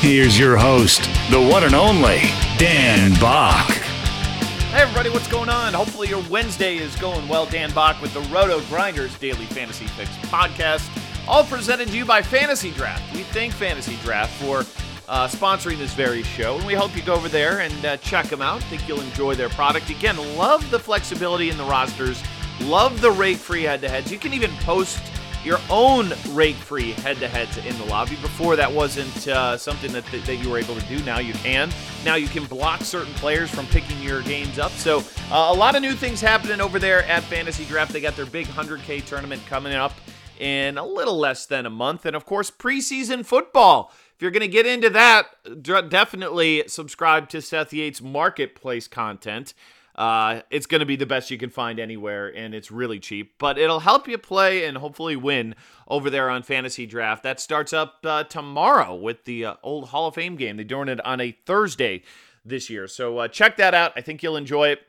Here's 0.00 0.38
your 0.38 0.56
host, 0.56 1.02
the 1.30 1.38
one 1.38 1.62
and 1.62 1.74
only 1.74 2.20
Dan 2.56 3.12
Back. 3.20 3.68
Hey 4.70 4.80
everybody, 4.80 5.10
what's 5.10 5.28
going 5.28 5.50
on? 5.50 5.74
Hopefully 5.74 6.08
your 6.08 6.24
Wednesday 6.30 6.78
is 6.78 6.96
going 6.96 7.28
well. 7.28 7.44
Dan 7.44 7.70
Back 7.74 8.00
with 8.00 8.14
the 8.14 8.22
Roto 8.34 8.62
Grinders 8.68 9.18
Daily 9.18 9.44
Fantasy 9.44 9.84
Fix 9.88 10.08
podcast, 10.28 10.88
all 11.28 11.44
presented 11.44 11.88
to 11.88 11.96
you 11.98 12.06
by 12.06 12.22
FantasyDraft. 12.22 13.12
We 13.12 13.24
thank 13.24 13.52
FantasyDraft 13.52 14.28
for 14.28 14.60
uh, 15.06 15.28
sponsoring 15.28 15.76
this 15.76 15.92
very 15.92 16.22
show, 16.22 16.56
and 16.56 16.66
we 16.66 16.72
hope 16.72 16.96
you 16.96 17.02
go 17.02 17.12
over 17.12 17.28
there 17.28 17.60
and 17.60 17.84
uh, 17.84 17.98
check 17.98 18.24
them 18.28 18.40
out. 18.40 18.62
think 18.62 18.88
you'll 18.88 19.02
enjoy 19.02 19.34
their 19.34 19.50
product. 19.50 19.90
Again, 19.90 20.16
love 20.34 20.70
the 20.70 20.78
flexibility 20.78 21.50
in 21.50 21.58
the 21.58 21.64
rosters, 21.64 22.22
love 22.62 23.02
the 23.02 23.10
rake-free 23.10 23.64
head-to-heads. 23.64 24.10
You 24.10 24.18
can 24.18 24.32
even 24.32 24.50
post 24.62 25.02
your 25.44 25.58
own 25.70 26.12
rake 26.30 26.56
free 26.56 26.92
head-to-heads 26.92 27.58
in 27.58 27.76
the 27.78 27.84
lobby. 27.84 28.16
Before 28.16 28.56
that 28.56 28.70
wasn't 28.70 29.28
uh, 29.28 29.56
something 29.56 29.92
that, 29.92 30.04
that 30.06 30.36
you 30.36 30.50
were 30.50 30.58
able 30.58 30.74
to 30.74 30.86
do. 30.86 31.02
Now 31.04 31.18
you 31.18 31.32
can. 31.34 31.70
Now 32.04 32.16
you 32.16 32.28
can 32.28 32.44
block 32.44 32.82
certain 32.82 33.14
players 33.14 33.50
from 33.50 33.66
picking 33.66 34.00
your 34.02 34.22
games 34.22 34.58
up. 34.58 34.72
So 34.72 34.98
uh, 35.30 35.50
a 35.50 35.54
lot 35.54 35.76
of 35.76 35.82
new 35.82 35.94
things 35.94 36.20
happening 36.20 36.60
over 36.60 36.78
there 36.78 37.04
at 37.04 37.22
FantasyDraft. 37.24 37.88
They 37.88 38.00
got 38.00 38.16
their 38.16 38.26
big 38.26 38.46
100K 38.48 39.04
tournament 39.04 39.42
coming 39.46 39.74
up 39.74 39.94
in 40.38 40.78
a 40.78 40.84
little 40.84 41.18
less 41.18 41.46
than 41.46 41.66
a 41.66 41.70
month, 41.70 42.06
and 42.06 42.16
of 42.16 42.24
course 42.24 42.50
preseason 42.50 43.24
football. 43.24 43.92
If 44.16 44.22
you're 44.22 44.30
going 44.30 44.40
to 44.40 44.48
get 44.48 44.66
into 44.66 44.90
that, 44.90 45.26
definitely 45.62 46.64
subscribe 46.66 47.28
to 47.30 47.40
Seth 47.40 47.72
Yates 47.72 48.02
Marketplace 48.02 48.88
content. 48.88 49.54
Uh, 50.00 50.40
it's 50.48 50.64
going 50.64 50.78
to 50.78 50.86
be 50.86 50.96
the 50.96 51.04
best 51.04 51.30
you 51.30 51.36
can 51.36 51.50
find 51.50 51.78
anywhere, 51.78 52.34
and 52.34 52.54
it's 52.54 52.70
really 52.70 52.98
cheap. 52.98 53.34
But 53.38 53.58
it'll 53.58 53.80
help 53.80 54.08
you 54.08 54.16
play 54.16 54.64
and 54.64 54.78
hopefully 54.78 55.14
win 55.14 55.54
over 55.86 56.08
there 56.08 56.30
on 56.30 56.42
FantasyDraft. 56.42 57.20
That 57.20 57.38
starts 57.38 57.74
up 57.74 57.98
uh, 58.02 58.24
tomorrow 58.24 58.94
with 58.94 59.26
the 59.26 59.44
uh, 59.44 59.54
old 59.62 59.90
Hall 59.90 60.08
of 60.08 60.14
Fame 60.14 60.36
game. 60.36 60.56
They're 60.56 60.64
doing 60.64 60.88
it 60.88 61.04
on 61.04 61.20
a 61.20 61.32
Thursday 61.44 62.02
this 62.46 62.70
year. 62.70 62.88
So 62.88 63.18
uh, 63.18 63.28
check 63.28 63.58
that 63.58 63.74
out. 63.74 63.92
I 63.94 64.00
think 64.00 64.22
you'll 64.22 64.38
enjoy 64.38 64.68
it. 64.68 64.80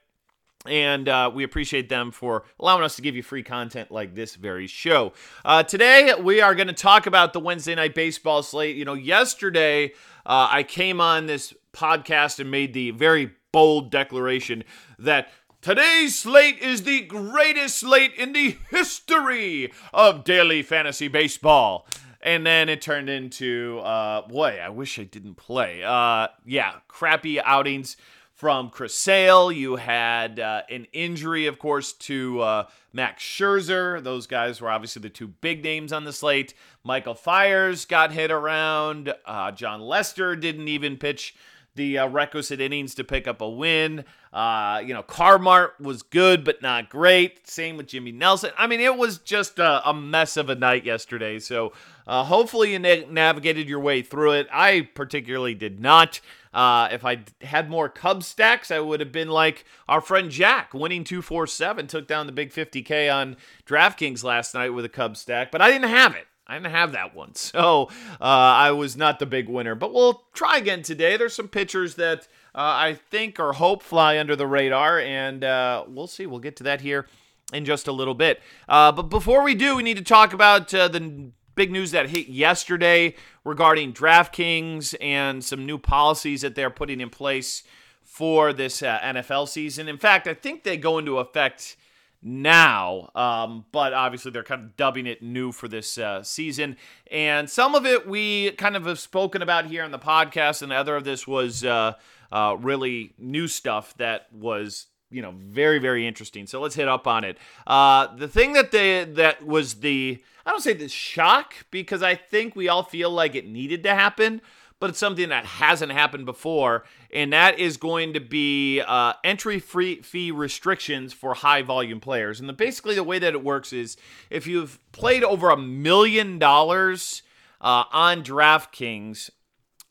And 0.66 1.10
uh, 1.10 1.30
we 1.34 1.44
appreciate 1.44 1.90
them 1.90 2.12
for 2.12 2.46
allowing 2.58 2.84
us 2.84 2.96
to 2.96 3.02
give 3.02 3.14
you 3.14 3.24
free 3.24 3.44
content 3.44 3.92
like 3.92 4.16
this 4.16 4.36
very 4.36 4.68
show. 4.68 5.12
Uh, 5.44 5.64
today, 5.64 6.14
we 6.22 6.40
are 6.40 6.56
going 6.56 6.68
to 6.68 6.74
talk 6.74 7.06
about 7.06 7.34
the 7.34 7.42
Wednesday 7.42 7.76
night 7.76 7.96
baseball 7.96 8.44
slate. 8.44 8.78
You 8.78 8.86
know, 8.86 8.94
yesterday, 8.94 9.88
uh, 10.26 10.48
I 10.50 10.64
came 10.64 11.02
on 11.02 11.26
this 11.26 11.54
podcast 11.74 12.40
and 12.40 12.50
made 12.50 12.74
the 12.74 12.92
very 12.92 13.32
bold 13.52 13.92
declaration 13.92 14.64
that 14.98 15.30
today's 15.62 16.18
slate 16.18 16.58
is 16.60 16.84
the 16.84 17.02
greatest 17.02 17.78
slate 17.78 18.14
in 18.16 18.34
the 18.34 18.58
history 18.70 19.72
of 19.94 20.24
daily 20.24 20.64
fantasy 20.64 21.08
baseball. 21.08 21.88
And 22.24 22.46
then 22.46 22.70
it 22.70 22.82
turned 22.82 23.10
into, 23.10 23.80
uh, 23.84 24.28
boy, 24.28 24.60
I 24.64 24.70
wish 24.70 25.00
I 25.00 25.04
didn't 25.04 25.36
play. 25.36 25.84
Uh, 25.84 26.28
yeah, 26.46 26.76
crappy 26.88 27.42
outings 27.42 27.98
from 28.32 28.70
Chris 28.70 28.96
Sale. 28.96 29.52
You 29.52 29.76
had 29.76 30.40
uh, 30.40 30.62
an 30.70 30.86
injury, 30.94 31.48
of 31.48 31.58
course, 31.58 31.94
to 31.94 32.42
uh, 32.42 32.64
Max 32.94 33.24
Scherzer. 33.24 34.04
Those 34.04 34.28
guys 34.28 34.62
were 34.62 34.70
obviously 34.70 35.02
the 35.02 35.10
two 35.10 35.28
big 35.28 35.64
names 35.64 35.92
on 35.92 36.06
the 36.06 36.14
slate. 36.14 36.54
Michael 36.84 37.16
Fiers 37.16 37.86
got 37.86 38.12
hit 38.12 38.32
around. 38.32 39.14
Uh, 39.26 39.52
Jon 39.52 39.82
Lester 39.82 40.36
didn't 40.36 40.68
even 40.68 40.98
pitch 40.98 41.36
the 41.76 41.98
uh, 41.98 42.08
requisite 42.08 42.60
innings 42.60 42.96
to 42.96 43.04
pick 43.04 43.28
up 43.28 43.42
a 43.42 43.50
win. 43.50 44.04
Uh, 44.34 44.82
you 44.86 44.94
know, 44.94 45.04
Carmart 45.04 45.80
was 45.80 46.04
good, 46.04 46.44
but 46.44 46.62
not 46.62 46.90
great. 46.90 47.48
Same 47.48 47.78
with 47.78 47.88
Jimmy 47.88 48.12
Nelson. 48.12 48.52
I 48.58 48.68
mean, 48.68 48.80
it 48.80 48.98
was 48.98 49.18
just 49.20 49.60
a, 49.60 49.88
a 49.90 49.94
mess 49.94 50.38
of 50.38 50.50
a 50.50 50.56
night 50.56 50.86
yesterday. 50.86 51.40
So 51.40 51.74
uh, 52.08 52.24
hopefully 52.24 52.74
you 52.74 52.80
na- 52.80 53.10
navigated 53.10 53.68
your 53.70 53.80
way 53.80 54.02
through 54.02 54.34
it. 54.34 54.48
I 54.52 54.90
particularly 54.94 55.54
did 55.54 55.80
not. 55.80 56.20
Uh, 56.54 56.90
if 56.92 57.06
I 57.06 57.24
had 57.42 57.70
more 57.70 57.88
Cub 57.88 58.24
stacks, 58.24 58.72
I 58.72 58.80
would 58.80 59.00
have 59.00 59.14
been 59.14 59.30
like 59.30 59.64
our 59.88 60.02
friend 60.02 60.30
Jack, 60.30 60.74
winning 60.74 61.06
247, 61.06 61.88
took 61.88 62.08
down 62.08 62.26
the 62.26 62.34
big 62.34 62.52
50K 62.52 63.14
on 63.14 63.38
DraftKings 63.66 64.24
last 64.24 64.54
night 64.54 64.72
with 64.72 64.84
a 64.84 64.90
Cub 64.90 65.16
stack, 65.16 65.52
but 65.52 65.62
I 65.62 65.72
didn't 65.72 65.90
have 65.90 66.16
it. 66.16 66.28
I 66.52 66.56
didn't 66.56 66.72
have 66.72 66.92
that 66.92 67.16
one. 67.16 67.32
So 67.52 67.90
uh, 68.20 68.24
I 68.24 68.72
was 68.72 68.96
not 68.96 69.20
the 69.20 69.26
big 69.26 69.50
winner. 69.50 69.76
But 69.76 69.94
we'll 69.94 70.24
try 70.34 70.58
again 70.58 70.84
today. 70.84 71.18
There's 71.18 71.34
some 71.34 71.48
pitchers 71.48 71.96
that 71.96 72.28
uh, 72.56 72.60
I 72.60 73.00
think 73.10 73.40
or 73.40 73.54
hope 73.54 73.84
fly 73.84 74.20
under 74.20 74.36
the 74.36 74.48
radar, 74.48 75.00
and 75.00 75.44
uh, 75.44 75.86
we'll 75.88 76.08
see. 76.08 76.26
We'll 76.26 76.40
get 76.40 76.56
to 76.58 76.64
that 76.64 76.82
here 76.82 77.08
in 77.54 77.66
just 77.66 77.88
a 77.88 77.92
little 77.92 78.14
bit. 78.14 78.42
Uh, 78.70 78.92
but 78.92 79.04
before 79.04 79.44
we 79.44 79.56
do, 79.56 79.76
we 79.76 79.84
need 79.84 79.98
to 79.98 80.04
talk 80.04 80.34
about 80.34 80.74
uh, 80.74 80.88
the 80.88 81.32
big 81.56 81.72
news 81.72 81.92
that 81.92 82.10
hit 82.10 82.28
yesterday 82.28 83.16
regarding 83.44 83.94
DraftKings 83.94 84.96
and 85.02 85.44
some 85.44 85.66
new 85.66 85.78
policies 85.78 86.42
that 86.42 86.56
they're 86.56 86.70
putting 86.70 87.02
in 87.02 87.10
place 87.10 87.64
for 88.04 88.54
this 88.54 88.82
uh, 88.82 89.00
NFL 89.00 89.48
season. 89.48 89.88
In 89.88 89.98
fact, 89.98 90.28
I 90.28 90.34
think 90.34 90.64
they 90.64 90.78
go 90.78 90.98
into 90.98 91.18
effect 91.18 91.76
now, 92.22 93.10
um, 93.16 93.66
but 93.72 93.94
obviously 93.94 94.32
they're 94.32 94.44
kind 94.44 94.64
of 94.64 94.78
dubbing 94.78 95.08
it 95.08 95.24
new 95.24 95.52
for 95.52 95.68
this 95.68 95.98
uh, 95.98 96.24
season. 96.24 96.78
And 97.10 97.50
some 97.50 97.76
of 97.76 97.86
it 97.86 98.08
we 98.08 98.52
kind 98.52 98.76
of 98.76 98.86
have 98.86 99.00
spoken 99.00 99.42
about 99.42 99.66
here 99.66 99.84
on 99.84 99.92
the 99.92 100.00
podcast, 100.00 100.62
and 100.62 100.72
the 100.72 100.76
other 100.76 100.96
of 100.96 101.04
this 101.04 101.28
was 101.28 101.64
uh, 101.64 101.94
uh, 102.32 102.56
really 102.60 103.14
new 103.18 103.48
stuff 103.48 103.96
that 103.98 104.28
was 104.32 104.88
you 105.10 105.22
know 105.22 105.34
very 105.36 105.80
very 105.80 106.08
interesting. 106.08 106.48
So 106.48 106.62
let's 106.62 106.76
hit 106.76 106.88
up 106.88 107.08
on 107.08 107.24
it. 107.24 107.38
Uh, 107.66 108.16
the 108.16 108.28
thing 108.28 108.54
that 108.54 108.72
they 108.72 109.04
that 109.04 109.46
was 109.46 109.76
the 109.76 110.24
I 110.46 110.52
don't 110.52 110.62
say 110.62 110.74
the 110.74 110.90
shock 110.90 111.54
because 111.72 112.02
I 112.02 112.16
think 112.16 112.56
we 112.56 112.70
all 112.70 112.84
feel 112.84 113.10
like 113.10 113.36
it 113.36 113.48
needed 113.48 113.84
to 113.84 113.94
happen 113.94 114.42
but 114.82 114.90
it's 114.90 115.00
something 115.00 115.30
that 115.30 115.46
hasn't 115.46 115.92
happened 115.92 116.26
before, 116.26 116.84
and 117.14 117.32
that 117.32 117.60
is 117.60 117.78
going 117.78 118.14
to 118.14 118.20
be 118.20 118.82
uh, 118.82 119.14
entry 119.24 119.60
free 119.60 120.02
fee 120.02 120.32
restrictions 120.32 121.14
for 121.14 121.36
high 121.36 121.62
volume 121.62 122.00
players. 122.00 122.40
And 122.40 122.50
the, 122.50 122.54
basically, 122.54 122.96
the 122.96 123.04
way 123.04 123.20
that 123.20 123.34
it 123.34 123.44
works 123.44 123.72
is 123.72 123.96
if 124.32 124.48
you've 124.48 124.80
played 124.92 125.24
over 125.24 125.52
a 125.52 125.58
million 125.58 126.40
dollars 126.40 127.22
uh, 127.62 127.84
on 127.92 128.24
DraftKings, 128.24 129.30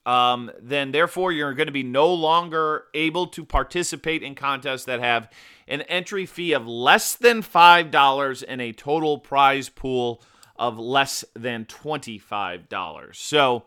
um, 0.04 0.50
then 0.60 0.90
therefore 0.90 1.30
you're 1.30 1.54
going 1.54 1.68
to 1.68 1.72
be 1.72 1.84
no 1.84 2.12
longer 2.12 2.86
able 2.92 3.28
to 3.28 3.44
participate 3.44 4.24
in 4.24 4.34
contests 4.34 4.86
that 4.86 4.98
have 4.98 5.30
an 5.68 5.82
entry 5.82 6.26
fee 6.26 6.52
of 6.52 6.66
less 6.66 7.14
than 7.14 7.42
$5 7.42 8.44
and 8.48 8.60
a 8.60 8.72
total 8.72 9.18
prize 9.18 9.68
pool 9.68 10.20
of 10.56 10.80
less 10.80 11.24
than 11.36 11.64
$25. 11.64 13.14
So, 13.14 13.66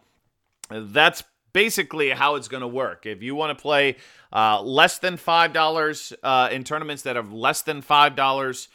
that's 0.82 1.24
basically 1.54 2.10
how 2.10 2.36
it's 2.36 2.48
going 2.48 2.62
to 2.62 2.68
work. 2.68 3.06
If 3.06 3.22
you 3.22 3.36
want 3.36 3.58
to 3.58 3.62
play 3.62 3.98
uh, 4.32 4.62
less 4.62 4.98
than 5.00 5.18
$5 5.18 6.14
uh, 6.24 6.50
in 6.52 6.64
tournaments 6.64 7.04
that 7.04 7.16
have 7.16 7.32
less 7.32 7.62
than 7.62 7.82
$5 7.82 8.68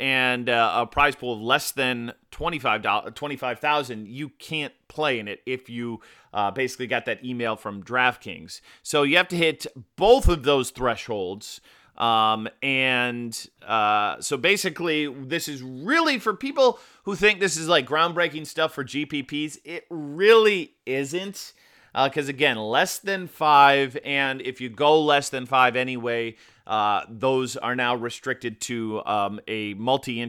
and 0.00 0.48
uh, 0.48 0.72
a 0.76 0.86
prize 0.86 1.14
pool 1.14 1.34
of 1.34 1.40
less 1.40 1.70
than 1.70 2.12
$25, 2.32 3.14
25000 3.14 4.08
you 4.08 4.28
can't 4.28 4.72
play 4.88 5.20
in 5.20 5.28
it 5.28 5.40
if 5.46 5.70
you 5.70 6.00
uh, 6.32 6.50
basically 6.50 6.88
got 6.88 7.04
that 7.04 7.24
email 7.24 7.54
from 7.54 7.82
DraftKings. 7.82 8.60
So 8.82 9.04
you 9.04 9.16
have 9.16 9.28
to 9.28 9.36
hit 9.36 9.66
both 9.96 10.28
of 10.28 10.42
those 10.42 10.70
thresholds. 10.70 11.60
Um, 11.96 12.48
and 12.62 13.48
uh, 13.66 14.20
so 14.20 14.36
basically, 14.36 15.06
this 15.06 15.48
is 15.48 15.62
really 15.62 16.18
for 16.18 16.34
people 16.34 16.78
who 17.04 17.14
think 17.14 17.40
this 17.40 17.56
is 17.56 17.68
like 17.68 17.86
groundbreaking 17.86 18.46
stuff 18.46 18.74
for 18.74 18.84
GPPs. 18.84 19.58
It 19.64 19.86
really 19.90 20.74
isn't. 20.86 21.52
Because 21.94 22.28
again, 22.28 22.56
less 22.56 22.98
than 22.98 23.28
five, 23.28 23.96
and 24.04 24.42
if 24.42 24.60
you 24.60 24.68
go 24.68 25.00
less 25.00 25.28
than 25.28 25.46
five 25.46 25.76
anyway, 25.76 26.34
uh, 26.66 27.02
those 27.08 27.56
are 27.56 27.76
now 27.76 27.94
restricted 27.94 28.60
to 28.62 29.00
um, 29.06 29.40
a 29.46 29.74
multi 29.74 30.20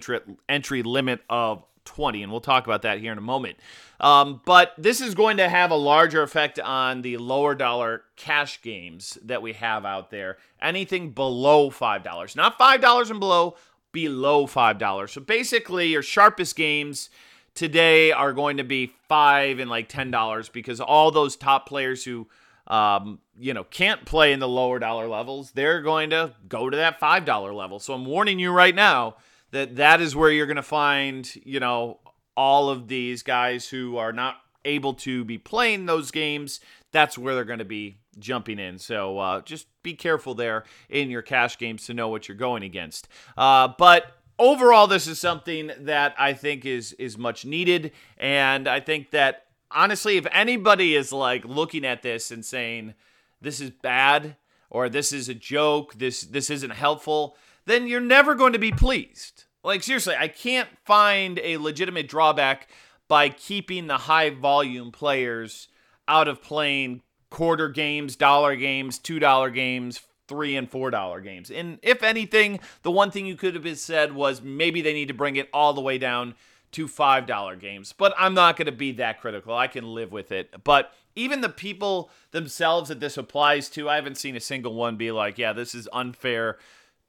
entry 0.48 0.84
limit 0.84 1.22
of 1.28 1.64
20, 1.86 2.24
and 2.24 2.32
we'll 2.32 2.42
talk 2.42 2.66
about 2.66 2.82
that 2.82 3.00
here 3.00 3.12
in 3.12 3.18
a 3.18 3.22
moment. 3.22 3.58
Um, 4.00 4.42
but 4.46 4.74
this 4.78 5.00
is 5.00 5.16
going 5.16 5.38
to 5.38 5.48
have 5.48 5.72
a 5.72 5.76
larger 5.76 6.22
effect 6.22 6.60
on 6.60 7.02
the 7.02 7.18
lower 7.18 7.56
dollar 7.56 8.04
cash 8.16 8.62
games 8.62 9.18
that 9.24 9.42
we 9.42 9.54
have 9.54 9.86
out 9.86 10.12
there. 10.12 10.38
Anything 10.62 11.12
below 11.12 11.70
$5, 11.70 12.36
not 12.36 12.60
$5 12.60 13.10
and 13.10 13.20
below, 13.20 13.56
below 13.92 14.48
$5. 14.48 15.10
So 15.10 15.22
basically, 15.22 15.88
your 15.88 16.04
sharpest 16.04 16.56
games 16.56 17.10
today 17.54 18.12
are 18.12 18.34
going 18.34 18.58
to 18.58 18.64
be 18.64 18.94
5 19.08 19.60
and 19.60 19.70
like 19.70 19.88
$10 19.88 20.52
because 20.52 20.82
all 20.82 21.12
those 21.12 21.36
top 21.36 21.68
players 21.68 22.04
who 22.04 22.28
um, 22.68 23.20
you 23.38 23.54
know, 23.54 23.64
can't 23.64 24.06
play 24.06 24.34
in 24.34 24.40
the 24.40 24.48
lower 24.48 24.80
dollar 24.80 25.08
levels, 25.08 25.52
they're 25.52 25.82
going 25.82 26.10
to 26.10 26.34
go 26.48 26.70
to 26.70 26.78
that 26.78 27.00
$5 27.00 27.56
level. 27.56 27.80
So 27.80 27.94
I'm 27.94 28.06
warning 28.06 28.40
you 28.40 28.52
right 28.52 28.74
now 28.74 29.16
that 29.52 29.76
that 29.78 30.02
is 30.02 30.16
where 30.16 30.32
you're 30.32 30.46
going 30.46 30.56
to 30.56 30.64
find, 30.64 31.30
you 31.44 31.60
know, 31.60 32.00
all 32.36 32.70
of 32.70 32.88
these 32.88 33.24
guys 33.24 33.68
who 33.68 33.98
are 33.98 34.12
not 34.12 34.38
able 34.66 34.94
to 34.94 35.24
be 35.24 35.38
playing 35.38 35.86
those 35.86 36.12
games. 36.12 36.60
That's 36.92 37.18
where 37.18 37.36
they're 37.36 37.44
going 37.44 37.60
to 37.60 37.66
be 37.66 37.98
jumping 38.20 38.60
in. 38.60 38.80
So 38.80 39.20
uh, 39.20 39.42
just 39.42 39.68
be 39.84 39.94
careful 39.94 40.34
there 40.34 40.64
in 40.90 41.10
your 41.10 41.22
cash 41.22 41.58
games 41.58 41.86
to 41.86 41.94
know 41.94 42.10
what 42.10 42.28
you're 42.28 42.38
going 42.38 42.64
against. 42.64 43.08
Uh, 43.38 43.70
but 43.78 44.06
overall, 44.40 44.88
this 44.88 45.08
is 45.08 45.20
something 45.20 45.72
that 45.82 46.16
I 46.18 46.34
think 46.34 46.66
is 46.66 46.94
is 46.94 47.18
much 47.18 47.46
needed, 47.46 47.92
and 48.18 48.68
I 48.68 48.80
think 48.80 49.12
that 49.12 49.46
honestly, 49.72 50.18
if 50.18 50.28
anybody 50.32 50.96
is 50.96 51.12
like 51.12 51.46
looking 51.46 51.86
at 51.86 52.02
this 52.02 52.32
and 52.32 52.44
saying 52.44 52.94
this 53.42 53.60
is 53.62 53.70
bad 53.70 54.36
or 54.70 54.90
this 54.90 55.12
is 55.12 55.30
a 55.30 55.34
joke, 55.34 55.94
this 55.96 56.22
this 56.22 56.50
isn't 56.50 56.72
helpful, 56.72 57.38
then 57.66 57.88
you're 57.88 58.00
never 58.00 58.36
going 58.36 58.54
to 58.54 58.60
be 58.60 58.72
pleased. 58.72 59.46
Like 59.64 59.84
seriously, 59.84 60.16
I 60.18 60.28
can't 60.28 60.70
find 60.86 61.40
a 61.40 61.58
legitimate 61.58 62.08
drawback 62.08 62.70
by 63.08 63.30
keeping 63.30 63.88
the 63.88 63.98
high 63.98 64.30
volume 64.30 64.92
players 64.92 65.68
out 66.08 66.28
of 66.28 66.42
playing 66.42 67.02
quarter 67.30 67.70
games, 67.70 68.16
dollar 68.16 68.56
games, 68.56 69.00
two 69.00 69.20
dollar 69.20 69.50
games, 69.50 70.02
three 70.28 70.56
and 70.56 70.70
four 70.70 70.92
dollar 70.92 71.22
games. 71.22 71.50
And 71.52 71.80
if 71.82 72.04
anything, 72.04 72.60
the 72.84 72.92
one 72.92 73.12
thing 73.12 73.26
you 73.26 73.36
could 73.36 73.56
have 73.56 73.80
said 73.80 74.14
was 74.14 74.42
maybe 74.42 74.82
they 74.82 74.94
need 74.94 75.08
to 75.08 75.14
bring 75.14 75.36
it 75.36 75.50
all 75.54 75.74
the 75.74 75.82
way 75.82 75.98
down 75.98 76.36
to 76.76 76.88
$5 76.88 77.60
games. 77.60 77.94
But 77.94 78.14
I'm 78.18 78.34
not 78.34 78.58
going 78.58 78.66
to 78.66 78.72
be 78.72 78.92
that 78.94 79.22
critical. 79.22 79.56
I 79.56 79.68
can 79.68 79.94
live 79.94 80.12
with 80.12 80.32
it. 80.32 80.54
But 80.64 80.92
even 81.16 81.40
the 81.40 81.50
people 81.50 82.12
themselves 82.32 82.90
that 82.90 83.00
this 83.00 83.18
applies 83.18 83.70
to, 83.70 83.90
I 83.90 83.96
haven't 83.96 84.18
seen 84.18 84.36
a 84.36 84.42
single 84.42 84.74
one 84.74 84.98
be 84.98 85.12
like, 85.12 85.38
yeah, 85.38 85.54
this 85.54 85.74
is 85.74 85.88
unfair 85.94 86.58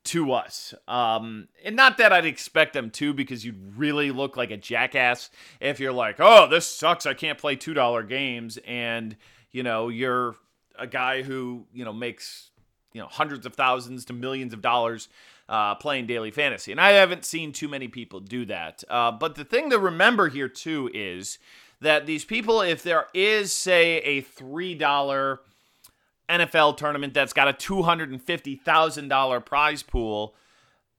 to 0.07 0.33
us. 0.33 0.75
Um, 0.89 1.49
and 1.65 1.77
not 1.77 1.99
that 1.99 2.13
I'd 2.13 2.27
expect 2.27 2.73
them 2.73 2.91
to, 2.93 3.13
because 3.13 3.45
you'd 3.45 3.77
really 3.77 4.11
look 4.11 4.37
like 4.37 4.51
a 4.51 4.57
jackass 4.57 5.31
if 5.61 5.79
you're 5.81 5.93
like, 5.93 6.17
oh, 6.19 6.49
this 6.49 6.67
sucks. 6.67 7.07
I 7.07 7.15
can't 7.15 7.39
play 7.39 7.57
$2 7.57 8.09
games. 8.09 8.59
And, 8.67 9.17
you 9.53 9.63
know, 9.63 9.89
you're 9.89 10.37
a 10.79 10.87
guy 10.87 11.23
who, 11.23 11.67
you 11.73 11.85
know, 11.85 11.93
makes, 11.93 12.51
you 12.93 13.01
know, 13.01 13.09
hundreds 13.09 13.47
of 13.47 13.55
thousands 13.55 14.05
to 14.07 14.13
millions 14.13 14.53
of 14.53 14.63
dollars 14.63 15.09
uh, 15.49 15.75
playing 15.77 16.07
daily 16.07 16.31
fantasy. 16.31 16.73
And 16.73 16.81
I 16.81 16.91
haven't 16.91 17.25
seen 17.25 17.53
too 17.53 17.69
many 17.69 17.89
people 17.89 18.21
do 18.21 18.45
that. 18.47 18.83
Uh, 18.89 19.13
but 19.13 19.35
the 19.35 19.45
thing 19.45 19.71
to 19.71 19.79
remember 19.79 20.29
here, 20.29 20.49
too, 20.49 20.91
is 20.93 21.39
that 21.81 22.07
these 22.07 22.25
people, 22.25 22.61
if 22.61 22.83
there 22.83 23.07
is, 23.15 23.53
say, 23.53 23.99
a 23.99 24.23
$3 24.23 25.39
NFL 26.29 26.77
tournament 26.77 27.15
that's 27.15 27.33
got 27.33 27.49
a 27.49 27.53
$250,000 27.53 29.45
prize 29.45 29.83
pool, 29.83 30.35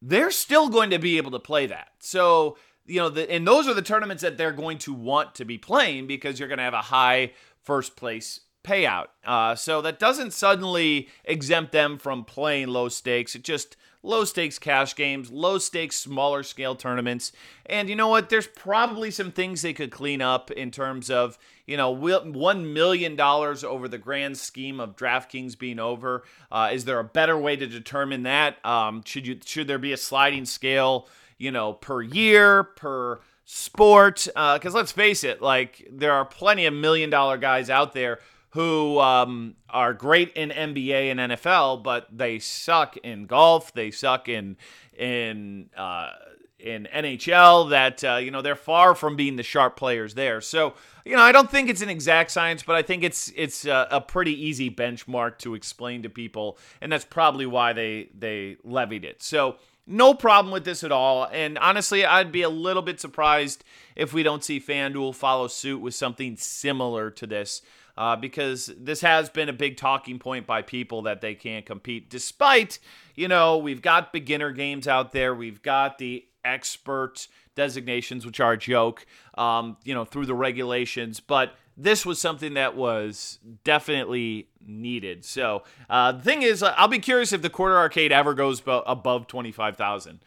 they're 0.01 0.31
still 0.31 0.69
going 0.69 0.89
to 0.89 0.99
be 0.99 1.17
able 1.17 1.31
to 1.31 1.39
play 1.39 1.65
that. 1.67 1.89
So, 1.99 2.57
you 2.85 2.99
know, 2.99 3.09
the, 3.09 3.29
and 3.29 3.47
those 3.47 3.67
are 3.67 3.73
the 3.73 3.81
tournaments 3.81 4.23
that 4.23 4.37
they're 4.37 4.51
going 4.51 4.77
to 4.79 4.93
want 4.93 5.35
to 5.35 5.45
be 5.45 5.57
playing 5.57 6.07
because 6.07 6.39
you're 6.39 6.47
going 6.47 6.59
to 6.59 6.63
have 6.63 6.73
a 6.73 6.81
high 6.83 7.31
first 7.63 7.95
place 7.95 8.41
payout. 8.63 9.07
Uh, 9.25 9.55
so 9.55 9.81
that 9.81 9.99
doesn't 9.99 10.33
suddenly 10.33 11.09
exempt 11.23 11.71
them 11.71 11.97
from 11.97 12.23
playing 12.23 12.67
low 12.67 12.89
stakes. 12.89 13.35
It 13.35 13.43
just 13.43 13.77
low 14.03 14.23
stakes 14.23 14.59
cash 14.59 14.95
games, 14.95 15.31
low 15.31 15.57
stakes 15.57 15.95
smaller 15.95 16.43
scale 16.43 16.75
tournaments. 16.75 17.31
And 17.65 17.89
you 17.89 17.95
know 17.95 18.07
what? 18.07 18.29
There's 18.29 18.47
probably 18.47 19.11
some 19.11 19.31
things 19.31 19.61
they 19.61 19.73
could 19.73 19.91
clean 19.91 20.21
up 20.21 20.51
in 20.51 20.71
terms 20.71 21.09
of, 21.09 21.37
you 21.65 21.77
know, 21.77 21.95
$1 21.95 22.73
million 22.73 23.19
over 23.19 23.87
the 23.87 23.97
grand 23.97 24.37
scheme 24.37 24.79
of 24.79 24.95
DraftKings 24.95 25.57
being 25.57 25.79
over. 25.79 26.23
Uh, 26.51 26.69
is 26.71 26.85
there 26.85 26.99
a 26.99 27.03
better 27.03 27.37
way 27.37 27.55
to 27.55 27.67
determine 27.67 28.23
that? 28.23 28.63
Um, 28.65 29.03
should 29.05 29.27
you 29.27 29.39
should 29.45 29.67
there 29.67 29.77
be 29.77 29.93
a 29.93 29.97
sliding 29.97 30.45
scale, 30.45 31.07
you 31.37 31.51
know, 31.51 31.73
per 31.73 32.01
year, 32.01 32.63
per 32.63 33.19
sport? 33.45 34.27
Because 34.27 34.73
uh, 34.73 34.77
let's 34.77 34.91
face 34.91 35.23
it, 35.23 35.41
like 35.41 35.87
there 35.91 36.13
are 36.13 36.25
plenty 36.25 36.65
of 36.65 36.73
million 36.73 37.09
dollar 37.09 37.37
guys 37.37 37.69
out 37.69 37.93
there 37.93 38.19
who 38.51 38.99
um, 38.99 39.55
are 39.69 39.93
great 39.93 40.31
in 40.33 40.49
NBA 40.49 41.11
and 41.11 41.19
NFL, 41.19 41.83
but 41.83 42.07
they 42.15 42.39
suck 42.39 42.97
in 42.97 43.25
golf. 43.25 43.73
They 43.73 43.91
suck 43.91 44.29
in 44.29 44.57
in 44.97 45.69
uh, 45.75 46.11
in 46.59 46.87
NHL. 46.93 47.69
That 47.69 48.03
uh, 48.03 48.15
you 48.15 48.31
know 48.31 48.41
they're 48.41 48.55
far 48.55 48.95
from 48.95 49.15
being 49.15 49.35
the 49.35 49.43
sharp 49.43 49.75
players 49.75 50.13
there. 50.13 50.39
So 50.41 50.73
you 51.05 51.15
know 51.15 51.21
I 51.21 51.31
don't 51.31 51.51
think 51.51 51.69
it's 51.69 51.81
an 51.81 51.89
exact 51.89 52.31
science, 52.31 52.63
but 52.63 52.75
I 52.75 52.81
think 52.81 53.03
it's 53.03 53.31
it's 53.35 53.65
a, 53.65 53.87
a 53.91 54.01
pretty 54.01 54.33
easy 54.45 54.71
benchmark 54.71 55.37
to 55.39 55.53
explain 55.53 56.03
to 56.03 56.09
people, 56.09 56.57
and 56.81 56.91
that's 56.91 57.05
probably 57.05 57.45
why 57.45 57.73
they 57.73 58.09
they 58.17 58.57
levied 58.63 59.05
it. 59.05 59.21
So. 59.21 59.57
No 59.89 60.13
problem 60.13 60.51
with 60.51 60.65
this 60.65 60.83
at 60.83 60.91
all. 60.91 61.29
And 61.31 61.57
honestly, 61.57 62.03
I'd 62.03 62.29
be 62.29 62.41
a 62.41 62.49
little 62.49 62.81
bit 62.81 62.99
surprised 62.99 63.63
if 63.95 64.11
we 64.11 64.21
don't 64.21 64.43
see 64.43 64.59
FanDuel 64.59 65.15
follow 65.15 65.47
suit 65.47 65.79
with 65.79 65.95
something 65.95 66.35
similar 66.35 67.09
to 67.11 67.25
this 67.25 67.61
uh, 67.97 68.15
because 68.15 68.71
this 68.77 69.01
has 69.01 69.29
been 69.29 69.49
a 69.49 69.53
big 69.53 69.75
talking 69.77 70.19
point 70.19 70.45
by 70.45 70.61
people 70.61 71.01
that 71.03 71.21
they 71.21 71.35
can't 71.35 71.65
compete, 71.65 72.09
despite, 72.09 72.79
you 73.15 73.27
know, 73.27 73.57
we've 73.57 73.81
got 73.81 74.13
beginner 74.13 74.51
games 74.51 74.87
out 74.87 75.11
there, 75.11 75.33
we've 75.33 75.61
got 75.61 75.97
the 75.97 76.25
expert 76.45 77.27
designations, 77.55 78.25
which 78.25 78.39
are 78.39 78.53
a 78.53 78.57
joke, 78.57 79.05
um, 79.37 79.77
you 79.83 79.93
know, 79.93 80.05
through 80.05 80.25
the 80.25 80.35
regulations, 80.35 81.19
but 81.19 81.55
this 81.75 82.05
was 82.05 82.19
something 82.19 82.53
that 82.55 82.75
was 82.75 83.39
definitely 83.63 84.47
needed. 84.65 85.25
So 85.25 85.63
uh, 85.89 86.11
the 86.11 86.23
thing 86.23 86.41
is, 86.41 86.63
uh, 86.63 86.73
I'll 86.77 86.87
be 86.87 86.99
curious 86.99 87.33
if 87.33 87.41
the 87.41 87.49
quarter 87.49 87.77
arcade 87.77 88.11
ever 88.11 88.33
goes 88.33 88.61
above 88.65 89.27
twenty 89.27 89.51
five 89.51 89.75
thousand, 89.75 90.19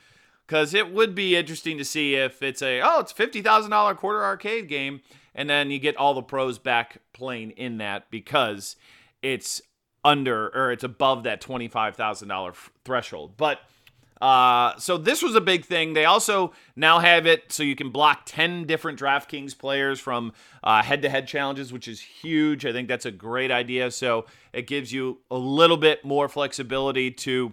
because 0.50 0.74
it 0.74 0.92
would 0.92 1.14
be 1.14 1.36
interesting 1.36 1.78
to 1.78 1.84
see 1.84 2.16
if 2.16 2.42
it's 2.42 2.60
a 2.60 2.80
oh 2.80 2.98
it's 2.98 3.12
fifty 3.12 3.40
thousand 3.40 3.70
dollar 3.70 3.94
quarter 3.94 4.24
arcade 4.24 4.66
game 4.68 5.00
and 5.32 5.48
then 5.48 5.70
you 5.70 5.78
get 5.78 5.96
all 5.96 6.12
the 6.12 6.22
pros 6.22 6.58
back 6.58 6.98
playing 7.12 7.52
in 7.52 7.78
that 7.78 8.10
because 8.10 8.74
it's 9.22 9.62
under 10.04 10.48
or 10.48 10.72
it's 10.72 10.82
above 10.82 11.22
that 11.22 11.40
$25,000 11.40 12.54
threshold. 12.84 13.36
But 13.36 13.60
uh, 14.20 14.76
so 14.78 14.96
this 14.98 15.22
was 15.22 15.36
a 15.36 15.40
big 15.40 15.64
thing. 15.64 15.92
They 15.92 16.04
also 16.04 16.52
now 16.74 16.98
have 16.98 17.26
it 17.26 17.52
so 17.52 17.62
you 17.62 17.76
can 17.76 17.90
block 17.90 18.22
10 18.26 18.64
different 18.64 18.98
DraftKings 18.98 19.56
players 19.56 20.00
from 20.00 20.32
head 20.64 21.02
to 21.02 21.08
head 21.08 21.28
challenges, 21.28 21.72
which 21.72 21.86
is 21.86 22.00
huge. 22.00 22.66
I 22.66 22.72
think 22.72 22.88
that's 22.88 23.06
a 23.06 23.12
great 23.12 23.52
idea. 23.52 23.90
So 23.92 24.26
it 24.52 24.66
gives 24.66 24.92
you 24.92 25.18
a 25.30 25.38
little 25.38 25.76
bit 25.76 26.04
more 26.04 26.28
flexibility 26.28 27.12
to 27.12 27.52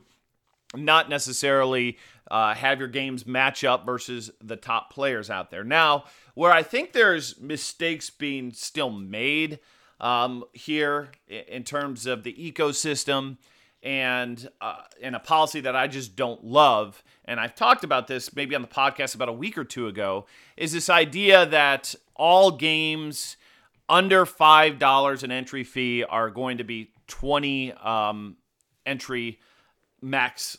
not 0.75 1.09
necessarily 1.09 1.97
uh, 2.29 2.53
have 2.53 2.79
your 2.79 2.87
games 2.87 3.25
match 3.25 3.63
up 3.63 3.85
versus 3.85 4.31
the 4.41 4.55
top 4.55 4.93
players 4.93 5.29
out 5.29 5.51
there. 5.51 5.63
Now, 5.63 6.05
where 6.33 6.51
I 6.51 6.63
think 6.63 6.93
there's 6.93 7.39
mistakes 7.39 8.09
being 8.09 8.51
still 8.51 8.91
made 8.91 9.59
um, 9.99 10.43
here 10.53 11.11
in 11.27 11.63
terms 11.63 12.05
of 12.05 12.23
the 12.23 12.33
ecosystem 12.33 13.37
and 13.83 14.49
uh, 14.59 14.81
and 15.01 15.15
a 15.15 15.19
policy 15.19 15.61
that 15.61 15.75
I 15.75 15.87
just 15.87 16.15
don't 16.15 16.43
love. 16.43 17.03
And 17.25 17.39
I've 17.39 17.55
talked 17.55 17.83
about 17.83 18.07
this 18.07 18.35
maybe 18.35 18.55
on 18.55 18.61
the 18.61 18.67
podcast 18.67 19.15
about 19.15 19.29
a 19.29 19.33
week 19.33 19.57
or 19.57 19.63
two 19.63 19.87
ago. 19.87 20.25
Is 20.55 20.71
this 20.73 20.89
idea 20.89 21.45
that 21.45 21.95
all 22.15 22.51
games 22.51 23.37
under 23.89 24.25
five 24.25 24.79
dollars 24.79 25.23
an 25.23 25.31
entry 25.31 25.63
fee 25.63 26.03
are 26.03 26.29
going 26.29 26.57
to 26.57 26.63
be 26.63 26.91
twenty 27.07 27.71
um, 27.73 28.37
entry 28.85 29.39
max 30.01 30.57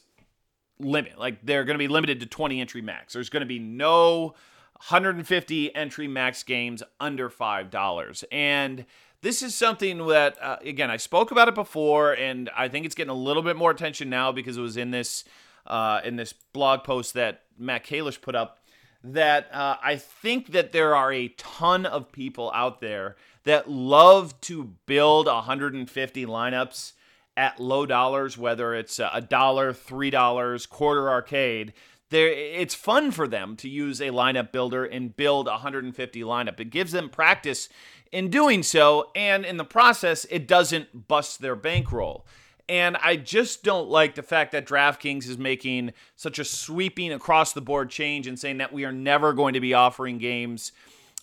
limit. 0.80 1.18
Like 1.18 1.38
they're 1.42 1.64
going 1.64 1.74
to 1.74 1.78
be 1.78 1.88
limited 1.88 2.20
to 2.20 2.26
20 2.26 2.60
entry 2.60 2.82
max. 2.82 3.12
There's 3.12 3.30
going 3.30 3.42
to 3.42 3.46
be 3.46 3.58
no 3.58 4.34
150 4.74 5.74
entry 5.74 6.08
max 6.08 6.42
games 6.42 6.82
under 7.00 7.28
$5. 7.28 8.24
And 8.30 8.86
this 9.20 9.42
is 9.42 9.54
something 9.54 10.06
that, 10.06 10.40
uh, 10.40 10.58
again, 10.64 10.90
I 10.90 10.96
spoke 10.96 11.32
about 11.32 11.48
it 11.48 11.54
before, 11.54 12.12
and 12.12 12.48
I 12.56 12.68
think 12.68 12.86
it's 12.86 12.94
getting 12.94 13.10
a 13.10 13.14
little 13.14 13.42
bit 13.42 13.56
more 13.56 13.72
attention 13.72 14.08
now 14.08 14.30
because 14.30 14.56
it 14.56 14.60
was 14.60 14.76
in 14.76 14.92
this 14.92 15.24
uh, 15.66 16.00
in 16.02 16.16
this 16.16 16.32
blog 16.32 16.82
post 16.82 17.12
that 17.14 17.42
Matt 17.58 17.84
Kalish 17.84 18.20
put 18.20 18.34
up. 18.34 18.60
That 19.04 19.48
uh, 19.52 19.76
I 19.82 19.96
think 19.96 20.52
that 20.52 20.72
there 20.72 20.94
are 20.94 21.12
a 21.12 21.28
ton 21.36 21.86
of 21.86 22.10
people 22.10 22.50
out 22.54 22.80
there 22.80 23.16
that 23.44 23.70
love 23.70 24.40
to 24.42 24.74
build 24.86 25.26
150 25.26 26.26
lineups 26.26 26.92
at 27.38 27.60
low 27.60 27.86
dollars, 27.86 28.36
whether 28.36 28.74
it's 28.74 28.98
a 28.98 29.20
dollar, 29.20 29.72
three 29.72 30.10
dollars, 30.10 30.66
quarter 30.66 31.08
arcade. 31.08 31.72
There, 32.10 32.28
it's 32.28 32.74
fun 32.74 33.12
for 33.12 33.28
them 33.28 33.54
to 33.56 33.68
use 33.68 34.00
a 34.00 34.08
lineup 34.08 34.50
builder 34.50 34.84
and 34.84 35.14
build 35.14 35.46
150 35.46 36.20
lineup. 36.22 36.58
It 36.58 36.70
gives 36.70 36.90
them 36.92 37.08
practice 37.08 37.68
in 38.10 38.28
doing 38.28 38.62
so, 38.62 39.10
and 39.14 39.44
in 39.44 39.56
the 39.56 39.64
process, 39.64 40.26
it 40.30 40.48
doesn't 40.48 41.06
bust 41.06 41.40
their 41.40 41.54
bankroll. 41.54 42.26
And 42.68 42.96
I 42.96 43.16
just 43.16 43.62
don't 43.62 43.88
like 43.88 44.14
the 44.14 44.22
fact 44.22 44.52
that 44.52 44.66
DraftKings 44.66 45.28
is 45.28 45.38
making 45.38 45.92
such 46.16 46.38
a 46.38 46.44
sweeping 46.44 47.12
across 47.12 47.52
the 47.52 47.60
board 47.60 47.88
change 47.88 48.26
and 48.26 48.38
saying 48.38 48.58
that 48.58 48.72
we 48.72 48.84
are 48.84 48.92
never 48.92 49.32
going 49.32 49.54
to 49.54 49.60
be 49.60 49.74
offering 49.74 50.18
games 50.18 50.72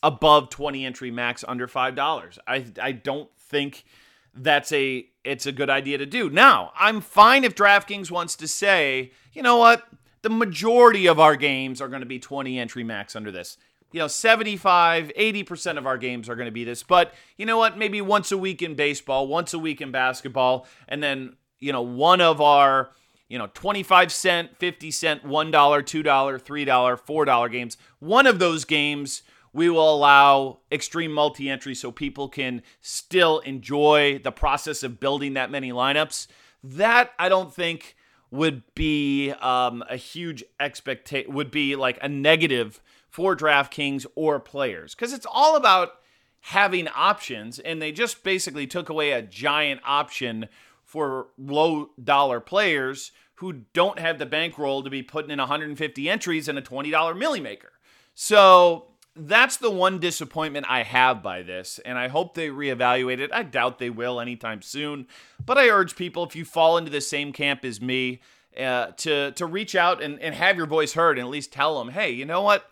above 0.01 0.49
20 0.49 0.85
entry 0.85 1.11
max 1.11 1.43
under 1.47 1.67
$5. 1.67 2.37
I, 2.47 2.65
I 2.81 2.91
don't 2.93 3.29
think 3.37 3.85
that's 4.33 4.71
a 4.71 5.07
it's 5.25 5.45
a 5.45 5.51
good 5.51 5.69
idea 5.69 5.97
to 5.97 6.05
do. 6.05 6.29
Now, 6.29 6.71
I'm 6.79 7.01
fine 7.01 7.43
if 7.43 7.55
DraftKings 7.55 8.11
wants 8.11 8.35
to 8.37 8.47
say, 8.47 9.11
you 9.33 9.41
know 9.41 9.57
what, 9.57 9.85
the 10.21 10.29
majority 10.29 11.07
of 11.07 11.19
our 11.19 11.35
games 11.35 11.81
are 11.81 11.87
going 11.87 12.01
to 12.01 12.05
be 12.05 12.19
20 12.19 12.57
entry 12.57 12.83
max 12.83 13.15
under 13.15 13.31
this. 13.31 13.57
You 13.91 13.99
know, 13.99 14.07
75, 14.07 15.11
80% 15.17 15.77
of 15.77 15.85
our 15.85 15.97
games 15.97 16.29
are 16.29 16.35
going 16.35 16.47
to 16.47 16.51
be 16.51 16.63
this. 16.63 16.83
But 16.83 17.13
you 17.37 17.45
know 17.45 17.57
what? 17.57 17.77
Maybe 17.77 18.01
once 18.01 18.31
a 18.31 18.37
week 18.37 18.61
in 18.61 18.75
baseball, 18.75 19.27
once 19.27 19.53
a 19.53 19.59
week 19.59 19.81
in 19.81 19.91
basketball, 19.91 20.67
and 20.87 21.01
then, 21.01 21.35
you 21.59 21.71
know, 21.71 21.81
one 21.81 22.21
of 22.21 22.41
our, 22.41 22.91
you 23.29 23.37
know, 23.37 23.49
25 23.53 24.11
cent, 24.11 24.57
50 24.57 24.91
cent, 24.91 25.23
$1, 25.23 25.51
$2, 25.51 26.03
$3, 26.03 27.01
$4 27.01 27.51
games, 27.51 27.77
one 27.99 28.27
of 28.27 28.39
those 28.39 28.65
games 28.65 29.23
we 29.55 29.69
will 29.69 29.95
allow 29.95 30.59
extreme 30.69 31.13
multi 31.13 31.49
entry 31.49 31.73
so 31.73 31.89
people 31.89 32.27
can 32.27 32.61
still 32.81 33.39
enjoy 33.39 34.19
the 34.21 34.31
process 34.31 34.83
of 34.83 34.99
building 34.99 35.33
that 35.35 35.49
many 35.49 35.71
lineups. 35.71 36.27
That 36.61 37.11
I 37.17 37.29
don't 37.29 37.53
think 37.53 37.95
would 38.31 38.63
be 38.75 39.31
um, 39.31 39.81
a 39.89 39.95
huge 39.95 40.43
expectation, 40.59 41.33
would 41.33 41.51
be 41.51 41.77
like 41.77 41.97
a 42.01 42.09
negative 42.09 42.81
for 43.09 43.33
DraftKings 43.33 44.05
or 44.13 44.41
players 44.41 44.93
because 44.93 45.13
it's 45.13 45.27
all 45.31 45.55
about 45.55 45.99
having 46.41 46.89
options. 46.89 47.57
And 47.57 47.81
they 47.81 47.93
just 47.93 48.25
basically 48.25 48.67
took 48.67 48.89
away 48.89 49.11
a 49.11 49.21
giant 49.21 49.79
option 49.85 50.49
for 50.83 51.27
low 51.37 51.91
dollar 52.03 52.41
players 52.41 53.13
who 53.35 53.61
don't 53.71 53.99
have 53.99 54.19
the 54.19 54.25
bankroll 54.25 54.83
to 54.83 54.89
be 54.89 55.01
putting 55.01 55.31
in 55.31 55.39
150 55.39 56.09
entries 56.09 56.49
in 56.49 56.57
a 56.57 56.61
$20 56.61 57.17
Milly 57.17 57.39
Maker. 57.39 57.71
So 58.15 58.87
that's 59.15 59.57
the 59.57 59.71
one 59.71 59.99
disappointment 59.99 60.65
I 60.69 60.83
have 60.83 61.23
by 61.23 61.41
this, 61.41 61.79
and 61.85 61.97
I 61.97 62.09
hope 62.09 62.33
they 62.33 62.49
reevaluate 62.49 63.19
it. 63.19 63.31
I 63.33 63.43
doubt 63.43 63.79
they 63.79 63.89
will 63.89 64.19
anytime 64.19 64.61
soon, 64.61 65.07
but 65.43 65.57
I 65.57 65.69
urge 65.69 65.95
people 65.95 66.25
if 66.25 66.35
you 66.35 66.43
fall 66.43 66.77
into 66.77 66.91
the 66.91 67.01
same 67.01 67.31
camp 67.31 67.63
as 67.63 67.79
me, 67.79 68.21
uh, 68.59 68.87
to 68.97 69.31
to 69.31 69.45
reach 69.45 69.75
out 69.75 70.01
and, 70.01 70.19
and 70.21 70.35
have 70.35 70.57
your 70.57 70.65
voice 70.65 70.93
heard, 70.93 71.17
and 71.17 71.25
at 71.25 71.31
least 71.31 71.53
tell 71.53 71.79
them, 71.79 71.89
hey, 71.89 72.11
you 72.11 72.25
know 72.25 72.41
what? 72.41 72.69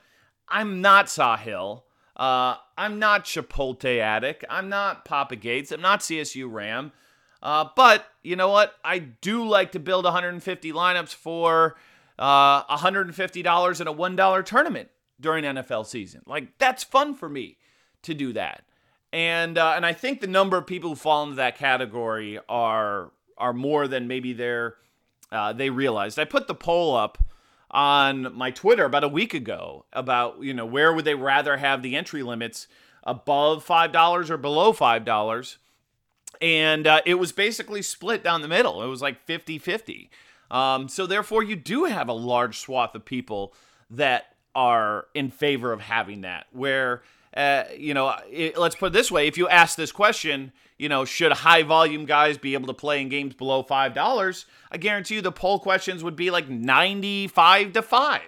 I'm 0.49 0.81
not 0.81 1.07
Sahil. 1.07 1.83
Uh, 2.15 2.55
I'm 2.77 2.99
not 2.99 3.25
Chipotle 3.25 3.99
Addict. 3.99 4.45
I'm 4.49 4.69
not 4.69 5.05
Papa 5.05 5.35
Gates. 5.35 5.71
I'm 5.71 5.81
not 5.81 6.01
CSU 6.01 6.51
Ram. 6.51 6.91
Uh, 7.41 7.65
but 7.75 8.05
you 8.21 8.35
know 8.35 8.49
what? 8.49 8.75
I 8.83 8.99
do 8.99 9.45
like 9.45 9.71
to 9.73 9.79
build 9.79 10.05
150 10.05 10.71
lineups 10.71 11.13
for 11.13 11.75
uh, 12.19 12.63
$150 12.77 13.81
in 13.81 13.87
a 13.87 13.93
$1 13.93 14.45
tournament 14.45 14.89
during 15.19 15.43
NFL 15.43 15.85
season. 15.85 16.21
Like 16.25 16.57
that's 16.57 16.83
fun 16.83 17.15
for 17.15 17.29
me 17.29 17.57
to 18.03 18.13
do 18.13 18.33
that. 18.33 18.63
And 19.11 19.57
uh, 19.57 19.73
and 19.75 19.85
I 19.85 19.93
think 19.93 20.21
the 20.21 20.27
number 20.27 20.57
of 20.57 20.65
people 20.65 20.91
who 20.91 20.95
fall 20.95 21.23
into 21.23 21.35
that 21.35 21.57
category 21.57 22.39
are 22.49 23.11
are 23.37 23.53
more 23.53 23.87
than 23.87 24.07
maybe 24.07 24.33
they're 24.33 24.75
uh, 25.31 25.53
they 25.53 25.69
realized. 25.69 26.19
I 26.19 26.25
put 26.25 26.47
the 26.47 26.55
poll 26.55 26.95
up 26.95 27.17
on 27.71 28.35
my 28.35 28.51
Twitter 28.51 28.85
about 28.85 29.03
a 29.03 29.09
week 29.09 29.33
ago 29.33 29.85
about 29.93 30.41
you 30.41 30.53
know 30.53 30.65
where 30.65 30.93
would 30.93 31.05
they 31.05 31.15
rather 31.15 31.57
have 31.57 31.81
the 31.81 31.95
entry 31.95 32.23
limits 32.23 32.67
above 33.03 33.63
five 33.63 33.91
dollars 33.91 34.31
or 34.31 34.37
below 34.37 34.73
five 34.73 35.05
dollars, 35.05 35.57
and 36.41 36.87
uh, 36.87 37.01
it 37.05 37.15
was 37.15 37.31
basically 37.31 37.81
split 37.81 38.23
down 38.23 38.41
the 38.41 38.47
middle. 38.47 38.83
It 38.83 38.87
was 38.87 39.01
like 39.01 39.25
50 39.25 39.59
50. 39.59 40.09
Um, 40.51 40.87
so 40.87 41.07
therefore, 41.07 41.41
you 41.41 41.55
do 41.55 41.85
have 41.85 42.09
a 42.09 42.13
large 42.13 42.59
swath 42.59 42.93
of 42.93 43.05
people 43.05 43.53
that 43.89 44.32
are 44.55 45.07
in 45.13 45.31
favor 45.31 45.71
of 45.71 45.81
having 45.81 46.21
that. 46.21 46.47
Where, 46.51 47.03
uh, 47.35 47.63
you 47.77 47.93
know, 47.93 48.15
it, 48.31 48.57
let's 48.57 48.75
put 48.75 48.87
it 48.87 48.93
this 48.93 49.11
way: 49.11 49.27
if 49.27 49.37
you 49.37 49.47
ask 49.47 49.75
this 49.75 49.91
question, 49.91 50.51
you 50.77 50.89
know, 50.89 51.05
should 51.05 51.31
high 51.31 51.63
volume 51.63 52.05
guys 52.05 52.37
be 52.37 52.53
able 52.53 52.67
to 52.67 52.73
play 52.73 53.01
in 53.01 53.09
games 53.09 53.33
below 53.33 53.63
five 53.63 53.93
dollars? 53.93 54.45
I 54.71 54.77
guarantee 54.77 55.15
you, 55.15 55.21
the 55.21 55.31
poll 55.31 55.59
questions 55.59 56.03
would 56.03 56.15
be 56.15 56.31
like 56.31 56.49
ninety-five 56.49 57.73
to 57.73 57.81
five. 57.81 58.21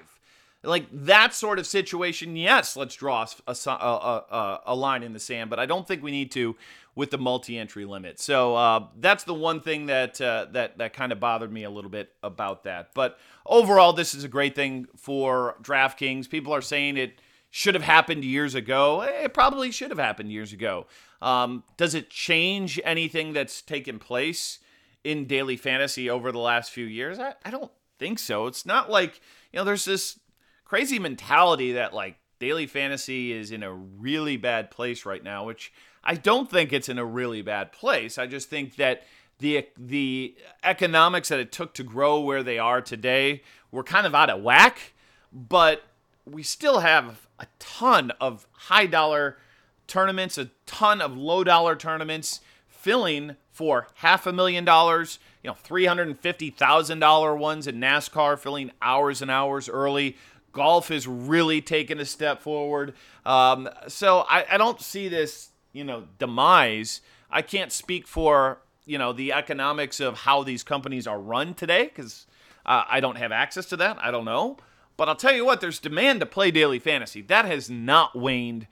Like 0.63 0.87
that 0.91 1.35
sort 1.35 1.59
of 1.59 1.67
situation, 1.67 2.35
yes, 2.35 2.75
let's 2.75 2.95
draw 2.95 3.27
a, 3.45 3.55
a, 3.67 3.75
a, 3.75 4.61
a 4.65 4.75
line 4.75 5.03
in 5.03 5.13
the 5.13 5.19
sand, 5.19 5.51
but 5.51 5.59
I 5.59 5.67
don't 5.67 5.87
think 5.87 6.01
we 6.01 6.09
need 6.09 6.31
to 6.31 6.55
with 6.95 7.11
the 7.11 7.17
multi-entry 7.17 7.85
limit. 7.85 8.19
So 8.19 8.55
uh, 8.55 8.87
that's 8.97 9.25
the 9.25 9.33
one 9.33 9.59
thing 9.61 9.87
that 9.87 10.19
uh, 10.21 10.47
that 10.51 10.77
that 10.77 10.93
kind 10.93 11.11
of 11.11 11.19
bothered 11.19 11.51
me 11.51 11.63
a 11.63 11.69
little 11.69 11.91
bit 11.91 12.13
about 12.23 12.63
that. 12.63 12.91
But 12.93 13.19
overall, 13.45 13.93
this 13.93 14.13
is 14.13 14.23
a 14.23 14.29
great 14.29 14.55
thing 14.55 14.87
for 14.95 15.57
DraftKings. 15.61 16.29
People 16.29 16.53
are 16.53 16.61
saying 16.61 16.97
it 16.97 17.19
should 17.49 17.75
have 17.75 17.83
happened 17.83 18.23
years 18.23 18.55
ago. 18.55 19.01
It 19.01 19.33
probably 19.33 19.71
should 19.71 19.91
have 19.91 19.99
happened 19.99 20.31
years 20.31 20.53
ago. 20.53 20.87
Um, 21.21 21.63
does 21.77 21.95
it 21.95 22.09
change 22.09 22.79
anything 22.83 23.33
that's 23.33 23.61
taken 23.61 23.99
place 23.99 24.59
in 25.03 25.25
daily 25.25 25.57
fantasy 25.57 26.09
over 26.09 26.31
the 26.31 26.39
last 26.39 26.71
few 26.71 26.85
years? 26.85 27.19
I, 27.19 27.35
I 27.43 27.51
don't 27.51 27.71
think 27.99 28.19
so. 28.19 28.47
It's 28.47 28.65
not 28.65 28.89
like 28.89 29.19
you 29.51 29.59
know 29.59 29.65
there's 29.65 29.85
this 29.85 30.19
crazy 30.63 30.99
mentality 30.99 31.73
that 31.73 31.93
like 31.93 32.17
daily 32.39 32.67
fantasy 32.67 33.31
is 33.31 33.51
in 33.51 33.63
a 33.63 33.73
really 33.73 34.37
bad 34.37 34.71
place 34.71 35.05
right 35.05 35.23
now, 35.23 35.45
which 35.45 35.71
I 36.05 36.15
don't 36.15 36.49
think 36.49 36.71
it's 36.71 36.89
in 36.89 36.97
a 36.99 37.05
really 37.05 37.41
bad 37.41 37.71
place. 37.71 38.17
I 38.17 38.27
just 38.27 38.49
think 38.49 38.75
that 38.75 39.03
the 39.39 39.67
the 39.77 40.35
economics 40.63 41.29
that 41.29 41.39
it 41.39 41.51
took 41.51 41.73
to 41.75 41.83
grow 41.83 42.19
where 42.19 42.43
they 42.43 42.59
are 42.59 42.81
today 42.81 43.41
were 43.71 43.83
kind 43.83 44.05
of 44.05 44.15
out 44.15 44.29
of 44.29 44.41
whack, 44.41 44.93
but 45.33 45.83
we 46.25 46.43
still 46.43 46.79
have 46.79 47.27
a 47.39 47.47
ton 47.59 48.11
of 48.21 48.47
high 48.51 48.85
dollar 48.85 49.37
tournaments, 49.87 50.37
a 50.37 50.49
ton 50.65 51.01
of 51.01 51.17
low 51.17 51.43
dollar 51.43 51.75
tournaments 51.75 52.39
filling 52.67 53.35
for 53.51 53.87
half 53.95 54.27
a 54.27 54.33
million 54.33 54.65
dollars, 54.65 55.19
you 55.43 55.49
know, 55.49 55.55
$350,000 55.67 57.37
ones 57.37 57.67
in 57.67 57.79
NASCAR 57.79 58.37
filling 58.37 58.71
hours 58.81 59.21
and 59.21 59.31
hours 59.31 59.69
early. 59.69 60.17
Golf 60.51 60.91
is 60.91 61.07
really 61.07 61.61
taking 61.61 61.99
a 61.99 62.05
step 62.05 62.41
forward. 62.41 62.93
Um, 63.25 63.69
so 63.87 64.25
I, 64.29 64.45
I 64.51 64.57
don't 64.57 64.81
see 64.81 65.07
this 65.07 65.49
you 65.75 65.83
know 65.83 66.05
demise. 66.17 67.01
I 67.29 67.41
can't 67.41 67.71
speak 67.71 68.07
for 68.07 68.59
you 68.85 68.97
know 68.97 69.13
the 69.13 69.33
economics 69.33 69.99
of 69.99 70.19
how 70.19 70.43
these 70.43 70.63
companies 70.63 71.05
are 71.05 71.19
run 71.19 71.53
today 71.53 71.85
because 71.85 72.25
uh, 72.65 72.83
I 72.89 72.99
don't 72.99 73.17
have 73.17 73.31
access 73.31 73.65
to 73.67 73.77
that. 73.77 73.97
I 73.99 74.09
don't 74.09 74.25
know, 74.25 74.57
but 74.97 75.09
I'll 75.09 75.15
tell 75.15 75.35
you 75.35 75.45
what: 75.45 75.61
there's 75.61 75.79
demand 75.79 76.21
to 76.21 76.25
play 76.25 76.49
daily 76.49 76.79
fantasy. 76.79 77.21
That 77.21 77.45
has 77.45 77.69
not 77.69 78.15
waned. 78.15 78.67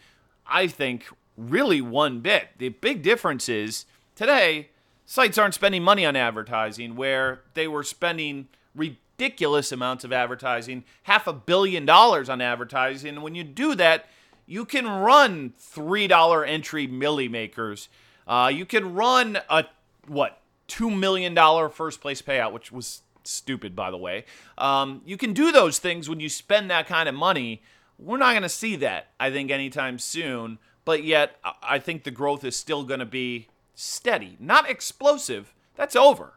I 0.48 0.68
think 0.68 1.06
really 1.38 1.82
one 1.82 2.22
bit. 2.22 2.50
The 2.58 2.70
big 2.70 3.02
difference 3.02 3.50
is 3.50 3.86
today 4.16 4.70
sites 5.06 5.38
aren't 5.38 5.54
spending 5.54 5.84
money 5.84 6.06
on 6.06 6.16
advertising 6.16 6.96
where 6.96 7.42
they 7.54 7.68
were 7.68 7.84
spending 7.84 8.48
ridiculous 8.76 9.72
amounts 9.72 10.04
of 10.04 10.14
advertising, 10.14 10.84
half 11.04 11.28
a 11.28 11.34
billion 11.34 11.86
dollars 11.86 12.30
on 12.30 12.42
advertising. 12.42 13.22
When 13.22 13.36
you 13.36 13.44
do 13.44 13.76
that, 13.76 14.08
you 14.46 14.66
can 14.66 14.88
run 14.88 15.54
$3 15.60 16.48
entry 16.48 16.88
Milly 16.88 17.28
Makers. 17.28 17.90
Uh, 18.28 18.52
you 18.54 18.66
can 18.66 18.94
run 18.94 19.40
a, 19.50 19.66
what, 20.08 20.42
$2 20.68 20.98
million 20.98 21.36
first 21.70 22.02
place 22.02 22.22
payout, 22.22 22.54
which 22.54 22.72
was 22.72 23.02
stupid, 23.24 23.76
by 23.76 23.92
the 23.92 23.98
way. 23.98 24.26
Um, 24.58 25.02
you 25.06 25.18
can 25.18 25.34
do 25.34 25.52
those 25.52 25.80
things 25.80 26.10
when 26.10 26.20
you 26.20 26.30
spend 26.30 26.70
that 26.72 26.88
kind 26.88 27.08
of 27.08 27.16
money. 27.16 27.62
We're 27.98 28.18
not 28.18 28.32
going 28.32 28.44
to 28.44 28.50
see 28.50 28.76
that, 28.78 29.10
I 29.20 29.32
think, 29.32 29.52
anytime 29.52 30.00
soon. 30.00 30.60
But 30.86 31.04
yet, 31.04 31.38
I 31.62 31.80
think 31.80 32.04
the 32.04 32.12
growth 32.12 32.44
is 32.44 32.56
still 32.56 32.84
going 32.84 33.00
to 33.00 33.06
be 33.06 33.48
steady, 33.76 34.36
not 34.40 34.70
explosive. 34.70 35.54
That's 35.76 35.96
over 35.96 36.34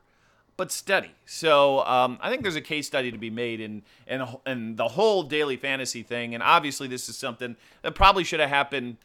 but 0.57 0.73
steady. 0.73 1.11
So 1.25 1.85
um, 1.87 2.19
I 2.21 2.31
think 2.31 2.43
there's 2.43 2.57
a 2.57 2.61
case 2.61 2.87
study 2.87 3.11
to 3.11 3.19
be 3.19 3.31
made 3.31 3.61
in, 3.61 3.83
in 4.07 4.77
the 4.77 4.89
whole 4.89 5.23
daily 5.23 5.57
fantasy 5.57 6.03
thing. 6.03 6.35
And 6.35 6.43
obviously, 6.43 6.89
this 6.89 7.09
is 7.09 7.17
something 7.17 7.57
that 7.83 7.95
probably 7.95 8.25
should 8.25 8.41
have 8.41 8.49
happened 8.49 8.97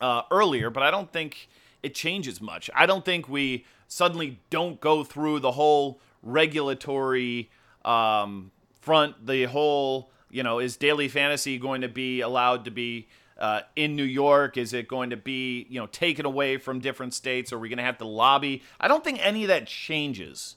uh, 0.00 0.22
earlier, 0.30 0.70
but 0.70 0.82
I 0.82 0.90
don't 0.90 1.12
think 1.12 1.48
it 1.82 1.94
changes 1.94 2.40
much. 2.40 2.70
I 2.74 2.86
don't 2.86 3.04
think 3.04 3.28
we 3.28 3.64
suddenly 3.88 4.40
don't 4.50 4.80
go 4.80 5.04
through 5.04 5.40
the 5.40 5.52
whole 5.52 6.00
regulatory 6.22 7.50
um, 7.84 8.50
front, 8.80 9.26
the 9.26 9.44
whole 9.44 10.10
you 10.34 10.42
know, 10.42 10.58
is 10.58 10.76
daily 10.76 11.06
fantasy 11.06 11.58
going 11.58 11.82
to 11.82 11.88
be 11.88 12.20
allowed 12.20 12.64
to 12.64 12.72
be 12.72 13.06
uh, 13.38 13.60
in 13.76 13.94
New 13.94 14.04
York? 14.04 14.56
Is 14.56 14.72
it 14.72 14.88
going 14.88 15.10
to 15.10 15.16
be 15.16 15.64
you 15.70 15.80
know 15.80 15.86
taken 15.86 16.26
away 16.26 16.56
from 16.56 16.80
different 16.80 17.14
states? 17.14 17.52
Are 17.52 17.58
we 17.58 17.68
going 17.68 17.78
to 17.78 17.84
have 17.84 17.98
to 17.98 18.04
lobby? 18.04 18.62
I 18.80 18.88
don't 18.88 19.04
think 19.04 19.24
any 19.24 19.44
of 19.44 19.48
that 19.48 19.68
changes 19.68 20.56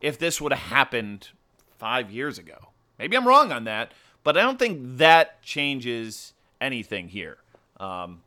if 0.00 0.18
this 0.18 0.40
would 0.40 0.52
have 0.52 0.70
happened 0.70 1.28
five 1.78 2.10
years 2.10 2.38
ago. 2.38 2.70
Maybe 2.98 3.16
I'm 3.16 3.26
wrong 3.26 3.52
on 3.52 3.64
that, 3.64 3.92
but 4.24 4.36
I 4.36 4.42
don't 4.42 4.58
think 4.58 4.98
that 4.98 5.42
changes 5.42 6.32
anything 6.60 7.08
here. 7.08 7.38
Um, 7.78 8.22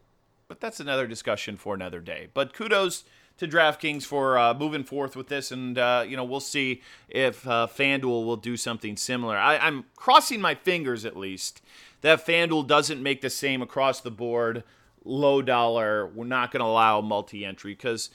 but 0.47 0.59
that's 0.59 0.79
another 0.79 1.07
discussion 1.07 1.57
for 1.57 1.73
another 1.73 1.99
day. 1.99 2.27
But 2.33 2.53
kudos 2.53 3.03
to 3.37 3.47
DraftKings 3.47 4.03
for 4.03 4.37
uh, 4.37 4.53
moving 4.53 4.83
forth 4.83 5.15
with 5.15 5.29
this, 5.29 5.51
and 5.51 5.77
uh, 5.77 6.03
you 6.05 6.17
know 6.17 6.23
we'll 6.23 6.39
see 6.39 6.81
if 7.07 7.47
uh, 7.47 7.67
FanDuel 7.67 8.25
will 8.25 8.35
do 8.35 8.57
something 8.57 8.97
similar. 8.97 9.37
I, 9.37 9.57
I'm 9.57 9.85
crossing 9.95 10.41
my 10.41 10.55
fingers 10.55 11.05
at 11.05 11.15
least 11.15 11.61
that 12.01 12.25
FanDuel 12.25 12.67
doesn't 12.67 13.01
make 13.01 13.21
the 13.21 13.29
same 13.29 13.61
across 13.61 14.01
the 14.01 14.11
board, 14.11 14.63
low 15.05 15.41
dollar. 15.41 16.07
We're 16.07 16.25
not 16.25 16.51
going 16.51 16.61
to 16.61 16.65
allow 16.65 17.01
multi-entry 17.01 17.73
because 17.73 18.09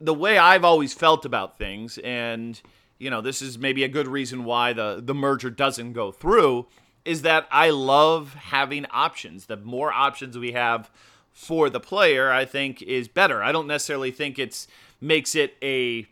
the 0.00 0.14
way 0.14 0.38
I've 0.38 0.64
always 0.64 0.92
felt 0.92 1.24
about 1.24 1.56
things, 1.56 1.98
and 1.98 2.60
you 3.04 3.10
know 3.10 3.20
this 3.20 3.42
is 3.42 3.58
maybe 3.58 3.84
a 3.84 3.88
good 3.88 4.08
reason 4.08 4.44
why 4.44 4.72
the 4.72 4.98
the 5.04 5.14
merger 5.14 5.50
doesn't 5.50 5.92
go 5.92 6.10
through, 6.10 6.66
is 7.04 7.20
that 7.20 7.46
I 7.50 7.68
love 7.68 8.32
having 8.32 8.86
options. 8.90 9.44
The 9.44 9.58
more 9.58 9.92
options 9.92 10.38
we 10.38 10.52
have 10.52 10.90
for 11.30 11.68
the 11.68 11.80
player, 11.80 12.32
I 12.32 12.46
think 12.46 12.80
is 12.80 13.06
better. 13.06 13.42
I 13.42 13.52
don't 13.52 13.66
necessarily 13.66 14.10
think 14.10 14.38
it's 14.38 14.66
makes 15.02 15.34
it 15.34 15.54
a 15.62 16.06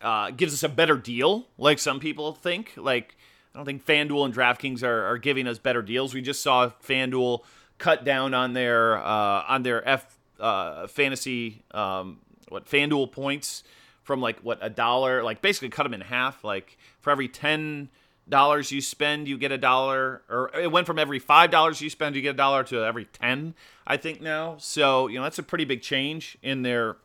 uh, 0.00 0.30
gives 0.30 0.54
us 0.54 0.62
a 0.62 0.68
better 0.68 0.96
deal, 0.96 1.48
like 1.58 1.80
some 1.80 1.98
people 1.98 2.34
think. 2.34 2.74
Like 2.76 3.16
I 3.52 3.58
don't 3.58 3.66
think 3.66 3.84
FanDuel 3.84 4.24
and 4.26 4.32
DraftKings 4.32 4.84
are, 4.84 5.06
are 5.06 5.18
giving 5.18 5.48
us 5.48 5.58
better 5.58 5.82
deals. 5.82 6.14
We 6.14 6.22
just 6.22 6.40
saw 6.40 6.70
FanDuel 6.86 7.40
cut 7.78 8.04
down 8.04 8.32
on 8.32 8.52
their 8.52 8.96
uh, 8.96 9.44
on 9.48 9.64
their 9.64 9.86
F 9.88 10.16
uh, 10.38 10.86
fantasy 10.86 11.64
um, 11.72 12.20
what 12.48 12.66
FanDuel 12.66 13.10
points 13.10 13.64
from 14.02 14.20
like 14.20 14.40
what 14.40 14.58
a 14.60 14.70
dollar, 14.70 15.22
like 15.22 15.42
basically 15.42 15.68
cut 15.68 15.84
them 15.84 15.94
in 15.94 16.00
half. 16.00 16.44
Like 16.44 16.78
for 17.00 17.10
every 17.10 17.28
ten 17.28 17.88
dollars 18.28 18.70
you 18.72 18.80
spend, 18.80 19.28
you 19.28 19.36
get 19.38 19.52
a 19.52 19.58
dollar, 19.58 20.22
or 20.28 20.50
it 20.54 20.70
went 20.70 20.86
from 20.86 20.98
every 20.98 21.18
five 21.18 21.50
dollars 21.50 21.80
you 21.80 21.90
spend, 21.90 22.16
you 22.16 22.22
get 22.22 22.30
a 22.30 22.38
dollar 22.38 22.64
to 22.64 22.84
every 22.84 23.06
ten, 23.06 23.54
I 23.86 23.96
think 23.96 24.20
now. 24.20 24.56
So 24.58 25.08
you 25.08 25.18
know 25.18 25.24
that's 25.24 25.38
a 25.38 25.42
pretty 25.42 25.64
big 25.64 25.82
change 25.82 26.36
in 26.42 26.62
their 26.62 26.96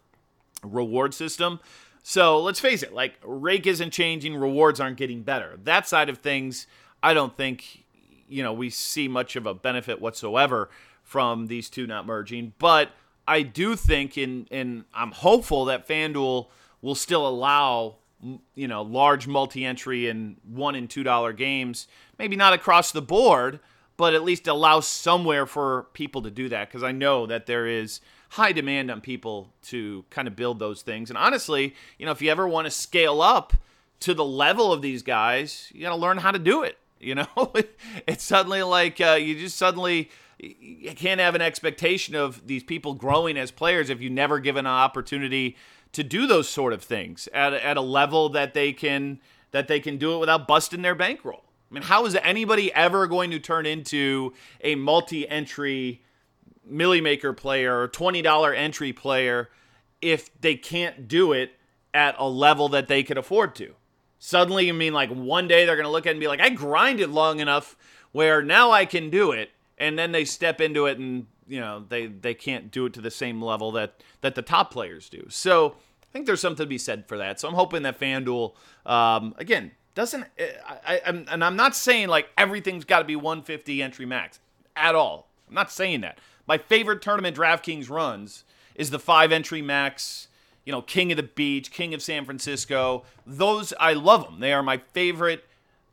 reward 0.64 1.14
system. 1.14 1.60
So 2.04 2.40
let's 2.42 2.60
face 2.60 2.84
it, 2.84 2.94
like 2.94 3.16
rake 3.24 3.68
isn't 3.68 3.92
changing, 3.92 4.36
rewards 4.36 4.80
aren't 4.80 4.98
getting 4.98 5.24
better. 5.24 5.60
That 5.64 5.88
side 5.88 6.10
of 6.10 6.20
things, 6.20 6.68
I 7.04 7.14
don't 7.14 7.36
think 7.36 7.84
you 8.30 8.44
know 8.44 8.54
we 8.54 8.70
see 8.70 9.08
much 9.08 9.36
of 9.36 9.46
a 9.46 9.54
benefit 9.54 10.02
whatsoever 10.02 10.70
from 11.04 11.48
these 11.48 11.70
two 11.70 11.88
not 11.88 12.06
merging. 12.06 12.54
But 12.60 12.92
I 13.28 13.42
do 13.42 13.76
think, 13.76 14.18
in 14.18 14.48
in 14.50 14.86
I'm 14.94 15.12
hopeful 15.12 15.66
that 15.66 15.88
FanDuel 15.88 16.48
will 16.82 16.96
still 16.96 17.28
allow 17.28 17.96
you 18.56 18.68
know 18.68 18.82
large 18.82 19.28
multi-entry 19.28 20.10
and 20.10 20.38
one 20.44 20.74
and 20.74 20.90
two 20.90 21.04
dollar 21.04 21.34
games 21.34 21.88
maybe 22.18 22.36
not 22.36 22.54
across 22.54 22.92
the 22.92 23.02
board 23.02 23.60
but 23.96 24.14
at 24.14 24.24
least 24.24 24.48
allow 24.48 24.80
somewhere 24.80 25.48
for 25.48 25.88
people 25.94 26.22
to 26.22 26.30
do 26.32 26.50
that. 26.50 26.68
Because 26.68 26.84
i 26.84 26.92
know 26.92 27.26
that 27.26 27.46
there 27.46 27.68
is 27.68 28.02
high 28.32 28.52
demand 28.52 28.92
on 28.92 29.02
people 29.02 29.54
to 29.64 30.04
kind 30.10 30.28
of 30.28 30.36
build 30.36 30.60
those 30.60 30.82
things. 30.82 31.10
And 31.10 31.18
honestly 31.18 31.76
you 31.98 32.06
know 32.06 32.12
if 32.12 32.22
you 32.22 32.32
ever 32.32 32.48
want 32.48 32.66
to 32.66 32.72
scale 32.72 33.22
up 33.22 33.54
to 34.00 34.14
the 34.14 34.26
level 34.26 34.74
of 34.74 34.82
these 34.82 35.04
guys 35.04 35.72
you 35.74 35.82
got 35.82 35.90
to 35.90 35.96
learn 35.96 36.18
how 36.18 36.32
to 36.32 36.40
do 36.40 36.64
it 36.64 36.78
you 37.00 37.16
know? 37.36 37.54
It's 38.08 38.24
suddenly 38.24 38.64
like 38.64 39.00
uh, 39.00 39.18
you 39.20 39.36
just 39.40 39.58
suddenly 39.58 40.10
you 40.40 40.94
can't 40.94 41.20
have 41.20 41.34
an 41.34 41.42
expectation 41.42 42.16
of 42.16 42.46
these 42.46 42.64
people 42.64 42.94
growing 42.94 43.38
as 43.38 43.50
players 43.50 43.90
if 43.90 44.02
you 44.02 44.10
never 44.10 44.40
give 44.40 44.56
an 44.56 44.68
opportunity 44.68 45.58
to 45.94 46.04
do 46.04 46.28
those 46.28 46.50
sort 46.50 46.74
of 46.74 46.84
things 46.84 47.28
at, 47.34 47.54
at 47.54 47.78
a 47.78 47.82
level 47.82 48.30
that 48.30 48.54
they 48.54 48.74
can 48.74 49.20
that 49.52 49.68
they 49.68 49.80
can 49.80 49.98
do 49.98 50.14
it 50.14 50.20
without 50.20 50.48
busting 50.48 50.82
their 50.82 50.96
bankroll. 50.96 51.44
I 51.70 51.74
mean, 51.74 51.84
how 51.84 52.06
is 52.06 52.16
anybody 52.16 52.74
ever 52.74 53.08
going 53.08 53.32
to 53.32 53.40
turn 53.40 53.66
into 53.66 54.34
a 54.62 54.76
multi-entry 54.76 56.04
Milly 56.66 57.02
Maker 57.02 57.34
player 57.34 57.80
or 57.80 57.88
$20 57.88 58.56
entry 58.56 58.94
player 58.94 59.50
if 60.02 60.30
they 60.42 60.56
can't 60.56 61.08
do 61.08 61.34
it 61.34 61.54
at 61.94 62.16
a 62.20 62.28
level 62.28 62.70
that 62.70 62.88
they 62.88 63.04
can 63.04 63.18
afford 63.18 63.56
to? 63.56 63.74
Suddenly, 64.20 64.68
you 64.68 64.74
mean 64.74 64.94
like 64.94 65.10
one 65.10 65.48
day 65.48 65.66
they're 65.66 65.76
going 65.76 65.86
to 65.86 65.92
look 65.92 66.06
at 66.06 66.10
it 66.10 66.14
and 66.14 66.20
be 66.20 66.28
like, 66.28 66.42
I 66.42 66.50
grinded 66.50 67.10
long 67.10 67.40
enough 67.40 67.76
where 68.12 68.42
now 68.42 68.72
I 68.72 68.86
can 68.86 69.10
do 69.10 69.32
it. 69.32 69.52
And 69.78 69.98
then 69.98 70.12
they 70.12 70.26
step 70.26 70.60
into 70.60 70.88
it 70.88 70.98
and 70.98 71.28
you 71.48 71.60
know 71.60 71.86
they 71.88 72.08
they 72.08 72.34
can't 72.34 72.72
do 72.72 72.86
it 72.86 72.94
to 72.94 73.02
the 73.02 73.12
same 73.12 73.42
level 73.42 73.72
that 73.74 74.02
that 74.22 74.36
the 74.36 74.42
top 74.42 74.72
players 74.72 75.10
do. 75.10 75.26
So 75.30 75.76
I 76.04 76.06
think 76.12 76.26
there's 76.26 76.42
something 76.42 76.66
to 76.66 76.70
be 76.70 76.78
said 76.78 77.08
for 77.08 77.18
that. 77.18 77.40
So 77.40 77.48
I'm 77.48 77.54
hoping 77.54 77.84
that 77.84 78.00
FanDuel 78.00 78.54
um, 78.86 79.36
again 79.38 79.72
doesn't 79.96 80.26
I, 80.40 81.02
I 81.06 81.24
and 81.30 81.44
I'm 81.44 81.56
not 81.56 81.76
saying 81.76 82.08
like 82.08 82.30
everything's 82.38 82.86
got 82.86 83.00
to 83.00 83.06
be 83.06 83.16
150 83.16 83.82
entry 83.82 84.06
max 84.06 84.40
at 84.76 84.96
all. 84.96 85.30
I'm 85.48 85.56
not 85.56 85.72
saying 85.72 86.02
that. 86.02 86.20
My 86.48 86.58
favorite 86.58 87.02
tournament 87.02 87.36
DraftKings 87.36 87.90
runs 87.90 88.44
is 88.76 88.90
the 88.90 89.00
five 89.00 89.32
entry 89.32 89.62
max. 89.62 90.28
You 90.66 90.74
know, 90.74 90.82
King 90.82 91.12
of 91.14 91.18
the 91.18 91.24
Beach, 91.24 91.72
King 91.72 91.94
of 91.94 92.02
San 92.02 92.26
Francisco. 92.26 93.06
Those 93.26 93.74
I 93.80 93.94
love 93.94 94.26
them. 94.26 94.40
They 94.40 94.54
are 94.54 94.64
my 94.64 94.78
favorite 94.78 95.46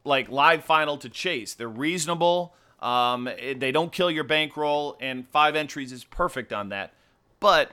like 0.05 0.29
live 0.29 0.65
final 0.65 0.97
to 0.99 1.09
chase. 1.09 1.55
They're 1.55 1.69
reasonable. 1.69 2.55
Um, 2.85 3.31
they 3.57 3.73
don't 3.73 3.91
kill 3.91 4.11
your 4.11 4.25
bankroll, 4.25 4.97
and 5.01 5.27
five 5.29 5.57
entries 5.57 5.91
is 5.91 6.05
perfect 6.05 6.53
on 6.53 6.69
that. 6.69 6.93
But 7.41 7.71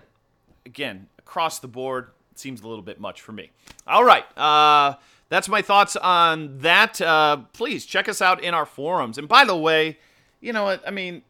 again, 0.65 1.08
across 1.19 1.60
the 1.60 1.67
board, 1.67 2.12
it 2.32 2.39
seems 2.39 2.62
a 2.62 2.67
little 2.67 2.84
bit 2.84 3.00
much 3.00 3.21
for 3.21 3.34
me. 3.34 3.52
All 3.86 4.06
right. 4.06 4.26
Uh, 4.38 4.95
that's 5.28 5.50
my 5.50 5.62
thoughts 5.62 5.95
on 5.97 6.60
that. 6.60 7.02
Uh, 7.02 7.38
please 7.54 7.86
check 7.86 8.08
us 8.08 8.21
out 8.21 8.41
in 8.41 8.54
our 8.54 8.65
forums. 8.65 9.17
And 9.17 9.28
by 9.28 9.43
the 9.43 9.56
way, 9.56 9.97
you 10.39 10.54
know 10.54 10.63
what? 10.63 10.86
I 10.88 10.91
mean, 10.91 11.24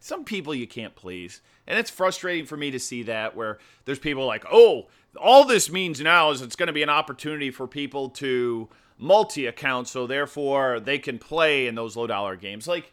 some 0.00 0.24
people 0.24 0.54
you 0.54 0.66
can't 0.66 0.94
please. 0.94 1.40
And 1.66 1.78
it's 1.78 1.90
frustrating 1.90 2.46
for 2.46 2.56
me 2.56 2.70
to 2.72 2.78
see 2.78 3.04
that 3.04 3.34
where 3.36 3.58
there's 3.84 3.98
people 3.98 4.26
like, 4.26 4.44
oh, 4.50 4.88
all 5.16 5.44
this 5.44 5.70
means 5.70 6.00
now 6.00 6.30
is 6.30 6.42
it's 6.42 6.56
going 6.56 6.66
to 6.66 6.72
be 6.72 6.82
an 6.82 6.90
opportunity 6.90 7.50
for 7.50 7.66
people 7.66 8.08
to 8.10 8.68
multi 8.98 9.46
account, 9.46 9.88
so 9.88 10.06
therefore 10.06 10.80
they 10.80 10.98
can 10.98 11.18
play 11.18 11.66
in 11.66 11.74
those 11.74 11.96
low 11.96 12.06
dollar 12.06 12.36
games. 12.36 12.68
Like, 12.68 12.92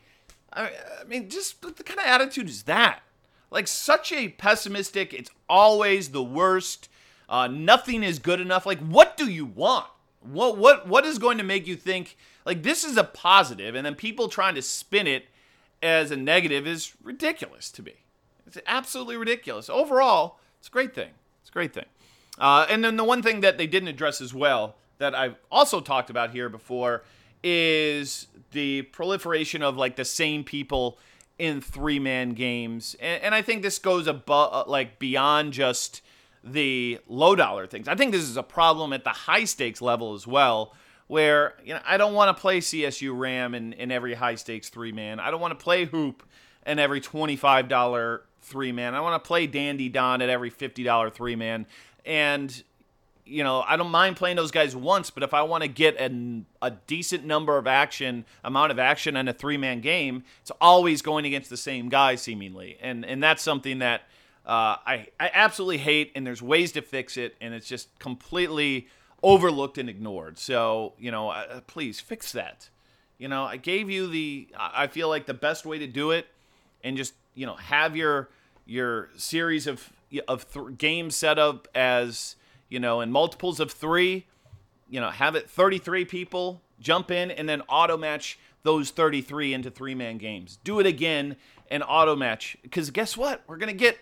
I, 0.54 0.70
mean, 1.08 1.30
just 1.30 1.62
the 1.62 1.84
kind 1.84 2.00
of 2.00 2.06
attitude 2.06 2.50
is 2.50 2.64
that? 2.64 3.02
Like, 3.50 3.68
such 3.68 4.12
a 4.12 4.30
pessimistic, 4.30 5.14
it's 5.14 5.32
always 5.50 6.10
the 6.10 6.24
worst. 6.24 6.90
Uh, 7.30 7.48
nothing 7.48 8.04
is 8.04 8.20
good 8.20 8.40
enough. 8.40 8.66
Like, 8.66 8.80
what 8.80 9.18
do 9.18 9.30
you 9.30 9.46
want? 9.46 9.88
What 10.22 10.58
what 10.58 10.88
what 10.88 11.04
is 11.04 11.18
going 11.18 11.40
to 11.40 11.44
make 11.44 11.66
you 11.66 11.76
think 11.76 12.16
like 12.46 12.62
this 12.62 12.84
is 12.84 12.96
a 12.96 13.04
positive, 13.04 13.74
and 13.74 13.86
then 13.86 13.96
people 13.96 14.28
trying 14.28 14.54
to 14.54 14.62
spin 14.62 15.08
it 15.08 15.26
as 15.82 16.12
a 16.12 16.16
negative 16.16 16.68
is 16.68 16.94
ridiculous 17.04 17.72
to 17.72 17.84
me. 17.84 17.94
It's 18.46 18.58
absolutely 18.68 19.18
ridiculous. 19.18 19.70
Overall, 19.70 20.40
it's 20.60 20.68
a 20.68 20.72
great 20.72 20.94
thing. 20.94 21.10
It's 21.42 21.50
a 21.50 21.54
great 21.54 21.74
thing. 21.74 21.86
Uh, 22.38 22.66
and 22.70 22.84
then 22.84 22.98
the 22.98 23.04
one 23.04 23.22
thing 23.22 23.42
that 23.42 23.58
they 23.58 23.68
didn't 23.68 23.90
address 23.90 24.22
as 24.22 24.34
well 24.34 24.76
that 24.98 25.16
I've 25.16 25.36
also 25.52 25.82
talked 25.82 26.10
about 26.10 26.32
here 26.32 26.50
before 26.50 27.04
is 27.44 28.28
the 28.52 28.84
proliferation 28.84 29.64
of 29.64 29.78
like 29.78 29.96
the 29.96 30.06
same 30.06 30.44
people 30.44 30.98
in 31.38 31.60
three 31.60 32.00
man 32.00 32.32
games, 32.32 32.96
and, 33.00 33.24
and, 33.24 33.36
I 33.36 33.42
think 33.42 33.64
this 33.64 33.80
goes 33.80 34.06
above 34.06 34.54
uh, 34.54 34.70
like 34.70 35.00
beyond 35.00 35.54
just 35.54 36.04
the 36.44 37.00
low 37.08 37.36
dollar 37.36 37.66
things. 37.66 37.88
I 37.88 37.96
think 37.96 38.12
this 38.12 38.22
is 38.22 38.38
a 38.38 38.44
problem 38.44 38.94
at 38.94 39.04
the 39.04 39.10
high 39.10 39.46
stakes 39.46 39.82
level 39.82 40.14
as 40.14 40.28
well. 40.28 40.76
Where 41.08 41.56
you 41.64 41.74
know 41.74 41.82
I 41.86 41.98
don't 41.98 42.14
want 42.14 42.36
to 42.36 42.40
play 42.40 42.60
CSU 42.60 43.18
Ram 43.18 43.56
in, 43.56 43.74
in 43.74 43.92
every 43.92 44.14
high 44.14 44.36
stakes 44.36 44.70
three 44.70 44.92
man. 44.92 45.20
I 45.20 45.32
don't 45.32 45.42
want 45.42 45.58
to 45.58 45.62
play 45.62 45.86
Hoop 45.86 46.24
in 46.66 46.78
every 46.78 47.02
twenty 47.02 47.36
five 47.36 47.68
dollar 47.68 48.22
three 48.42 48.72
man. 48.72 48.94
I 48.94 49.02
want 49.02 49.22
to 49.22 49.28
play 49.28 49.48
Dandy 49.48 49.90
Don 49.90 50.22
at 50.22 50.30
every 50.30 50.52
fifty 50.52 50.84
dollar 50.84 51.10
three 51.10 51.36
man. 51.36 51.66
And 52.06 52.64
you 53.26 53.44
know, 53.44 53.64
I 53.66 53.78
don't 53.78 53.92
mind 53.92 54.18
playing 54.18 54.36
those 54.36 54.52
guys 54.52 54.76
once, 54.76 55.10
but 55.10 55.24
if 55.24 55.34
I 55.34 55.44
want 55.44 55.64
to 55.64 55.68
get 55.68 55.98
an, 55.98 56.46
a 56.62 56.72
decent 56.72 57.26
number 57.26 57.58
of 57.58 57.68
action, 57.68 58.26
amount 58.44 58.72
of 58.72 58.80
action 58.80 59.16
in 59.16 59.28
a 59.28 59.34
three 59.34 59.58
man 59.58 59.82
game, 59.82 60.24
it's 60.42 60.52
always 60.60 61.02
going 61.02 61.26
against 61.26 61.50
the 61.50 61.58
same 61.58 61.90
guy, 61.90 62.16
seemingly. 62.16 62.78
And, 62.82 63.06
and 63.06 63.22
that's 63.24 63.42
something 63.42 63.80
that 63.80 64.02
uh, 64.46 64.76
I, 64.86 65.08
I 65.20 65.32
absolutely 65.34 65.78
hate, 65.78 66.12
and 66.16 66.26
there's 66.26 66.42
ways 66.42 66.72
to 66.74 66.82
fix 66.82 67.16
it, 67.16 67.36
and 67.40 67.54
it's 67.54 67.68
just 67.68 67.98
completely 68.00 68.88
overlooked 69.24 69.78
and 69.78 69.88
ignored. 69.88 70.40
So, 70.40 70.94
you 70.98 71.12
know, 71.12 71.30
uh, 71.30 71.62
please 71.68 72.00
fix 72.00 72.32
that. 72.32 72.70
You 73.18 73.28
know, 73.28 73.44
I 73.44 73.58
gave 73.58 73.90
you 73.90 74.08
the, 74.08 74.48
I 74.58 74.88
feel 74.88 75.10
like 75.10 75.28
the 75.28 75.34
best 75.36 75.66
way 75.66 75.78
to 75.78 75.88
do 75.88 76.12
it, 76.12 76.28
and 76.84 76.98
just, 76.98 77.14
you 77.36 77.46
know, 77.46 77.56
have 77.56 77.96
your, 77.96 78.30
your 78.66 79.10
series 79.16 79.68
of, 79.68 79.92
of 80.28 80.52
th- 80.52 80.78
games 80.78 81.16
set 81.16 81.38
up 81.38 81.68
as, 81.76 82.36
you 82.72 82.80
know, 82.80 83.02
in 83.02 83.12
multiples 83.12 83.60
of 83.60 83.72
three, 83.72 84.26
you 84.90 85.00
know, 85.00 85.12
have 85.12 85.36
it 85.36 85.48
33 85.48 86.06
people 86.06 86.64
Jump 86.82 87.12
in 87.12 87.32
and 87.32 87.48
then 87.48 87.62
auto 87.70 87.96
match 87.96 88.38
those 88.64 88.90
33 88.90 89.54
into 89.54 89.72
three 89.72 89.96
man 89.96 90.18
games. 90.18 90.58
Do 90.64 90.80
it 90.80 90.86
again 90.86 91.38
and 91.70 91.84
auto 91.88 92.16
match. 92.16 92.58
Because 92.64 92.90
guess 92.90 93.16
what? 93.16 93.44
We're 93.48 93.58
going 93.58 93.72
to 93.72 93.78
get 93.78 94.00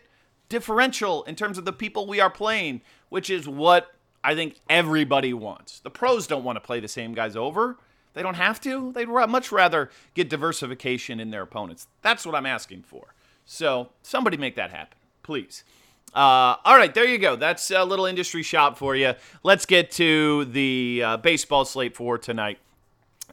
differential 0.47 1.23
in 1.25 1.35
terms 1.35 1.57
of 1.57 1.65
the 1.65 1.73
people 1.73 2.07
we 2.07 2.19
are 2.19 2.29
playing, 2.29 2.81
which 3.09 3.29
is 3.29 3.47
what 3.47 3.93
I 4.23 4.33
think 4.33 4.55
everybody 4.69 5.33
wants. 5.33 5.79
The 5.79 5.89
pros 5.89 6.25
don't 6.25 6.43
want 6.43 6.55
to 6.55 6.61
play 6.61 6.79
the 6.79 6.87
same 6.87 7.13
guys 7.13 7.35
over. 7.35 7.77
They 8.13 8.23
don't 8.23 8.35
have 8.35 8.59
to. 8.61 8.91
They'd 8.93 9.07
much 9.07 9.51
rather 9.51 9.91
get 10.13 10.29
diversification 10.29 11.19
in 11.19 11.29
their 11.29 11.43
opponents. 11.43 11.87
That's 12.01 12.25
what 12.25 12.33
I'm 12.33 12.45
asking 12.45 12.83
for. 12.83 13.13
So 13.45 13.89
somebody 14.01 14.37
make 14.37 14.55
that 14.55 14.71
happen, 14.71 14.97
please. 15.21 15.63
Uh, 16.13 16.55
all 16.65 16.75
right, 16.75 16.93
there 16.93 17.05
you 17.05 17.17
go. 17.17 17.35
That's 17.35 17.69
a 17.71 17.83
little 17.83 18.05
industry 18.05 18.43
shop 18.43 18.77
for 18.77 18.95
you. 18.95 19.13
Let's 19.43 19.65
get 19.65 19.91
to 19.91 20.45
the 20.45 21.03
uh, 21.05 21.17
baseball 21.17 21.65
slate 21.65 21.95
for 21.95 22.17
tonight. 22.17 22.59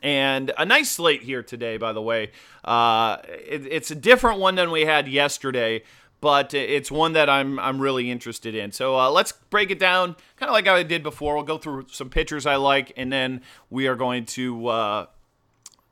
And 0.03 0.53
a 0.59 0.67
nice 0.67 0.91
slate 0.91 1.23
here 1.23 1.43
today, 1.43 1.79
by 1.79 1.93
the 1.93 2.03
way. 2.03 2.33
Uh, 2.65 3.19
it, 3.27 3.67
it's 3.67 3.91
a 3.91 3.95
different 3.95 4.41
one 4.41 4.55
than 4.55 4.71
we 4.71 4.85
had 4.85 5.09
yesterday, 5.09 5.85
but 6.21 6.53
it's 6.55 6.91
one 6.91 7.15
that 7.15 7.31
I'm 7.31 7.59
I'm 7.59 7.81
really 7.81 8.11
interested 8.11 8.55
in. 8.55 8.73
So 8.73 8.99
uh, 8.99 9.11
let's 9.11 9.33
break 9.33 9.71
it 9.71 9.79
down, 9.79 10.17
kind 10.37 10.49
of 10.51 10.53
like 10.53 10.69
I 10.69 10.83
did 10.83 11.03
before. 11.03 11.35
We'll 11.35 11.45
go 11.45 11.59
through 11.59 11.87
some 11.91 12.11
pitchers 12.11 12.47
I 12.47 12.57
like, 12.57 12.93
and 12.97 13.11
then 13.13 13.41
we 13.71 13.87
are 13.87 13.97
going 13.97 14.27
to, 14.27 14.67
uh, 14.67 15.07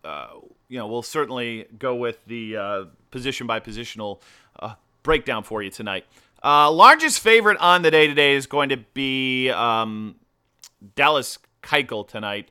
uh, 0.04 0.26
you 0.68 0.78
know, 0.78 0.86
we'll 0.86 1.02
certainly 1.02 1.66
go 1.78 1.94
with 1.94 2.24
the 2.26 2.56
uh, 2.56 2.84
position 3.10 3.46
by 3.46 3.60
positional 3.60 4.20
uh, 4.60 4.74
breakdown 5.02 5.44
for 5.44 5.62
you 5.62 5.70
tonight. 5.70 6.04
Uh, 6.44 6.70
largest 6.70 7.20
favorite 7.20 7.56
on 7.58 7.80
the 7.80 7.90
day 7.90 8.06
today 8.06 8.34
is 8.34 8.46
going 8.46 8.68
to 8.68 8.76
be 8.76 9.48
um, 9.48 10.16
Dallas 10.94 11.38
Keuchel 11.62 12.06
tonight. 12.06 12.50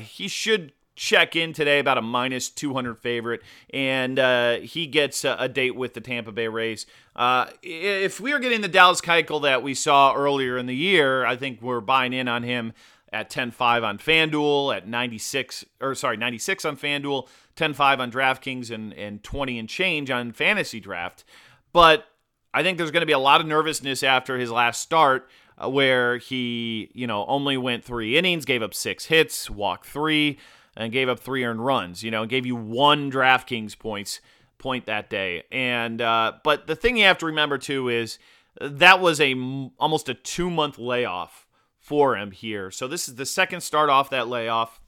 he 0.00 0.28
should 0.28 0.72
check 0.98 1.36
in 1.36 1.52
today 1.52 1.78
about 1.78 1.96
a 1.96 2.02
minus 2.02 2.50
200 2.50 2.98
favorite, 2.98 3.40
and 3.70 4.18
uh, 4.18 4.56
he 4.56 4.86
gets 4.86 5.24
a, 5.24 5.36
a, 5.38 5.48
date 5.48 5.76
with 5.76 5.94
the 5.94 6.00
Tampa 6.00 6.32
Bay 6.32 6.48
Rays. 6.48 6.86
Uh, 7.14 7.46
if 7.62 8.18
we 8.18 8.32
are 8.32 8.38
getting 8.38 8.60
the 8.60 8.68
Dallas 8.68 9.00
Keuchel 9.00 9.40
that 9.42 9.62
we 9.62 9.74
saw 9.74 10.14
earlier 10.14 10.58
in 10.58 10.66
the 10.66 10.74
year, 10.74 11.24
I 11.24 11.36
think 11.36 11.62
we're 11.62 11.80
buying 11.80 12.12
in 12.12 12.26
on 12.28 12.42
him 12.42 12.72
at 13.12 13.30
10-5 13.30 13.84
on 13.84 13.98
FanDuel, 13.98 14.76
at 14.76 14.88
96 14.88 15.64
or 15.80 15.94
sorry 15.94 16.16
96 16.16 16.64
on 16.64 16.76
FanDuel, 16.76 17.28
10-5 17.56 17.98
on 18.00 18.10
DraftKings, 18.10 18.70
and 18.70 18.92
and 18.92 19.22
20 19.22 19.58
and 19.58 19.68
change 19.68 20.10
on 20.10 20.32
FantasyDraft. 20.32 21.24
But 21.72 22.06
I 22.52 22.62
think 22.62 22.78
there's 22.78 22.90
going 22.90 23.02
to 23.02 23.06
be 23.06 23.12
a 23.12 23.18
lot 23.18 23.40
of 23.40 23.46
nervousness 23.46 24.02
after 24.02 24.38
his 24.38 24.50
last 24.50 24.82
start. 24.82 25.28
Uh, 25.60 25.68
where 25.68 26.18
he, 26.18 26.88
you 26.94 27.04
know, 27.04 27.26
only 27.26 27.56
went 27.56 27.82
three 27.82 28.16
innings, 28.16 28.44
gave 28.44 28.62
up 28.62 28.72
six 28.72 29.06
hits, 29.06 29.50
walked 29.50 29.86
three 29.86 30.38
and 30.76 30.92
gave 30.92 31.08
up 31.08 31.18
three 31.18 31.44
earned 31.44 31.64
runs. 31.64 32.04
You 32.04 32.10
know, 32.10 32.24
gave 32.26 32.46
you 32.46 32.54
one 32.56 33.10
DraftKings 33.10 33.76
points 33.76 34.20
point 34.58 34.86
that 34.86 35.10
day. 35.10 35.42
And 35.50 36.00
uh, 36.00 36.34
but 36.44 36.66
the 36.66 36.76
thing 36.76 36.96
you 36.96 37.04
have 37.04 37.18
to 37.18 37.26
remember 37.26 37.58
too 37.58 37.88
is 37.88 38.18
that 38.60 39.00
was 39.00 39.20
a 39.20 39.34
almost 39.78 40.08
a 40.08 40.14
two 40.14 40.50
month 40.50 40.78
layoff 40.78 41.46
for 41.80 42.16
him 42.16 42.30
here. 42.30 42.70
So 42.70 42.86
this 42.86 43.08
is 43.08 43.16
the 43.16 43.26
second 43.26 43.60
start 43.62 43.90
off 43.90 44.10
that 44.10 44.28
layoff, 44.28 44.80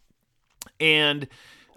and 0.78 1.26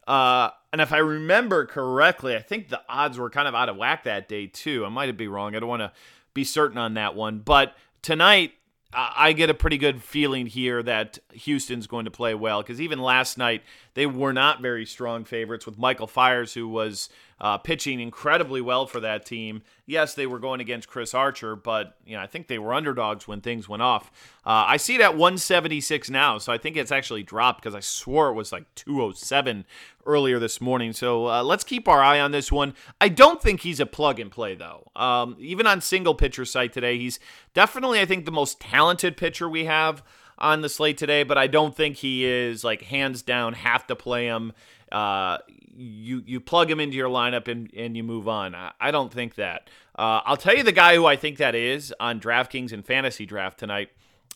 uh, 0.07 0.51
and 0.73 0.81
if 0.81 0.91
I 0.91 0.97
remember 0.97 1.67
correctly, 1.67 2.35
I 2.35 2.41
think 2.41 2.69
the 2.69 2.81
odds 2.89 3.19
were 3.19 3.29
kind 3.29 3.47
of 3.47 3.53
out 3.53 3.69
of 3.69 3.77
whack 3.77 4.05
that 4.05 4.27
day 4.27 4.47
too. 4.47 4.83
I 4.83 4.89
might 4.89 5.15
be 5.15 5.27
wrong. 5.27 5.55
I 5.55 5.59
don't 5.59 5.69
want 5.69 5.83
to 5.83 5.91
be 6.33 6.43
certain 6.43 6.79
on 6.79 6.95
that 6.95 7.13
one, 7.13 7.39
but 7.39 7.77
tonight 8.01 8.53
I 8.91 9.33
get 9.33 9.51
a 9.51 9.53
pretty 9.53 9.77
good 9.77 10.01
feeling 10.01 10.47
here 10.47 10.81
that 10.81 11.19
Houston's 11.33 11.85
going 11.85 12.05
to 12.05 12.11
play 12.11 12.33
well 12.33 12.63
because 12.63 12.81
even 12.81 12.99
last 12.99 13.37
night 13.37 13.61
they 13.93 14.07
were 14.07 14.33
not 14.33 14.63
very 14.63 14.85
strong 14.85 15.25
favorites 15.25 15.67
with 15.67 15.77
Michael 15.77 16.07
Fiers, 16.07 16.55
who 16.55 16.67
was 16.67 17.07
uh, 17.43 17.57
pitching 17.57 17.99
incredibly 17.99 18.61
well 18.61 18.87
for 18.87 19.01
that 19.01 19.25
team. 19.25 19.63
Yes, 19.85 20.13
they 20.13 20.25
were 20.25 20.39
going 20.39 20.61
against 20.61 20.87
Chris 20.87 21.13
Archer, 21.13 21.57
but 21.57 21.97
you 22.05 22.15
know 22.15 22.23
I 22.23 22.25
think 22.25 22.47
they 22.47 22.57
were 22.57 22.73
underdogs 22.73 23.27
when 23.27 23.41
things 23.41 23.67
went 23.67 23.81
off. 23.81 24.09
Uh, 24.45 24.63
I 24.67 24.77
see 24.77 24.95
it 24.95 25.01
at 25.01 25.17
176 25.17 26.09
now, 26.09 26.37
so 26.37 26.53
I 26.53 26.57
think 26.57 26.77
it's 26.77 26.91
actually 26.91 27.21
dropped 27.21 27.61
because 27.61 27.75
I 27.75 27.81
swore 27.81 28.29
it 28.29 28.33
was 28.33 28.53
like 28.53 28.73
207 28.75 29.65
earlier 30.05 30.39
this 30.39 30.61
morning. 30.61 30.93
So 30.93 31.27
uh, 31.27 31.43
let's 31.43 31.65
keep 31.65 31.89
our 31.89 32.01
eye 32.01 32.21
on 32.21 32.31
this 32.31 32.49
one. 32.49 32.75
I 33.01 33.09
don't 33.09 33.41
think 33.41 33.59
he's 33.59 33.81
a 33.81 33.85
plug 33.85 34.21
and 34.21 34.31
play 34.31 34.55
though. 34.55 34.89
Um, 34.95 35.35
even 35.37 35.67
on 35.67 35.81
single 35.81 36.15
pitcher 36.15 36.45
site 36.45 36.71
today, 36.71 36.97
he's 36.97 37.19
definitely 37.53 37.99
I 37.99 38.05
think 38.05 38.23
the 38.23 38.31
most 38.31 38.61
talented 38.61 39.17
pitcher 39.17 39.49
we 39.49 39.65
have 39.65 40.01
on 40.37 40.61
the 40.61 40.69
slate 40.69 40.97
today, 40.97 41.23
but 41.23 41.37
I 41.37 41.47
don't 41.47 41.75
think 41.75 41.97
he 41.97 42.23
is 42.25 42.63
like 42.63 42.83
hands 42.83 43.21
down 43.21 43.51
have 43.53 43.85
to 43.87 43.97
play 43.97 44.27
him. 44.27 44.53
Uh, 44.93 45.39
you 45.75 46.23
you 46.25 46.39
plug 46.39 46.69
him 46.69 46.79
into 46.79 46.95
your 46.95 47.09
lineup 47.09 47.47
and, 47.47 47.73
and 47.75 47.97
you 47.97 48.03
move 48.03 48.27
on. 48.27 48.55
I, 48.55 48.71
I 48.79 48.91
don't 48.91 49.11
think 49.11 49.35
that. 49.35 49.69
Uh, 49.95 50.21
I'll 50.25 50.37
tell 50.37 50.55
you 50.55 50.63
the 50.63 50.71
guy 50.71 50.95
who 50.95 51.05
I 51.05 51.15
think 51.15 51.37
that 51.37 51.55
is 51.55 51.93
on 51.99 52.19
DraftKings 52.19 52.71
and 52.71 52.85
FantasyDraft 52.85 53.55
tonight. 53.55 53.89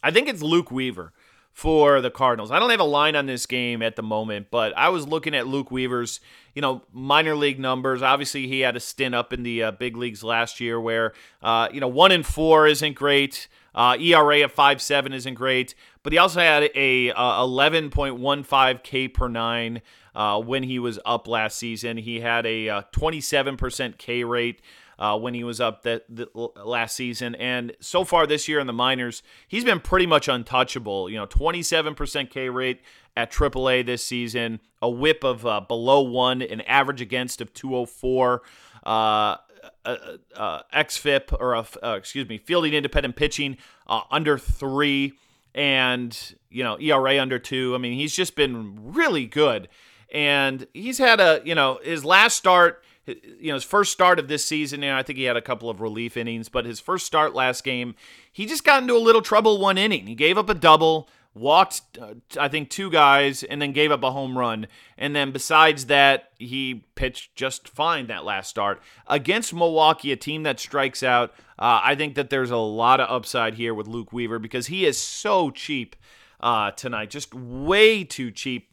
I 0.04 0.12
think 0.12 0.28
it's 0.28 0.42
Luke 0.42 0.72
Weaver 0.72 1.14
for 1.58 2.02
the 2.02 2.12
Cardinals. 2.12 2.52
I 2.52 2.60
don't 2.60 2.70
have 2.70 2.80
a 2.80 2.84
line 2.84 3.16
on 3.16 3.26
this 3.26 3.48
game 3.48 3.82
at 3.82 3.96
the 3.96 4.04
moment, 4.04 4.48
but 4.52 4.78
I 4.78 4.90
was 4.90 5.08
looking 5.08 5.34
at 5.34 5.48
Luke 5.48 5.72
Weaver's, 5.72 6.20
you 6.54 6.62
know, 6.62 6.84
minor 6.94 7.36
league 7.36 7.60
numbers. 7.60 8.04
Obviously, 8.04 8.48
he 8.48 8.60
had 8.60 8.76
a 8.76 8.80
stint 8.80 9.16
up 9.16 9.34
in 9.34 9.42
the 9.42 9.64
uh, 9.64 9.72
big 9.72 9.98
leagues 9.98 10.24
last 10.24 10.60
year, 10.60 10.80
where 10.80 11.14
uh, 11.42 11.68
you 11.72 11.80
know 11.80 11.88
one 11.88 12.12
in 12.12 12.22
four 12.22 12.68
isn't 12.68 12.94
great. 12.94 13.48
Uh, 13.74 13.96
ERA 14.00 14.44
of 14.44 14.52
five 14.52 14.82
seven 14.82 15.14
isn't 15.14 15.34
great, 15.34 15.74
but 16.04 16.14
he 16.14 16.20
also 16.20 16.40
had 16.40 16.70
a 16.76 17.12
uh, 17.12 17.42
11.15 17.42 18.84
K 18.84 19.08
per 19.08 19.28
nine 19.28 19.82
uh, 20.18 20.42
when 20.42 20.64
he 20.64 20.80
was 20.80 21.00
up 21.06 21.28
last 21.28 21.58
season. 21.58 21.96
He 21.96 22.20
had 22.20 22.46
a 22.48 22.84
27% 22.92 23.90
uh, 23.90 23.94
K 24.00 24.24
rate 24.24 24.62
uh, 24.98 25.18
when 25.18 25.36
he 25.36 25.44
was 25.44 25.62
up 25.62 25.84
that, 25.84 26.06
last 26.36 26.96
season. 26.96 27.36
And 27.36 27.74
so 27.80 28.04
far 28.04 28.26
this 28.26 28.48
year 28.48 28.60
in 28.60 28.66
the 28.66 28.74
minors, 28.74 29.22
he's 29.48 29.64
been 29.64 29.80
pretty 29.80 30.08
much 30.08 30.28
untouchable. 30.28 31.08
You 31.08 31.18
know, 31.18 31.28
27% 31.28 32.32
K 32.32 32.50
rate 32.50 32.82
at 33.16 33.32
AAA 33.32 33.86
this 33.86 34.04
season, 34.04 34.60
a 34.82 34.90
whip 34.90 35.24
of 35.24 35.46
uh, 35.46 35.62
below 35.62 36.02
one, 36.02 36.42
an 36.42 36.62
average 36.62 37.00
against 37.00 37.40
of 37.40 37.54
204. 37.54 38.42
Uh, 38.84 39.38
uh, 39.86 39.98
uh, 40.36 40.62
xFIP 40.74 41.40
or 41.40 41.54
a, 41.54 41.66
uh, 41.84 41.96
excuse 41.96 42.28
me, 42.28 42.38
fielding 42.38 42.74
independent 42.74 43.16
pitching 43.16 43.58
uh, 43.88 44.02
under 44.10 44.38
three, 44.38 45.14
and 45.54 46.36
you 46.50 46.64
know 46.64 46.80
ERA 46.80 47.20
under 47.20 47.40
two. 47.40 47.74
I 47.76 47.78
mean, 47.78 47.94
he's 47.94 48.16
just 48.16 48.36
been 48.36 48.94
really 48.94 49.26
good, 49.26 49.68
and 50.12 50.68
he's 50.74 50.98
had 50.98 51.20
a 51.20 51.42
you 51.44 51.56
know 51.56 51.80
his 51.84 52.06
last 52.06 52.38
start 52.38 52.84
you 53.06 53.48
know 53.48 53.54
his 53.54 53.64
first 53.64 53.94
start 53.94 54.20
of 54.20 54.28
this 54.28 54.44
season 54.44 54.82
you 54.82 54.90
know, 54.90 54.98
i 54.98 55.04
think 55.04 55.18
he 55.18 55.26
had 55.26 55.38
a 55.38 55.42
couple 55.42 55.70
of 55.70 55.80
relief 55.80 56.18
innings 56.18 56.50
but 56.50 56.66
his 56.66 56.80
first 56.80 57.06
start 57.06 57.34
last 57.34 57.64
game 57.64 57.96
he 58.38 58.46
just 58.46 58.64
got 58.64 58.84
into 58.84 58.96
a 58.96 59.00
little 59.00 59.24
trouble 59.24 59.58
one 59.58 59.80
inning. 59.80 60.06
He 60.06 60.14
gave 60.14 60.38
up 60.38 60.48
a 60.48 60.54
double 60.54 61.10
walked 61.34 61.98
uh, 62.00 62.14
i 62.40 62.48
think 62.48 62.70
two 62.70 62.92
guys 62.92 63.42
and 63.42 63.60
then 63.60 63.72
gave 63.72 63.92
up 63.92 64.04
a 64.04 64.12
home 64.12 64.38
run. 64.38 64.68
And 64.96 65.16
then 65.16 65.32
besides 65.32 65.88
that 65.88 66.30
he 66.38 66.86
pitched 66.94 67.36
just 67.36 67.68
fine 67.68 68.06
that 68.08 68.26
last 68.26 68.50
start. 68.50 68.80
Against 69.08 69.56
milwaukee 69.56 70.12
a 70.12 70.16
team 70.16 70.44
that 70.44 70.60
strikes 70.60 71.02
out 71.02 71.32
uh, 71.58 71.82
i 71.84 71.96
think 71.96 72.14
that 72.14 72.30
there's 72.30 72.52
a 72.52 72.58
lot 72.58 73.00
of 73.00 73.10
upside 73.10 73.56
here 73.56 73.74
with 73.74 73.88
luke 73.88 74.14
weaver 74.14 74.38
because 74.38 74.68
he 74.68 74.86
is 74.86 75.00
so 75.00 75.50
cheap 75.50 75.96
uh, 76.40 76.70
tonight 76.70 77.10
just 77.10 77.34
way 77.34 78.04
too 78.04 78.30
cheap 78.30 78.70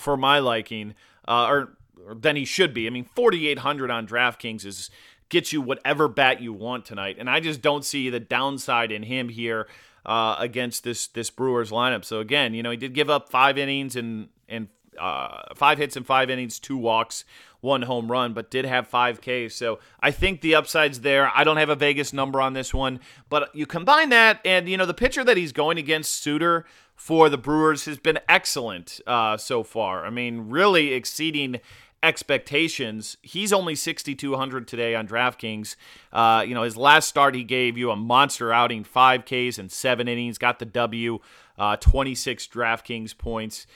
for 0.00 0.16
my 0.16 0.38
liking 0.38 0.94
uh, 1.28 1.46
or 1.46 1.76
than 2.14 2.36
he 2.36 2.44
should 2.44 2.74
be. 2.74 2.86
I 2.86 2.90
mean, 2.90 3.04
4,800 3.04 3.90
on 3.90 4.06
DraftKings 4.06 4.64
is 4.64 4.90
gets 5.28 5.52
you 5.52 5.60
whatever 5.60 6.08
bat 6.08 6.40
you 6.40 6.52
want 6.52 6.84
tonight, 6.84 7.16
and 7.18 7.30
I 7.30 7.40
just 7.40 7.62
don't 7.62 7.84
see 7.84 8.10
the 8.10 8.18
downside 8.18 8.90
in 8.90 9.04
him 9.04 9.28
here 9.28 9.68
uh, 10.04 10.36
against 10.38 10.82
this 10.82 11.06
this 11.06 11.30
Brewers 11.30 11.70
lineup. 11.70 12.04
So 12.04 12.20
again, 12.20 12.54
you 12.54 12.62
know, 12.62 12.70
he 12.70 12.76
did 12.76 12.94
give 12.94 13.10
up 13.10 13.28
five 13.28 13.58
innings 13.58 13.96
and 13.96 14.28
and 14.48 14.68
uh, 14.98 15.42
five 15.54 15.78
hits 15.78 15.96
and 15.96 16.04
five 16.06 16.30
innings, 16.30 16.58
two 16.58 16.76
walks, 16.76 17.24
one 17.60 17.82
home 17.82 18.10
run, 18.10 18.32
but 18.32 18.50
did 18.50 18.64
have 18.64 18.86
five 18.88 19.20
Ks. 19.20 19.54
So 19.54 19.78
I 20.00 20.10
think 20.10 20.40
the 20.40 20.54
upside's 20.54 21.00
there. 21.00 21.30
I 21.34 21.44
don't 21.44 21.58
have 21.58 21.68
a 21.70 21.76
Vegas 21.76 22.12
number 22.12 22.40
on 22.40 22.54
this 22.54 22.74
one, 22.74 23.00
but 23.28 23.54
you 23.54 23.66
combine 23.66 24.08
that 24.10 24.40
and 24.44 24.68
you 24.68 24.76
know 24.76 24.86
the 24.86 24.94
pitcher 24.94 25.24
that 25.24 25.36
he's 25.36 25.52
going 25.52 25.78
against, 25.78 26.10
Suter 26.22 26.66
for 27.00 27.30
the 27.30 27.38
Brewers, 27.38 27.86
has 27.86 27.96
been 27.96 28.18
excellent 28.28 29.00
uh, 29.06 29.34
so 29.38 29.62
far. 29.62 30.04
I 30.04 30.10
mean, 30.10 30.50
really 30.50 30.92
exceeding 30.92 31.58
expectations. 32.02 33.16
He's 33.22 33.54
only 33.54 33.74
6,200 33.74 34.68
today 34.68 34.94
on 34.94 35.08
DraftKings. 35.08 35.76
Uh, 36.12 36.44
you 36.46 36.54
know, 36.54 36.62
his 36.62 36.76
last 36.76 37.08
start, 37.08 37.34
he 37.34 37.42
gave 37.42 37.78
you 37.78 37.90
a 37.90 37.96
monster 37.96 38.52
outing, 38.52 38.84
five 38.84 39.24
Ks 39.24 39.56
and 39.56 39.72
seven 39.72 40.08
innings, 40.08 40.36
got 40.36 40.58
the 40.58 40.66
W, 40.66 41.20
uh, 41.58 41.76
26 41.76 42.46
DraftKings 42.48 43.16
points, 43.16 43.66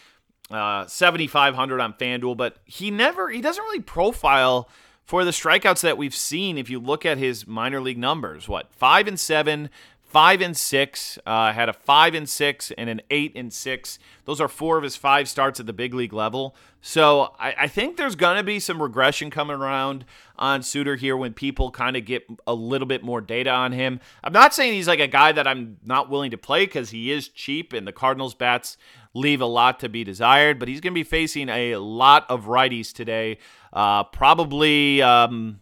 uh, 0.50 0.86
7,500 0.86 1.80
on 1.80 1.94
FanDuel, 1.94 2.36
but 2.36 2.58
he 2.66 2.90
never, 2.90 3.30
he 3.30 3.40
doesn't 3.40 3.64
really 3.64 3.80
profile 3.80 4.68
for 5.02 5.24
the 5.24 5.30
strikeouts 5.30 5.80
that 5.80 5.96
we've 5.96 6.14
seen 6.14 6.58
if 6.58 6.68
you 6.68 6.78
look 6.78 7.06
at 7.06 7.16
his 7.16 7.46
minor 7.46 7.80
league 7.80 7.98
numbers. 7.98 8.50
What, 8.50 8.74
five 8.74 9.08
and 9.08 9.18
seven 9.18 9.70
five 10.06 10.40
and 10.40 10.56
six. 10.56 11.18
Uh, 11.26 11.52
had 11.52 11.68
a 11.68 11.72
five 11.72 12.14
and 12.14 12.28
six 12.28 12.70
and 12.78 12.88
an 12.88 13.00
eight 13.10 13.32
and 13.34 13.52
six. 13.52 13.98
Those 14.24 14.40
are 14.40 14.48
four 14.48 14.76
of 14.76 14.84
his 14.84 14.96
five 14.96 15.28
starts 15.28 15.58
at 15.58 15.66
the 15.66 15.72
big 15.72 15.92
league 15.92 16.12
level. 16.12 16.54
So 16.80 17.34
I, 17.38 17.54
I 17.60 17.68
think 17.68 17.96
there's 17.96 18.14
going 18.14 18.36
to 18.36 18.42
be 18.42 18.60
some 18.60 18.80
regression 18.80 19.30
coming 19.30 19.56
around 19.56 20.04
on 20.38 20.62
Suter 20.62 20.96
here 20.96 21.16
when 21.16 21.32
people 21.32 21.70
kind 21.70 21.96
of 21.96 22.04
get 22.04 22.24
a 22.46 22.54
little 22.54 22.86
bit 22.86 23.02
more 23.02 23.20
data 23.20 23.50
on 23.50 23.72
him. 23.72 24.00
I'm 24.22 24.32
not 24.32 24.54
saying 24.54 24.74
he's 24.74 24.88
like 24.88 25.00
a 25.00 25.08
guy 25.08 25.32
that 25.32 25.48
I'm 25.48 25.78
not 25.84 26.10
willing 26.10 26.30
to 26.30 26.38
play 26.38 26.66
because 26.66 26.90
he 26.90 27.10
is 27.10 27.28
cheap 27.28 27.72
and 27.72 27.86
the 27.86 27.92
Cardinals 27.92 28.34
bats 28.34 28.76
leave 29.14 29.40
a 29.40 29.46
lot 29.46 29.80
to 29.80 29.88
be 29.88 30.04
desired, 30.04 30.58
but 30.58 30.68
he's 30.68 30.80
going 30.80 30.92
to 30.92 30.94
be 30.94 31.04
facing 31.04 31.48
a 31.48 31.76
lot 31.76 32.26
of 32.28 32.44
righties 32.44 32.92
today. 32.92 33.38
Uh, 33.72 34.04
probably. 34.04 35.02
Um, 35.02 35.60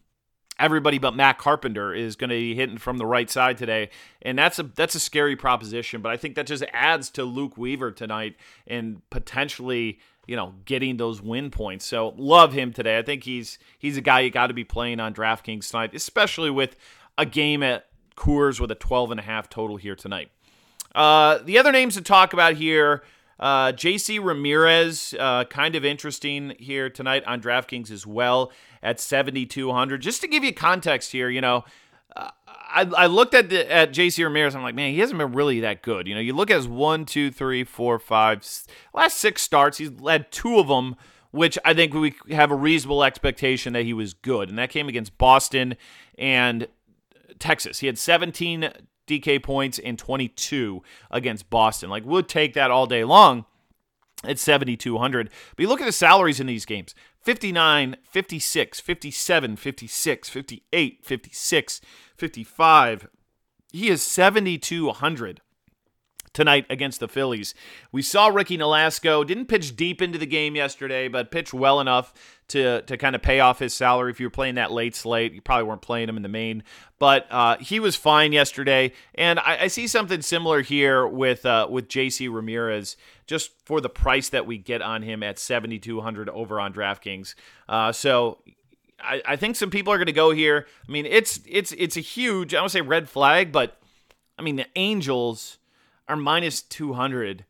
everybody 0.62 0.98
but 0.98 1.14
Matt 1.14 1.38
Carpenter 1.38 1.92
is 1.92 2.16
going 2.16 2.30
to 2.30 2.36
be 2.36 2.54
hitting 2.54 2.78
from 2.78 2.96
the 2.96 3.04
right 3.04 3.28
side 3.28 3.58
today, 3.58 3.90
and 4.22 4.38
that's 4.38 4.58
a 4.58 4.62
that's 4.62 4.94
a 4.94 5.00
scary 5.00 5.36
proposition. 5.36 6.00
But 6.00 6.12
I 6.12 6.16
think 6.16 6.36
that 6.36 6.46
just 6.46 6.64
adds 6.72 7.10
to 7.10 7.24
Luke 7.24 7.58
Weaver 7.58 7.90
tonight 7.90 8.36
and 8.66 9.02
potentially 9.10 9.98
you 10.26 10.36
know 10.36 10.54
getting 10.64 10.96
those 10.96 11.20
win 11.20 11.50
points. 11.50 11.84
So 11.84 12.14
love 12.16 12.52
him 12.52 12.72
today. 12.72 12.96
I 12.96 13.02
think 13.02 13.24
he's 13.24 13.58
he's 13.78 13.96
a 13.96 14.00
guy 14.00 14.20
you 14.20 14.30
got 14.30 14.46
to 14.46 14.54
be 14.54 14.64
playing 14.64 15.00
on 15.00 15.12
DraftKings 15.12 15.70
tonight, 15.70 15.94
especially 15.94 16.50
with 16.50 16.76
a 17.18 17.26
game 17.26 17.62
at 17.62 17.86
Coors 18.16 18.60
with 18.60 18.70
a 18.70 18.76
12 18.76 19.10
and 19.10 19.20
a 19.20 19.22
half 19.22 19.48
total 19.48 19.76
here 19.76 19.96
tonight. 19.96 20.30
Uh, 20.94 21.38
the 21.38 21.58
other 21.58 21.72
names 21.72 21.94
to 21.94 22.02
talk 22.02 22.32
about 22.32 22.54
here. 22.54 23.02
Uh, 23.38 23.72
JC 23.72 24.22
Ramirez, 24.22 25.14
uh, 25.18 25.44
kind 25.44 25.74
of 25.74 25.84
interesting 25.84 26.54
here 26.58 26.88
tonight 26.88 27.24
on 27.26 27.40
DraftKings 27.40 27.90
as 27.90 28.06
well 28.06 28.52
at 28.82 29.00
7,200. 29.00 30.00
Just 30.00 30.20
to 30.20 30.28
give 30.28 30.44
you 30.44 30.52
context 30.52 31.12
here, 31.12 31.28
you 31.28 31.40
know, 31.40 31.64
uh, 32.14 32.30
I, 32.46 32.90
I 32.96 33.06
looked 33.06 33.34
at 33.34 33.50
the, 33.50 33.70
at 33.70 33.92
JC 33.92 34.22
Ramirez. 34.24 34.54
I'm 34.54 34.62
like, 34.62 34.74
man, 34.74 34.92
he 34.92 35.00
hasn't 35.00 35.18
been 35.18 35.32
really 35.32 35.60
that 35.60 35.82
good. 35.82 36.06
You 36.06 36.14
know, 36.14 36.20
you 36.20 36.34
look 36.34 36.50
at 36.50 36.56
his 36.56 36.68
one, 36.68 37.04
two, 37.04 37.30
three, 37.30 37.64
four, 37.64 37.98
five, 37.98 38.46
last 38.94 39.18
six 39.18 39.42
starts. 39.42 39.78
He's 39.78 39.90
led 39.90 40.30
two 40.30 40.58
of 40.58 40.68
them, 40.68 40.96
which 41.30 41.58
I 41.64 41.74
think 41.74 41.94
we 41.94 42.14
have 42.30 42.50
a 42.50 42.56
reasonable 42.56 43.04
expectation 43.04 43.72
that 43.72 43.84
he 43.84 43.92
was 43.92 44.14
good, 44.14 44.48
and 44.48 44.58
that 44.58 44.70
came 44.70 44.88
against 44.88 45.18
Boston 45.18 45.76
and 46.18 46.68
Texas. 47.38 47.80
He 47.80 47.86
had 47.86 47.98
17 47.98 48.70
DK 49.06 49.42
points 49.42 49.78
and 49.78 49.98
22 49.98 50.82
against 51.10 51.50
Boston. 51.50 51.90
Like, 51.90 52.04
we'd 52.04 52.28
take 52.28 52.54
that 52.54 52.70
all 52.70 52.86
day 52.86 53.04
long 53.04 53.44
at 54.24 54.38
7,200. 54.38 55.30
But 55.56 55.62
you 55.62 55.68
look 55.68 55.80
at 55.80 55.86
the 55.86 55.92
salaries 55.92 56.40
in 56.40 56.46
these 56.46 56.64
games 56.64 56.94
59, 57.22 57.96
56, 58.02 58.80
57, 58.80 59.56
56, 59.56 60.28
58, 60.28 61.04
56, 61.04 61.80
55. 62.16 63.08
He 63.72 63.88
is 63.88 64.02
7,200 64.02 65.40
tonight 66.32 66.66
against 66.70 67.00
the 67.00 67.08
Phillies. 67.08 67.54
We 67.90 68.02
saw 68.02 68.28
Ricky 68.28 68.56
Nolasco 68.56 69.26
didn't 69.26 69.46
pitch 69.46 69.76
deep 69.76 70.00
into 70.00 70.18
the 70.18 70.26
game 70.26 70.56
yesterday, 70.56 71.08
but 71.08 71.30
pitched 71.30 71.54
well 71.54 71.80
enough 71.80 72.12
to 72.52 72.82
to 72.82 72.96
kind 72.96 73.14
of 73.14 73.22
pay 73.22 73.40
off 73.40 73.58
his 73.58 73.74
salary. 73.74 74.10
If 74.10 74.20
you 74.20 74.26
were 74.26 74.30
playing 74.30 74.56
that 74.56 74.70
late 74.70 74.94
slate, 74.94 75.32
you 75.32 75.40
probably 75.40 75.64
weren't 75.64 75.82
playing 75.82 76.08
him 76.08 76.16
in 76.16 76.22
the 76.22 76.28
main, 76.28 76.62
but 76.98 77.26
uh, 77.30 77.56
he 77.58 77.80
was 77.80 77.96
fine 77.96 78.32
yesterday. 78.32 78.92
And 79.14 79.38
I, 79.38 79.62
I 79.62 79.66
see 79.68 79.86
something 79.86 80.22
similar 80.22 80.60
here 80.62 81.06
with 81.06 81.44
uh, 81.46 81.66
with 81.70 81.88
J.C. 81.88 82.28
Ramirez, 82.28 82.96
just 83.26 83.50
for 83.64 83.80
the 83.80 83.88
price 83.88 84.28
that 84.28 84.46
we 84.46 84.58
get 84.58 84.82
on 84.82 85.02
him 85.02 85.22
at 85.22 85.38
seventy 85.38 85.78
two 85.78 86.00
hundred 86.00 86.28
over 86.28 86.60
on 86.60 86.72
DraftKings. 86.72 87.34
Uh, 87.68 87.90
so 87.92 88.38
I, 89.00 89.22
I 89.26 89.36
think 89.36 89.56
some 89.56 89.70
people 89.70 89.92
are 89.92 89.98
going 89.98 90.06
to 90.06 90.12
go 90.12 90.30
here. 90.30 90.66
I 90.88 90.92
mean, 90.92 91.06
it's 91.06 91.40
it's 91.46 91.72
it's 91.72 91.96
a 91.96 92.00
huge 92.00 92.54
I 92.54 92.58
don't 92.58 92.68
say 92.68 92.82
red 92.82 93.08
flag, 93.08 93.50
but 93.50 93.78
I 94.38 94.42
mean 94.42 94.56
the 94.56 94.66
Angels 94.76 95.58
are 96.08 96.16
minus 96.16 96.60
200 96.60 97.46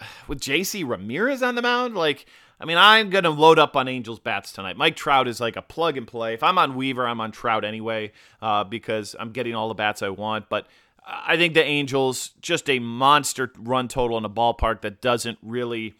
with 0.28 0.40
JC 0.40 0.88
Ramirez 0.88 1.42
on 1.42 1.54
the 1.54 1.62
mound. 1.62 1.96
Like, 1.96 2.26
I 2.60 2.64
mean, 2.64 2.76
I'm 2.76 3.10
going 3.10 3.24
to 3.24 3.30
load 3.30 3.58
up 3.58 3.76
on 3.76 3.86
Angels 3.86 4.18
bats 4.18 4.52
tonight. 4.52 4.76
Mike 4.76 4.96
Trout 4.96 5.28
is 5.28 5.40
like 5.40 5.56
a 5.56 5.62
plug 5.62 5.96
and 5.96 6.06
play. 6.06 6.34
If 6.34 6.42
I'm 6.42 6.58
on 6.58 6.74
Weaver, 6.74 7.06
I'm 7.06 7.20
on 7.20 7.30
Trout 7.30 7.64
anyway 7.64 8.12
uh, 8.42 8.64
because 8.64 9.14
I'm 9.18 9.30
getting 9.30 9.54
all 9.54 9.68
the 9.68 9.74
bats 9.74 10.02
I 10.02 10.08
want. 10.08 10.48
But 10.48 10.66
I 11.06 11.36
think 11.36 11.54
the 11.54 11.64
Angels, 11.64 12.32
just 12.42 12.68
a 12.68 12.80
monster 12.80 13.52
run 13.56 13.88
total 13.88 14.18
in 14.18 14.24
a 14.24 14.30
ballpark 14.30 14.80
that 14.82 15.00
doesn't 15.00 15.38
really 15.42 15.94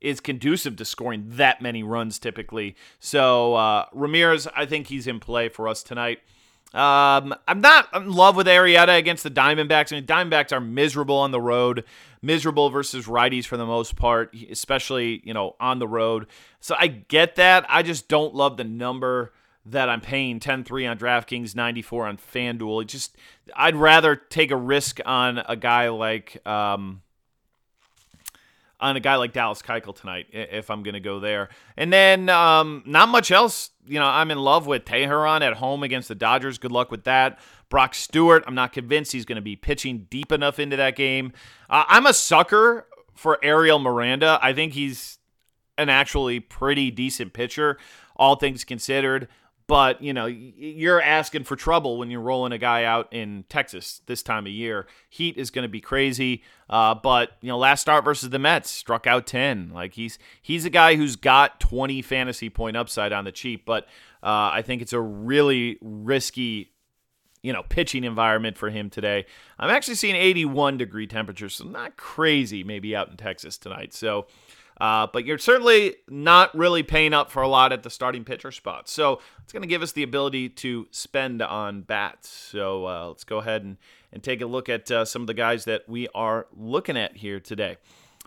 is 0.00 0.20
conducive 0.20 0.76
to 0.76 0.84
scoring 0.84 1.24
that 1.26 1.60
many 1.60 1.82
runs 1.82 2.18
typically. 2.18 2.76
So 3.00 3.54
uh, 3.54 3.86
Ramirez, 3.92 4.46
I 4.54 4.66
think 4.66 4.86
he's 4.86 5.06
in 5.06 5.18
play 5.18 5.48
for 5.48 5.66
us 5.66 5.82
tonight. 5.82 6.20
Um, 6.74 7.34
I'm 7.48 7.60
not 7.60 7.88
in 7.94 8.12
love 8.12 8.36
with 8.36 8.46
Arrieta 8.46 8.98
against 8.98 9.24
the 9.24 9.30
Diamondbacks. 9.30 9.92
I 9.92 9.96
mean, 9.96 10.06
Diamondbacks 10.06 10.52
are 10.52 10.60
miserable 10.60 11.16
on 11.16 11.30
the 11.30 11.40
road, 11.40 11.84
miserable 12.22 12.70
versus 12.70 13.06
righties 13.06 13.44
for 13.44 13.56
the 13.56 13.66
most 13.66 13.96
part, 13.96 14.34
especially 14.50 15.22
you 15.24 15.34
know 15.34 15.56
on 15.60 15.78
the 15.78 15.88
road. 15.88 16.26
So 16.60 16.74
I 16.78 16.88
get 16.88 17.36
that. 17.36 17.66
I 17.68 17.82
just 17.82 18.08
don't 18.08 18.34
love 18.34 18.56
the 18.56 18.64
number 18.64 19.32
that 19.66 19.90
I'm 19.90 20.00
paying 20.00 20.40
10-3 20.40 20.90
on 20.90 20.98
DraftKings, 20.98 21.54
94 21.54 22.06
on 22.06 22.16
FanDuel. 22.16 22.82
It 22.82 22.88
just 22.88 23.16
I'd 23.54 23.76
rather 23.76 24.16
take 24.16 24.50
a 24.50 24.56
risk 24.56 25.00
on 25.04 25.38
a 25.38 25.56
guy 25.56 25.88
like 25.88 26.46
um, 26.46 27.02
on 28.80 28.96
a 28.96 29.00
guy 29.00 29.16
like 29.16 29.32
Dallas 29.32 29.60
Keuchel 29.62 29.94
tonight 29.94 30.26
if 30.30 30.70
I'm 30.70 30.82
going 30.82 30.94
to 30.94 31.00
go 31.00 31.20
there. 31.20 31.48
And 31.76 31.92
then 31.92 32.28
um, 32.28 32.82
not 32.86 33.08
much 33.08 33.30
else. 33.30 33.70
You 33.86 33.98
know, 33.98 34.06
I'm 34.06 34.30
in 34.30 34.38
love 34.38 34.66
with 34.66 34.84
Teheran 34.84 35.40
at 35.40 35.54
home 35.54 35.82
against 35.82 36.08
the 36.08 36.14
Dodgers. 36.14 36.58
Good 36.58 36.72
luck 36.72 36.90
with 36.90 37.04
that. 37.04 37.38
Brock 37.68 37.94
Stewart, 37.94 38.44
I'm 38.46 38.54
not 38.54 38.72
convinced 38.72 39.12
he's 39.12 39.24
going 39.24 39.36
to 39.36 39.42
be 39.42 39.56
pitching 39.56 40.06
deep 40.10 40.32
enough 40.32 40.58
into 40.58 40.76
that 40.76 40.96
game. 40.96 41.32
Uh, 41.68 41.84
I'm 41.88 42.06
a 42.06 42.14
sucker 42.14 42.86
for 43.14 43.38
Ariel 43.42 43.78
Miranda. 43.78 44.38
I 44.40 44.52
think 44.52 44.74
he's 44.74 45.18
an 45.76 45.88
actually 45.88 46.40
pretty 46.40 46.90
decent 46.90 47.32
pitcher, 47.32 47.78
all 48.16 48.36
things 48.36 48.64
considered. 48.64 49.28
But, 49.68 50.02
you 50.02 50.14
know, 50.14 50.24
you're 50.24 51.00
asking 51.00 51.44
for 51.44 51.54
trouble 51.54 51.98
when 51.98 52.10
you're 52.10 52.22
rolling 52.22 52.52
a 52.52 52.58
guy 52.58 52.84
out 52.84 53.12
in 53.12 53.44
Texas 53.50 54.00
this 54.06 54.22
time 54.22 54.46
of 54.46 54.52
year. 54.52 54.86
Heat 55.10 55.36
is 55.36 55.50
going 55.50 55.62
to 55.64 55.68
be 55.68 55.80
crazy. 55.80 56.42
Uh, 56.70 56.94
but, 56.94 57.32
you 57.42 57.48
know, 57.48 57.58
last 57.58 57.82
start 57.82 58.02
versus 58.02 58.30
the 58.30 58.38
Mets, 58.38 58.70
struck 58.70 59.06
out 59.06 59.26
10. 59.26 59.70
Like, 59.74 59.92
he's 59.92 60.18
he's 60.40 60.64
a 60.64 60.70
guy 60.70 60.96
who's 60.96 61.16
got 61.16 61.60
20 61.60 62.00
fantasy 62.00 62.48
point 62.48 62.78
upside 62.78 63.12
on 63.12 63.24
the 63.26 63.32
cheap. 63.32 63.66
But 63.66 63.84
uh, 64.22 64.50
I 64.54 64.62
think 64.62 64.80
it's 64.80 64.94
a 64.94 65.00
really 65.00 65.76
risky 65.82 66.72
you 67.42 67.52
know, 67.52 67.62
pitching 67.68 68.04
environment 68.04 68.58
for 68.58 68.70
him 68.70 68.90
today. 68.90 69.24
I'm 69.58 69.70
actually 69.70 69.94
seeing 69.94 70.16
81 70.16 70.76
degree 70.76 71.06
temperatures, 71.06 71.56
so 71.56 71.64
not 71.64 71.96
crazy 71.96 72.64
maybe 72.64 72.96
out 72.96 73.10
in 73.10 73.16
Texas 73.16 73.56
tonight. 73.56 73.94
So, 73.94 74.26
uh, 74.80 75.06
but 75.12 75.24
you're 75.24 75.38
certainly 75.38 75.96
not 76.08 76.54
really 76.56 76.82
paying 76.82 77.12
up 77.12 77.30
for 77.30 77.42
a 77.42 77.48
lot 77.48 77.72
at 77.72 77.82
the 77.82 77.90
starting 77.90 78.24
pitcher 78.24 78.52
spot. 78.52 78.88
So 78.88 79.20
it's 79.42 79.52
going 79.52 79.62
to 79.62 79.68
give 79.68 79.82
us 79.82 79.92
the 79.92 80.02
ability 80.02 80.48
to 80.50 80.86
spend 80.90 81.42
on 81.42 81.82
bats. 81.82 82.28
So 82.28 82.86
uh, 82.86 83.08
let's 83.08 83.24
go 83.24 83.38
ahead 83.38 83.62
and, 83.62 83.76
and 84.12 84.22
take 84.22 84.40
a 84.40 84.46
look 84.46 84.68
at 84.68 84.90
uh, 84.90 85.04
some 85.04 85.22
of 85.22 85.26
the 85.26 85.34
guys 85.34 85.64
that 85.64 85.88
we 85.88 86.08
are 86.14 86.46
looking 86.56 86.96
at 86.96 87.16
here 87.16 87.40
today. 87.40 87.76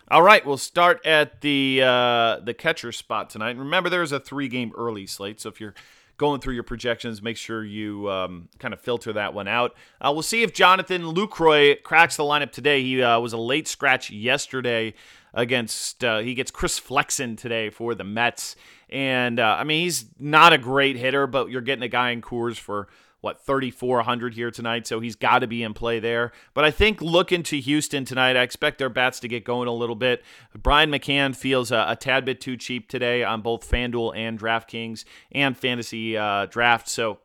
All 0.10 0.24
right, 0.24 0.46
we'll 0.46 0.58
start 0.58 1.06
at 1.06 1.40
the 1.40 1.82
uh, 1.82 2.40
the 2.42 2.54
catcher 2.54 2.92
spot 2.92 3.30
tonight. 3.30 3.56
remember, 3.56 3.90
there's 3.90 4.12
a 4.12 4.20
three 4.20 4.50
game 4.50 4.74
early 4.78 5.06
slate, 5.06 5.40
so 5.40 5.48
if 5.48 5.62
you're 5.62 5.74
going 6.18 6.42
through 6.42 6.54
your 6.54 6.64
projections, 6.64 7.22
make 7.22 7.38
sure 7.38 7.64
you 7.64 8.12
um, 8.12 8.50
kind 8.60 8.74
of 8.74 8.82
filter 8.82 9.14
that 9.14 9.34
one 9.34 9.48
out. 9.48 9.74
Uh, 10.02 10.12
we'll 10.14 10.22
see 10.22 10.44
if 10.44 10.54
Jonathan 10.54 11.02
Lucroy 11.04 11.82
cracks 11.82 12.18
the 12.18 12.24
lineup 12.24 12.52
today. 12.52 12.84
He 12.84 13.02
uh, 13.02 13.20
was 13.22 13.32
a 13.32 13.38
late 13.38 13.68
scratch 13.70 14.12
yesterday 14.12 14.94
against 15.34 16.04
uh, 16.04 16.20
he 16.20 16.34
gets 16.34 16.52
Chris 16.52 16.80
Flexen 16.80 17.36
today 17.36 17.70
for 17.70 17.96
the 17.96 18.04
Mets, 18.04 18.56
and 18.90 19.40
uh, 19.40 19.58
I 19.60 19.64
mean 19.64 19.84
he's 19.84 20.06
not 20.20 20.54
a 20.54 20.58
great 20.58 20.98
hitter, 20.98 21.28
but 21.28 21.50
you're 21.50 21.62
getting 21.62 21.84
a 21.84 21.88
guy 21.88 22.12
in 22.12 22.22
Coors 22.22 22.58
for 22.58 22.88
what 23.22 23.40
3400 23.40 24.34
here 24.34 24.50
tonight, 24.50 24.88
so 24.88 25.00
he's 25.00 25.16
got 25.16 25.40
to 25.40 25.48
be 25.48 25.62
in 25.62 25.74
play 25.76 26.00
there. 26.00 26.32
But 26.56 26.66
I 26.66 26.72
think 26.72 27.02
looking 27.02 27.44
to 27.44 27.60
Houston 27.60 28.04
tonight, 28.04 28.36
I 28.36 28.42
expect 28.42 28.80
their 28.80 28.90
bats 28.90 29.20
to 29.20 29.28
get 29.28 29.46
going 29.46 29.68
a 29.68 29.74
little 29.74 29.96
bit. 29.96 30.24
Brian 30.58 30.90
McCann 30.90 31.36
feels 31.36 31.72
a, 31.72 31.86
a 31.90 31.96
tad 31.96 32.26
bit 32.26 32.42
too 32.42 32.58
cheap 32.58 32.90
today 32.90 33.24
on 33.24 33.42
both 33.42 33.70
FanDuel 33.70 34.16
and 34.18 34.40
DraftKings 34.40 35.06
and 35.32 35.56
fantasy 35.56 36.18
uh, 36.18 36.48
draft, 36.48 36.90
so 36.90 37.20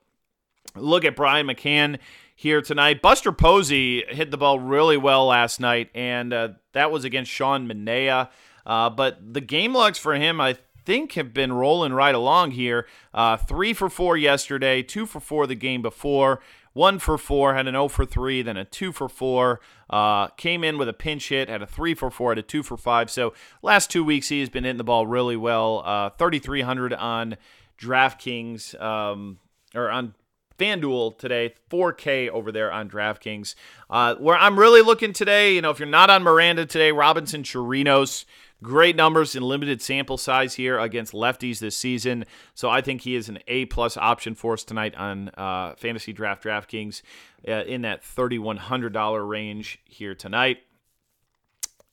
look 0.75 1.05
at 1.05 1.16
Brian 1.16 1.47
McCann 1.47 1.99
here 2.38 2.61
tonight. 2.61 3.01
Buster 3.01 3.33
Posey 3.33 4.05
hit 4.09 4.31
the 4.31 4.37
ball 4.37 4.61
really 4.61 4.99
well 4.99 5.27
last 5.27 5.59
night, 5.59 5.90
and 5.94 6.33
uh, 6.33 6.49
that 6.75 6.92
was 6.92 7.03
against 7.03 7.31
Sean 7.31 7.66
Manaea. 7.66 8.29
Uh, 8.64 8.90
but 8.90 9.33
the 9.33 9.40
game 9.40 9.72
logs 9.72 9.99
for 9.99 10.14
him, 10.14 10.38
I 10.40 10.59
think, 10.85 11.12
have 11.14 11.33
been 11.33 11.53
rolling 11.53 11.94
right 11.94 12.14
along 12.14 12.53
here. 12.53 12.87
Uh, 13.14 13.38
three 13.38 13.72
for 13.72 13.88
four 13.88 14.18
yesterday, 14.18 14.83
two 14.83 15.07
for 15.07 15.18
four 15.18 15.46
the 15.46 15.55
game 15.55 15.81
before, 15.81 16.40
one 16.75 16.99
for 16.99 17.16
four, 17.16 17.55
had 17.55 17.66
an 17.66 17.72
0 17.72 17.88
for 17.88 18.05
three, 18.05 18.42
then 18.42 18.59
a 18.59 18.66
two 18.66 18.92
for 18.92 19.09
four. 19.09 19.61
Uh, 19.88 20.29
came 20.29 20.62
in 20.62 20.77
with 20.77 20.90
a 20.90 20.92
pinch 20.92 21.31
hit, 21.31 21.49
had 21.49 21.62
a 21.62 21.66
three 21.66 21.94
for 21.94 22.11
four, 22.11 22.33
had 22.33 22.38
a 22.38 22.42
two 22.42 22.62
for 22.62 22.77
five. 22.77 23.11
So 23.11 23.33
last 23.62 23.90
two 23.90 24.05
weeks 24.05 24.29
he 24.29 24.40
has 24.40 24.51
been 24.51 24.64
hitting 24.64 24.77
the 24.77 24.85
ball 24.85 25.07
really 25.07 25.37
well. 25.37 25.83
Uh, 25.87 26.11
3,300 26.11 26.92
on 26.92 27.38
DraftKings 27.81 28.79
um, 28.81 29.38
or 29.75 29.90
on 29.90 30.14
FanDuel 30.59 31.19
today, 31.19 31.55
4K 31.71 32.29
over 32.29 32.51
there 32.51 32.73
on 32.73 32.88
DraftKings. 32.88 33.55
Uh, 33.88 34.14
where 34.16 34.37
I'm 34.37 34.59
really 34.59 34.83
looking 34.83 35.12
today, 35.12 35.55
you 35.55 35.62
know, 35.62 35.71
if 35.71 35.79
you're 35.79 35.88
not 35.88 36.11
on 36.11 36.23
Miranda 36.23 36.66
today, 36.66 36.92
Robinson 36.92 37.42
Chirinos, 37.42 38.25
great 38.62 38.97
numbers 38.97 39.35
in 39.35 39.42
limited 39.42 39.83
sample 39.83 40.16
size 40.16 40.55
here 40.55 40.79
against 40.79 41.12
lefties 41.12 41.59
this 41.59 41.77
season. 41.77 42.25
So 42.55 42.71
I 42.71 42.81
think 42.81 43.03
he 43.03 43.14
is 43.14 43.29
an 43.29 43.38
A 43.49 43.66
plus 43.66 43.97
option 43.97 44.35
for 44.35 44.55
us 44.55 44.64
tonight 44.64 44.95
on 44.97 45.31
uh, 45.37 45.75
FantasyDraft 45.75 46.42
DraftKings 46.42 47.03
uh, 47.47 47.64
in 47.64 47.83
that 47.83 48.03
$3,100 48.03 49.29
range 49.29 49.79
here 49.85 50.14
tonight. 50.14 50.59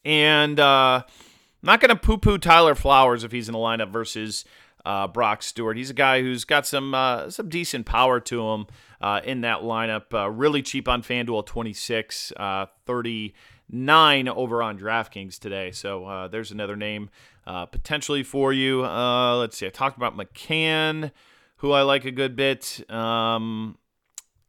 And 0.05 0.59
uh, 0.59 1.03
I'm 1.05 1.67
not 1.67 1.79
going 1.79 1.89
to 1.89 1.95
poo 1.95 2.17
poo 2.17 2.37
Tyler 2.37 2.75
Flowers 2.75 3.23
if 3.23 3.31
he's 3.31 3.47
in 3.47 3.53
the 3.53 3.59
lineup 3.59 3.89
versus 3.89 4.43
uh, 4.85 5.07
Brock 5.07 5.41
Stewart. 5.43 5.77
He's 5.77 5.89
a 5.89 5.95
guy 5.95 6.21
who's 6.21 6.43
got 6.43 6.65
some 6.65 6.93
uh, 6.93 7.29
some 7.29 7.49
decent 7.49 7.85
power 7.85 8.19
to 8.21 8.47
him 8.49 8.67
uh, 9.01 9.21
in 9.23 9.41
that 9.41 9.59
lineup. 9.59 10.13
Uh, 10.13 10.29
really 10.29 10.61
cheap 10.61 10.87
on 10.87 11.01
FanDuel, 11.01 11.45
26, 11.45 12.33
uh, 12.37 12.65
39 12.85 14.27
over 14.27 14.61
on 14.61 14.77
DraftKings 14.77 15.39
today. 15.39 15.71
So 15.71 16.05
uh, 16.05 16.27
there's 16.27 16.51
another 16.51 16.75
name 16.75 17.09
potentially 17.45 18.23
for 18.23 18.53
you. 18.53 18.81
let's 18.81 19.57
see. 19.57 19.67
I 19.67 19.69
talked 19.69 19.97
about 19.97 20.17
McCann, 20.17 21.11
who 21.57 21.71
I 21.71 21.81
like 21.81 22.05
a 22.05 22.11
good 22.11 22.35
bit. 22.35 22.89
Um, 22.89 23.77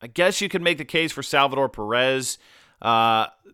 I 0.01 0.07
guess 0.07 0.40
you 0.40 0.49
could 0.49 0.62
make 0.62 0.79
the 0.79 0.85
case 0.85 1.12
for 1.12 1.23
Salvador 1.23 1.68
Perez 1.68 2.38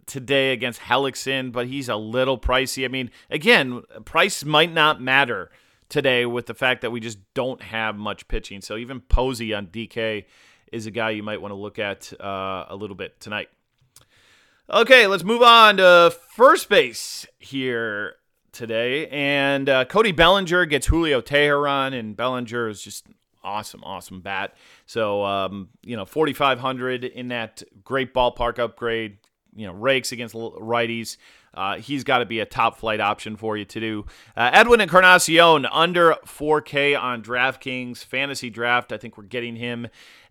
today 0.06 0.52
against 0.52 0.80
Hellickson, 0.80 1.52
but 1.52 1.68
he's 1.68 1.88
a 1.88 1.96
little 1.96 2.38
pricey. 2.38 2.84
I 2.84 2.88
mean, 2.88 3.10
again, 3.30 3.82
price 4.04 4.44
might 4.44 4.72
not 4.72 5.00
matter 5.00 5.50
today 5.90 6.24
with 6.24 6.46
the 6.46 6.54
fact 6.54 6.80
that 6.82 6.90
we 6.90 7.00
just 7.00 7.18
don't 7.34 7.60
have 7.62 7.96
much 7.96 8.26
pitching. 8.28 8.60
So 8.62 8.76
even 8.76 9.00
Posey 9.00 9.52
on 9.52 9.66
DK 9.66 10.24
is 10.72 10.86
a 10.86 10.90
guy 10.90 11.10
you 11.10 11.22
might 11.22 11.42
want 11.42 11.52
to 11.52 11.56
look 11.56 11.78
at 11.78 12.12
uh, 12.20 12.66
a 12.68 12.76
little 12.76 12.96
bit 12.96 13.20
tonight. 13.20 13.48
Okay, 14.72 15.06
let's 15.08 15.24
move 15.24 15.42
on 15.42 15.78
to 15.78 16.14
first 16.36 16.68
base 16.68 17.26
here 17.38 18.14
today. 18.52 19.08
And 19.08 19.68
uh, 19.68 19.84
Cody 19.84 20.12
Bellinger 20.12 20.64
gets 20.66 20.86
Julio 20.86 21.20
Teheran, 21.20 21.98
and 21.98 22.16
Bellinger 22.16 22.68
is 22.68 22.80
just 22.80 23.06
awesome, 23.42 23.82
awesome 23.82 24.20
bat. 24.20 24.54
So, 24.86 25.24
um, 25.24 25.70
you 25.82 25.96
know, 25.96 26.04
4,500 26.04 27.04
in 27.04 27.28
that 27.28 27.62
great 27.82 28.14
ballpark 28.14 28.58
upgrade, 28.58 29.18
you 29.54 29.66
know, 29.66 29.72
rakes 29.72 30.12
against 30.12 30.34
righties. 30.34 31.16
Uh, 31.54 31.76
he's 31.78 32.04
got 32.04 32.18
to 32.18 32.26
be 32.26 32.40
a 32.40 32.46
top 32.46 32.78
flight 32.78 33.00
option 33.00 33.36
for 33.36 33.56
you 33.56 33.64
to 33.64 33.80
do. 33.80 34.06
Uh, 34.36 34.50
Edwin 34.52 34.80
Encarnacion 34.80 35.66
under 35.66 36.14
4K 36.26 37.00
on 37.00 37.22
DraftKings 37.22 38.06
FantasyDraft. 38.06 38.92
I 38.92 38.98
think 38.98 39.18
we're 39.18 39.24
getting 39.24 39.56
him 39.56 39.88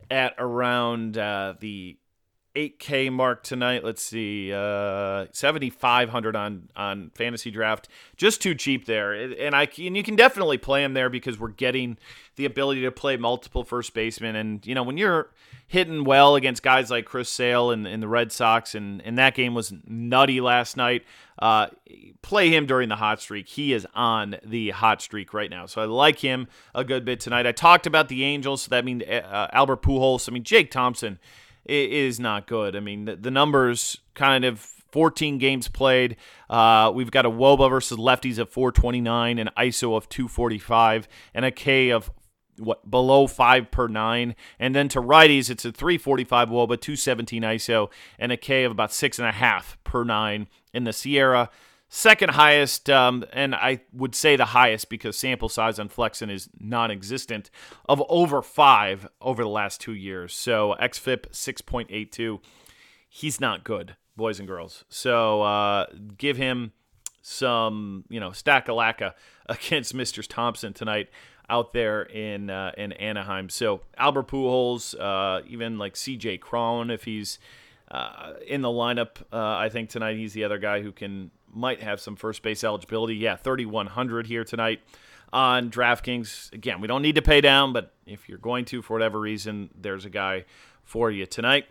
at 0.10 0.34
around 0.38 1.18
uh, 1.18 1.56
the 1.60 1.98
8K 2.56 3.12
mark 3.12 3.44
tonight. 3.44 3.84
Let's 3.84 4.02
see, 4.02 4.52
uh, 4.52 5.28
7,500 5.32 6.36
on 6.36 6.70
on 6.76 7.12
FantasyDraft. 7.18 7.86
Just 8.18 8.42
too 8.42 8.56
cheap 8.56 8.86
there, 8.86 9.14
and 9.14 9.56
I 9.56 9.68
and 9.78 9.96
you 9.96 10.04
can 10.04 10.16
definitely 10.16 10.58
play 10.58 10.84
him 10.84 10.94
there 10.94 11.10
because 11.10 11.40
we're 11.40 11.50
getting 11.50 11.98
the 12.36 12.46
ability 12.46 12.82
to 12.82 12.92
play 12.92 13.18
multiple 13.18 13.64
first 13.64 13.94
basemen. 13.94 14.36
And 14.36 14.66
you 14.66 14.74
know 14.74 14.84
when 14.84 14.98
you're 14.98 15.30
hitting 15.70 16.04
well 16.04 16.36
against 16.36 16.64
guys 16.64 16.90
like 16.90 17.06
Chris 17.06 17.30
Sale 17.30 17.70
and, 17.70 17.88
and 17.88 18.02
the 18.02 18.08
Red 18.08 18.32
Sox, 18.32 18.76
and 18.76 19.02
and 19.04 19.18
that 19.18 19.36
game 19.36 19.54
was 19.54 19.72
nutty 19.88 20.42
last 20.42 20.76
night. 20.76 21.06
Uh, 21.38 21.68
play 22.22 22.50
him 22.50 22.66
during 22.66 22.90
the 22.90 22.98
hot 22.98 23.22
streak. 23.22 23.48
He 23.48 23.72
is 23.72 23.88
on 23.94 24.36
the 24.44 24.72
hot 24.72 25.02
streak 25.02 25.34
right 25.34 25.50
now, 25.50 25.68
so 25.68 25.82
I 25.82 25.86
like 25.86 26.20
him 26.20 26.48
a 26.76 26.84
good 26.84 27.06
bit 27.06 27.20
tonight. 27.20 27.48
I 27.48 27.54
talked 27.54 27.88
about 27.88 28.10
the 28.10 28.24
Angels, 28.24 28.64
so 28.64 28.70
that 28.70 28.84
means 28.84 29.04
uh, 29.04 29.48
Albert 29.54 29.84
Pujols. 29.84 30.28
I 30.28 30.34
mean 30.34 30.44
Jake 30.44 30.72
Thompson 30.72 31.20
is 31.66 32.20
not 32.20 32.48
good. 32.48 32.76
I 32.76 32.80
mean, 32.80 33.06
the, 33.06 33.16
the 33.16 33.32
numbers 33.32 34.00
kind 34.16 34.44
of 34.44 34.60
14 34.92 35.38
games 35.38 35.68
played. 35.68 36.16
Uh, 36.50 36.92
we've 36.94 37.12
got 37.12 37.26
a 37.28 37.30
Woba 37.30 37.70
versus 37.70 37.98
lefties 38.00 38.40
of 38.40 38.50
429, 38.50 39.38
an 39.38 39.50
ISO 39.56 39.96
of 39.96 40.10
245, 40.10 41.08
and 41.36 41.46
a 41.46 41.52
K 41.52 41.92
of 41.92 42.10
what 42.60 42.90
below 42.90 43.28
five 43.28 43.72
per 43.72 43.88
nine. 43.88 44.36
And 44.60 44.76
then 44.76 44.88
to 44.90 45.02
righties, 45.02 45.50
it's 45.50 45.66
a 45.66 45.72
345 45.72 46.50
Woba, 46.50 46.80
217 46.80 47.44
ISO, 47.44 47.90
and 48.18 48.32
a 48.32 48.38
K 48.38 48.64
of 48.64 48.72
about 48.72 48.94
six 48.94 49.20
and 49.20 49.28
a 49.28 49.32
half 49.32 49.78
per 49.84 50.04
nine 50.04 50.48
in 50.74 50.84
the 50.84 50.92
SIERA. 50.92 51.50
Second 51.92 52.30
highest, 52.32 52.88
um, 52.88 53.26
and 53.34 53.56
I 53.56 53.82
would 53.92 54.14
say 54.14 54.36
the 54.36 54.46
highest 54.46 54.90
because 54.90 55.18
sample 55.18 55.50
size 55.50 55.80
on 55.80 55.90
Flexen 55.90 56.30
is 56.30 56.48
non 56.60 56.92
existent, 56.92 57.50
of 57.88 58.04
over 58.10 58.44
five 58.44 59.08
over 59.20 59.42
the 59.42 59.50
last 59.50 59.82
two 59.82 59.96
years. 59.96 60.36
So 60.36 60.76
XFIP 60.80 61.32
6.82. 61.32 62.42
He's 63.10 63.42
not 63.42 63.64
good, 63.64 63.96
boys 64.16 64.38
and 64.38 64.48
girls. 64.48 64.84
So 64.88 65.42
uh, 65.42 65.88
give 66.16 66.38
him 66.38 66.74
some, 67.24 68.06
you 68.08 68.20
know, 68.20 68.34
stack 68.34 68.68
a 68.70 68.74
against 69.48 69.96
Mr. 69.96 70.24
Thompson 70.28 70.74
tonight 70.74 71.10
out 71.50 71.74
there 71.74 72.04
in 72.04 72.50
uh, 72.50 72.72
in 72.78 72.94
Anaheim. 72.94 73.50
So 73.50 73.82
Albert 73.98 74.28
Pujols, 74.28 74.96
uh, 75.00 75.44
even 75.48 75.78
like 75.78 75.96
CJ 75.96 76.40
Cron, 76.40 76.90
if 76.92 77.04
he's 77.04 77.40
uh, 77.92 78.34
in 78.48 78.62
the 78.62 78.70
lineup, 78.70 79.22
uh, 79.34 79.58
I 79.58 79.70
think 79.70 79.90
tonight 79.90 80.18
he's 80.18 80.34
the 80.34 80.44
other 80.44 80.60
guy 80.60 80.82
who 80.82 80.92
can 80.92 81.32
might 81.52 81.82
have 81.82 82.00
some 82.00 82.16
first 82.16 82.44
base 82.44 82.64
eligibility. 82.64 83.16
Yeah, 83.16 83.36
3,100 83.36 84.28
here 84.28 84.44
tonight 84.44 84.82
on 85.34 85.72
DraftKings. 85.72 86.54
Again, 86.54 86.82
we 86.82 86.88
don't 86.88 87.02
need 87.02 87.16
to 87.16 87.22
pay 87.22 87.42
down, 87.42 87.74
but 87.74 87.92
if 88.06 88.30
you're 88.30 88.38
going 88.38 88.66
to 88.66 88.82
for 88.82 88.94
whatever 88.94 89.20
reason, 89.20 89.70
there's 89.76 90.06
a 90.06 90.10
guy 90.10 90.46
for 90.84 91.10
you 91.10 91.26
tonight. 91.26 91.66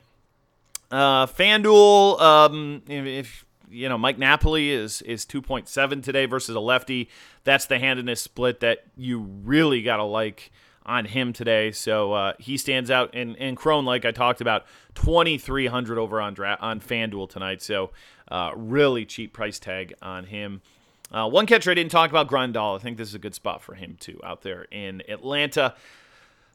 Uh, 0.91 1.27
FanDuel, 1.27 2.21
um, 2.21 2.83
if 2.89 3.45
you 3.71 3.89
know 3.89 3.99
Mike 3.99 4.19
Napoli 4.19 4.71
is 4.71 5.03
is 5.03 5.25
2.7 5.27 6.03
today 6.03 6.27
versus 6.27 6.55
a 6.55 6.61
lefty. 6.61 7.09
That's 7.45 7.67
the 7.67 7.79
handedness 7.79 8.21
split 8.21 8.61
that 8.61 8.85
you 8.97 9.21
really 9.21 9.83
gotta 9.83 10.05
like 10.05 10.51
on 10.89 11.05
him 11.05 11.33
today. 11.33 11.71
So 11.71 12.15
uh, 12.15 12.33
he 12.39 12.57
stands 12.57 12.91
out. 12.91 13.11
And 13.15 13.37
and 13.37 13.57
Cron, 13.57 13.85
like 13.85 14.05
I 14.05 14.11
talked 14.11 14.41
about, 14.41 14.65
2,300 14.95 15.99
over 15.99 16.21
on 16.21 16.35
on 16.61 16.81
FanDuel 16.81 17.29
tonight. 17.29 17.63
So 17.63 17.91
uh, 18.29 18.53
really 18.57 19.05
cheap 19.05 19.33
price 19.33 19.59
tag 19.59 19.95
on 20.03 20.25
him. 20.25 20.63
Uh, 21.11 21.29
one 21.29 21.47
catcher 21.47 21.71
I 21.71 21.75
didn't 21.75 21.91
talk 21.91 22.11
about, 22.11 22.29
Grandal. 22.29 22.77
I 22.77 22.83
think 22.83 22.97
this 22.99 23.09
is 23.09 23.15
a 23.15 23.19
good 23.19 23.35
spot 23.35 23.63
for 23.63 23.75
him 23.75 23.97
too 24.01 24.21
out 24.25 24.43
there 24.43 24.67
in 24.71 25.03
Atlanta. 25.09 25.75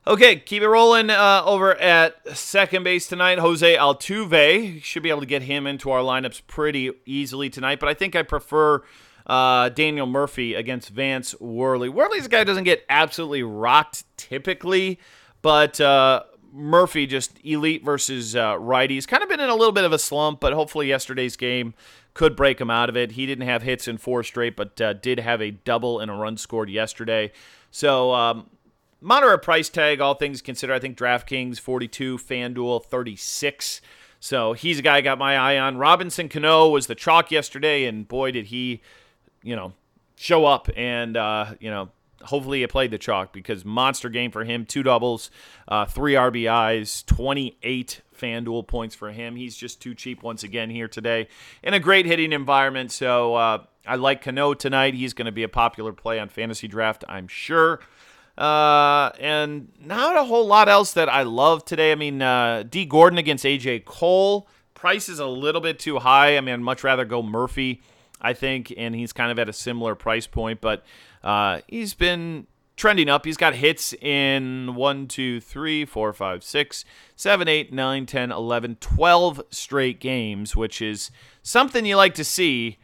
Okay, 0.05 0.35
keep 0.35 0.61
it 0.61 0.67
rolling 0.67 1.09
uh, 1.09 1.43
over 1.45 1.75
at 1.75 2.37
second 2.37 2.83
base 2.83 3.07
tonight. 3.07 3.39
Jose 3.39 3.77
Altuve 3.77 4.83
should 4.83 5.01
be 5.01 5.09
able 5.09 5.21
to 5.21 5.25
get 5.25 5.43
him 5.43 5.65
into 5.65 5.91
our 5.91 6.01
lineups 6.01 6.41
pretty 6.45 6.91
easily 7.05 7.49
tonight, 7.49 7.79
but 7.79 7.87
I 7.87 7.93
think 7.93 8.13
I 8.13 8.21
prefer 8.23 8.83
uh, 9.25 9.69
Daniel 9.69 10.05
Murphy 10.05 10.55
against 10.55 10.89
Vance 10.89 11.39
Worley. 11.39 11.87
Worley's 11.87 12.25
a 12.25 12.29
guy 12.29 12.43
doesn't 12.43 12.65
get 12.65 12.83
absolutely 12.89 13.43
rocked 13.43 14.03
typically, 14.17 14.99
but 15.41 15.79
uh, 15.79 16.23
Murphy 16.51 17.07
just 17.07 17.39
elite 17.41 17.85
versus 17.85 18.35
uh, 18.35 18.55
righties. 18.55 19.07
Kind 19.07 19.23
of 19.23 19.29
been 19.29 19.39
in 19.39 19.49
a 19.49 19.55
little 19.55 19.71
bit 19.71 19.85
of 19.85 19.93
a 19.93 19.99
slump, 19.99 20.41
but 20.41 20.51
hopefully 20.51 20.89
yesterday's 20.89 21.37
game 21.37 21.75
could 22.13 22.35
break 22.35 22.59
him 22.59 22.69
out 22.69 22.89
of 22.89 22.97
it. 22.97 23.13
He 23.13 23.25
didn't 23.25 23.47
have 23.47 23.63
hits 23.63 23.87
in 23.87 23.97
four 23.97 24.23
straight, 24.23 24.57
but 24.57 24.81
uh, 24.81 24.91
did 24.91 25.21
have 25.21 25.41
a 25.41 25.51
double 25.51 26.01
and 26.01 26.11
a 26.11 26.13
run 26.13 26.35
scored 26.35 26.69
yesterday. 26.69 27.31
So 27.71 28.13
um, 28.13 28.49
moderate 29.03 29.41
price 29.41 29.69
tag, 29.69 30.01
all 30.01 30.15
things 30.15 30.41
considered. 30.41 30.73
I 30.73 30.79
think 30.79 30.97
DraftKings 30.97 31.59
42, 31.59 32.17
FanDuel 32.17 32.85
36. 32.85 33.81
So 34.19 34.53
he's 34.53 34.79
a 34.79 34.81
guy 34.81 34.97
I 34.97 35.01
got 35.01 35.17
my 35.17 35.35
eye 35.35 35.59
on. 35.59 35.77
Robinson 35.77 36.29
Cano 36.29 36.69
was 36.69 36.87
the 36.87 36.95
chalk 36.95 37.29
yesterday, 37.29 37.85
and 37.85 38.07
boy, 38.07 38.31
did 38.31 38.45
he, 38.45 38.81
you 39.43 39.55
know, 39.55 39.73
show 40.15 40.45
up 40.45 40.69
and, 40.77 41.17
uh, 41.17 41.55
you 41.59 41.69
know, 41.69 41.89
hopefully 42.23 42.61
he 42.61 42.67
played 42.67 42.91
the 42.91 42.97
chalk 42.97 43.33
because 43.33 43.65
monster 43.65 44.09
game 44.09 44.31
for 44.31 44.45
him. 44.45 44.65
Two 44.65 44.83
doubles, 44.83 45.29
uh, 45.67 45.85
three 45.85 46.13
RBIs, 46.13 47.05
28 47.05 48.01
FanDuel 48.17 48.65
points 48.65 48.95
for 48.95 49.11
him. 49.11 49.35
He's 49.35 49.55
just 49.55 49.81
too 49.81 49.93
cheap 49.93 50.23
once 50.23 50.43
again 50.43 50.69
here 50.69 50.87
today 50.87 51.27
in 51.61 51.73
a 51.73 51.79
great 51.79 52.05
hitting 52.05 52.31
environment. 52.31 52.91
So 52.91 53.35
uh, 53.35 53.63
I 53.85 53.95
like 53.95 54.21
Cano 54.21 54.53
tonight. 54.53 54.93
He's 54.93 55.13
going 55.13 55.25
to 55.25 55.31
be 55.31 55.43
a 55.43 55.49
popular 55.49 55.91
play 55.91 56.19
on 56.19 56.29
FantasyDraft, 56.29 57.03
I'm 57.09 57.27
sure. 57.27 57.81
Uh, 58.37 59.11
and 59.19 59.71
not 59.79 60.15
a 60.15 60.23
whole 60.23 60.47
lot 60.47 60.67
else 60.67 60.93
that 60.93 61.07
I 61.07 61.23
love 61.23 61.65
today. 61.65 61.91
I 61.91 61.95
mean, 61.95 62.21
uh, 62.21 62.63
Dee 62.67 62.85
Gordon 62.85 63.19
against 63.19 63.45
AJ 63.45 63.85
Cole. 63.85 64.47
Price 64.73 65.07
is 65.07 65.19
a 65.19 65.27
little 65.27 65.61
bit 65.61 65.79
too 65.79 65.99
high. 65.99 66.37
I 66.37 66.41
mean, 66.41 66.53
I'd 66.53 66.61
much 66.61 66.83
rather 66.83 67.05
go 67.05 67.21
Murphy, 67.21 67.81
I 68.19 68.33
think, 68.33 68.73
and 68.75 68.95
he's 68.95 69.13
kind 69.13 69.31
of 69.31 69.37
at 69.37 69.49
a 69.49 69.53
similar 69.53 69.95
price 69.95 70.27
point. 70.27 70.61
But 70.61 70.83
uh, 71.23 71.61
he's 71.67 71.93
been 71.93 72.47
trending 72.75 73.07
up. 73.07 73.25
He's 73.25 73.37
got 73.37 73.55
hits 73.55 73.93
in 73.93 74.75
1, 74.75 75.07
2, 75.07 75.39
3, 75.39 75.85
4, 75.85 76.13
5, 76.13 76.43
6, 76.43 76.85
7, 77.15 77.47
8, 77.47 77.73
9, 77.73 78.05
10, 78.05 78.31
11, 78.31 78.77
12 78.79 79.41
straight 79.51 79.99
games, 79.99 80.55
which 80.55 80.81
is 80.81 81.11
something 81.43 81.85
you 81.85 81.95
like 81.95 82.15
to 82.15 82.23
see 82.23 82.77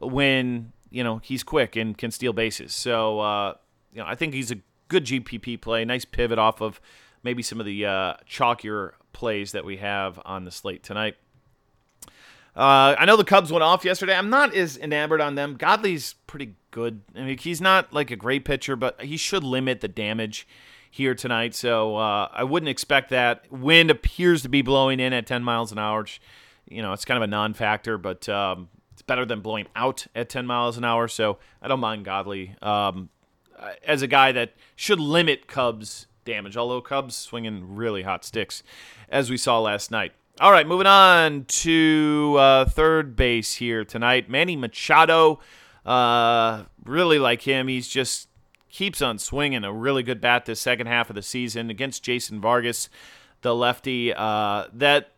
when, 0.00 0.72
you 0.90 1.02
know, 1.02 1.18
he's 1.18 1.42
quick 1.42 1.74
and 1.74 1.98
can 1.98 2.10
steal 2.10 2.32
bases. 2.32 2.72
So, 2.72 3.18
uh, 3.18 3.54
you 3.92 4.00
know, 4.00 4.06
I 4.06 4.14
think 4.14 4.32
he's 4.32 4.52
a 4.52 4.56
good 4.92 5.04
GPP 5.06 5.60
play. 5.60 5.84
Nice 5.84 6.04
pivot 6.04 6.38
off 6.38 6.60
of 6.60 6.80
maybe 7.22 7.42
some 7.42 7.60
of 7.60 7.66
the 7.66 7.86
uh, 7.86 8.14
chalkier 8.28 8.92
plays 9.12 9.52
that 9.52 9.64
we 9.64 9.78
have 9.78 10.20
on 10.24 10.44
the 10.44 10.50
slate 10.50 10.82
tonight. 10.82 11.16
Uh, 12.54 12.94
I 12.98 13.06
know 13.06 13.16
the 13.16 13.24
Cubs 13.24 13.50
went 13.50 13.62
off 13.62 13.84
yesterday. 13.84 14.14
I'm 14.14 14.28
not 14.28 14.54
as 14.54 14.76
enamored 14.76 15.22
on 15.22 15.36
them. 15.36 15.54
Godley's 15.54 16.14
pretty 16.26 16.54
good. 16.70 17.00
I 17.16 17.22
mean, 17.22 17.38
he's 17.38 17.62
not 17.62 17.92
like 17.92 18.10
a 18.10 18.16
great 18.16 18.44
pitcher, 18.44 18.76
but 18.76 19.00
he 19.00 19.16
should 19.16 19.42
limit 19.42 19.80
the 19.80 19.88
damage 19.88 20.46
here 20.90 21.14
tonight. 21.14 21.54
So 21.54 21.96
uh, 21.96 22.28
I 22.30 22.44
wouldn't 22.44 22.68
expect 22.68 23.08
that. 23.08 23.50
Wind 23.50 23.90
appears 23.90 24.42
to 24.42 24.50
be 24.50 24.60
blowing 24.60 25.00
in 25.00 25.14
at 25.14 25.26
10 25.26 25.42
miles 25.42 25.72
an 25.72 25.78
hour. 25.78 26.00
Which, 26.00 26.20
you 26.68 26.82
know, 26.82 26.92
it's 26.92 27.06
kind 27.06 27.16
of 27.16 27.22
a 27.22 27.30
non-factor, 27.30 27.96
but 27.96 28.28
um, 28.28 28.68
it's 28.92 29.00
better 29.00 29.24
than 29.24 29.40
blowing 29.40 29.66
out 29.74 30.06
at 30.14 30.28
10 30.28 30.44
miles 30.44 30.76
an 30.76 30.84
hour. 30.84 31.08
So 31.08 31.38
I 31.62 31.68
don't 31.68 31.80
mind 31.80 32.04
Godley 32.04 32.54
um, 32.60 33.08
as 33.84 34.02
a 34.02 34.06
guy 34.06 34.32
that 34.32 34.54
should 34.76 35.00
limit 35.00 35.46
Cubs 35.46 36.06
damage. 36.24 36.56
Although 36.56 36.80
Cubs 36.80 37.16
swinging 37.16 37.74
really 37.74 38.02
hot 38.02 38.24
sticks, 38.24 38.62
as 39.08 39.30
we 39.30 39.36
saw 39.36 39.60
last 39.60 39.90
night. 39.90 40.12
All 40.40 40.50
right, 40.50 40.66
moving 40.66 40.86
on 40.86 41.44
to 41.44 42.36
uh, 42.38 42.64
third 42.64 43.16
base 43.16 43.56
here 43.56 43.84
tonight. 43.84 44.30
Manny 44.30 44.56
Machado, 44.56 45.40
uh, 45.84 46.64
really 46.84 47.18
like 47.18 47.42
him. 47.42 47.68
He's 47.68 47.86
just 47.86 48.28
keeps 48.70 49.02
on 49.02 49.18
swinging. 49.18 49.62
A 49.62 49.72
really 49.72 50.02
good 50.02 50.20
bat 50.20 50.46
this 50.46 50.58
second 50.58 50.86
half 50.86 51.10
of 51.10 51.16
the 51.16 51.22
season 51.22 51.68
against 51.68 52.02
Jason 52.02 52.40
Vargas, 52.40 52.88
the 53.42 53.54
lefty. 53.54 54.12
Uh, 54.14 54.66
that 54.72 55.12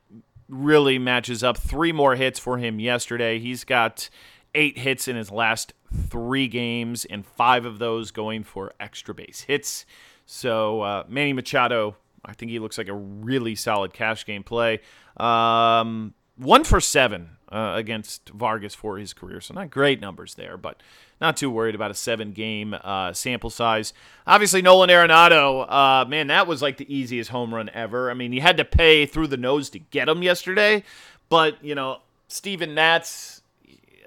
really 0.48 0.98
matches 0.98 1.42
up. 1.44 1.56
Three 1.56 1.92
more 1.92 2.16
hits 2.16 2.38
for 2.38 2.58
him 2.58 2.80
yesterday. 2.80 3.38
He's 3.38 3.64
got 3.64 4.10
eight 4.54 4.78
hits 4.78 5.08
in 5.08 5.16
his 5.16 5.30
last 5.30 5.72
three 6.08 6.48
games, 6.48 7.04
and 7.04 7.24
five 7.24 7.64
of 7.64 7.78
those 7.78 8.10
going 8.10 8.44
for 8.44 8.72
extra 8.80 9.14
base 9.14 9.42
hits. 9.42 9.86
So 10.26 10.80
uh, 10.82 11.04
Manny 11.08 11.32
Machado, 11.32 11.96
I 12.24 12.32
think 12.32 12.50
he 12.50 12.58
looks 12.58 12.78
like 12.78 12.88
a 12.88 12.94
really 12.94 13.54
solid 13.54 13.92
cash 13.92 14.24
game 14.24 14.42
play. 14.42 14.80
Um, 15.16 16.14
one 16.36 16.64
for 16.64 16.80
seven 16.80 17.30
uh, 17.52 17.74
against 17.76 18.30
Vargas 18.30 18.74
for 18.74 18.98
his 18.98 19.12
career. 19.12 19.40
So 19.40 19.54
not 19.54 19.70
great 19.70 20.00
numbers 20.00 20.34
there, 20.34 20.56
but 20.56 20.82
not 21.20 21.36
too 21.36 21.50
worried 21.50 21.76
about 21.76 21.92
a 21.92 21.94
seven 21.94 22.32
game 22.32 22.74
uh, 22.82 23.12
sample 23.12 23.50
size. 23.50 23.92
Obviously, 24.26 24.62
Nolan 24.62 24.90
Arenado, 24.90 25.70
uh, 25.70 26.04
man, 26.06 26.26
that 26.26 26.46
was 26.48 26.60
like 26.60 26.78
the 26.78 26.92
easiest 26.92 27.30
home 27.30 27.54
run 27.54 27.70
ever. 27.72 28.10
I 28.10 28.14
mean, 28.14 28.32
you 28.32 28.40
had 28.40 28.56
to 28.56 28.64
pay 28.64 29.06
through 29.06 29.28
the 29.28 29.36
nose 29.36 29.70
to 29.70 29.78
get 29.78 30.08
him 30.08 30.22
yesterday, 30.22 30.82
but, 31.28 31.62
you 31.62 31.76
know, 31.76 31.98
Steven 32.26 32.74
Matz, 32.74 33.42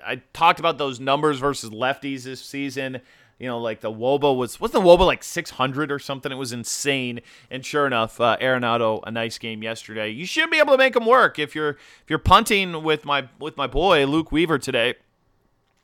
I 0.05 0.21
talked 0.33 0.59
about 0.59 0.77
those 0.77 0.99
numbers 0.99 1.39
versus 1.39 1.69
lefties 1.69 2.23
this 2.23 2.41
season. 2.41 3.01
You 3.39 3.47
know, 3.47 3.59
like 3.59 3.81
the 3.81 3.91
Woba 3.91 4.35
was 4.35 4.59
wasn't 4.59 4.83
the 4.83 4.89
Woba 4.89 5.05
like 5.05 5.23
600 5.23 5.91
or 5.91 5.99
something? 5.99 6.31
It 6.31 6.35
was 6.35 6.51
insane. 6.51 7.21
And 7.51 7.63
sure 7.63 7.85
enough, 7.85 8.19
uh, 8.19 8.37
Arenado 8.41 9.01
a 9.05 9.11
nice 9.11 9.37
game 9.37 9.61
yesterday. 9.61 10.09
You 10.09 10.25
should 10.25 10.49
be 10.49 10.57
able 10.57 10.73
to 10.73 10.77
make 10.77 10.95
him 10.95 11.05
work 11.05 11.37
if 11.37 11.53
you're 11.53 11.71
if 11.71 12.09
you're 12.09 12.19
punting 12.19 12.83
with 12.83 13.05
my 13.05 13.29
with 13.39 13.55
my 13.55 13.67
boy 13.67 14.05
Luke 14.05 14.31
Weaver 14.31 14.57
today. 14.57 14.95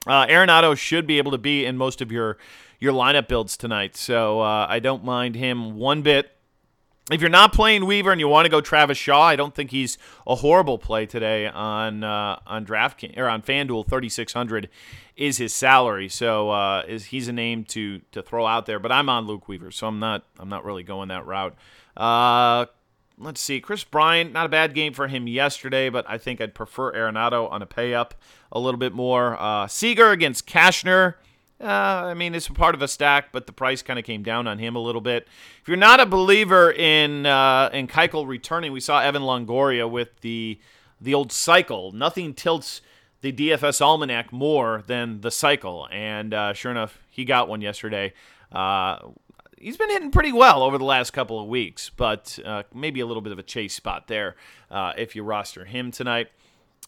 Uh, 0.07 0.25
Arenado 0.25 0.75
should 0.75 1.05
be 1.05 1.17
able 1.17 1.31
to 1.31 1.37
be 1.37 1.65
in 1.65 1.77
most 1.77 2.01
of 2.01 2.11
your 2.11 2.37
your 2.79 2.91
lineup 2.91 3.27
builds 3.27 3.55
tonight, 3.55 3.95
so 3.95 4.41
uh, 4.41 4.65
I 4.67 4.79
don't 4.79 5.05
mind 5.05 5.35
him 5.35 5.77
one 5.77 6.01
bit. 6.01 6.32
If 7.11 7.19
you're 7.19 7.29
not 7.29 7.51
playing 7.51 7.85
Weaver 7.85 8.11
and 8.11 8.21
you 8.21 8.29
want 8.29 8.45
to 8.45 8.49
go 8.49 8.61
Travis 8.61 8.97
Shaw, 8.97 9.23
I 9.23 9.35
don't 9.35 9.53
think 9.53 9.71
he's 9.71 9.97
a 10.25 10.35
horrible 10.35 10.77
play 10.77 11.05
today 11.05 11.47
on 11.47 12.01
uh, 12.01 12.39
on 12.47 12.65
DraftKings 12.65 13.17
or 13.17 13.27
on 13.27 13.41
FanDuel. 13.41 13.89
3600 13.89 14.69
is 15.17 15.37
his 15.37 15.53
salary, 15.53 16.07
so 16.07 16.51
uh, 16.51 16.83
is 16.87 17.05
he's 17.05 17.27
a 17.27 17.33
name 17.33 17.65
to 17.65 17.99
to 18.13 18.21
throw 18.21 18.47
out 18.47 18.67
there. 18.67 18.79
But 18.79 18.93
I'm 18.93 19.09
on 19.09 19.27
Luke 19.27 19.49
Weaver, 19.49 19.69
so 19.69 19.87
I'm 19.87 19.99
not 19.99 20.23
I'm 20.39 20.47
not 20.47 20.63
really 20.63 20.83
going 20.83 21.09
that 21.09 21.25
route. 21.25 21.55
Uh, 21.97 22.67
let's 23.17 23.41
see, 23.41 23.59
Kris 23.59 23.83
Bryant, 23.83 24.31
not 24.31 24.45
a 24.45 24.49
bad 24.49 24.73
game 24.73 24.93
for 24.93 25.09
him 25.09 25.27
yesterday, 25.27 25.89
but 25.89 26.05
I 26.07 26.17
think 26.17 26.39
I'd 26.39 26.55
prefer 26.55 26.93
Arenado 26.93 27.51
on 27.51 27.61
a 27.61 27.65
pay 27.65 27.93
up 27.93 28.15
a 28.49 28.61
little 28.61 28.79
bit 28.79 28.93
more. 28.93 29.35
Uh, 29.37 29.67
Seager 29.67 30.11
against 30.11 30.47
Cashner. 30.47 31.15
Uh, 31.63 32.07
I 32.07 32.13
mean, 32.13 32.35
it's 32.35 32.49
part 32.49 32.75
of 32.75 32.81
a 32.81 32.89
stack, 32.89 33.31
but 33.31 33.45
the 33.45 33.53
price 33.53 33.81
kind 33.81 33.97
of 33.97 34.03
came 34.03 34.21
down 34.21 34.47
on 34.47 34.59
him 34.59 34.75
a 34.75 34.79
little 34.79 34.99
bit. 34.99 35.27
If 35.61 35.67
you're 35.69 35.77
not 35.77 36.01
a 36.01 36.05
believer 36.05 36.69
in 36.69 37.25
uh, 37.25 37.69
in 37.71 37.87
Keuchel 37.87 38.27
returning, 38.27 38.73
we 38.73 38.81
saw 38.81 38.99
Evan 38.99 39.21
Longoria 39.21 39.89
with 39.89 40.19
the 40.19 40.59
the 40.99 41.13
old 41.13 41.31
cycle. 41.31 41.93
Nothing 41.93 42.33
tilts 42.33 42.81
the 43.21 43.31
DFS 43.31 43.79
almanac 43.79 44.33
more 44.33 44.83
than 44.87 45.21
the 45.21 45.31
cycle, 45.31 45.87
and 45.89 46.33
uh, 46.33 46.51
sure 46.51 46.71
enough, 46.71 46.99
he 47.09 47.23
got 47.23 47.47
one 47.47 47.61
yesterday. 47.61 48.11
Uh, 48.51 48.97
he's 49.57 49.77
been 49.77 49.89
hitting 49.89 50.11
pretty 50.11 50.33
well 50.33 50.63
over 50.63 50.77
the 50.77 50.83
last 50.83 51.11
couple 51.11 51.39
of 51.39 51.47
weeks, 51.47 51.89
but 51.89 52.37
uh, 52.43 52.63
maybe 52.73 52.99
a 52.99 53.05
little 53.05 53.21
bit 53.21 53.31
of 53.31 53.39
a 53.39 53.43
chase 53.43 53.73
spot 53.73 54.07
there 54.07 54.35
uh, 54.69 54.91
if 54.97 55.15
you 55.15 55.23
roster 55.23 55.63
him 55.63 55.91
tonight. 55.91 56.27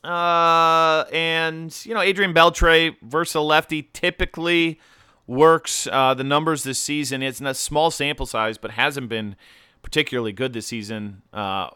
Uh, 0.04 1.06
and 1.12 1.76
you 1.86 1.94
know, 1.94 2.02
Adrian 2.02 2.34
Beltre 2.34 2.96
versus 3.02 3.36
a 3.36 3.42
lefty 3.42 3.84
typically 3.94 4.80
works. 5.28 5.88
Uh, 5.92 6.14
the 6.14 6.24
numbers 6.24 6.64
this 6.64 6.80
season, 6.80 7.24
it's 7.24 7.42
a 7.42 7.54
small 7.54 7.92
sample 7.92 8.26
size, 8.26 8.58
but 8.58 8.72
hasn't 8.72 9.10
been 9.10 9.36
particularly 9.82 10.32
good 10.32 10.54
this 10.54 10.68
season. 10.68 11.22
Uh, 11.34 11.70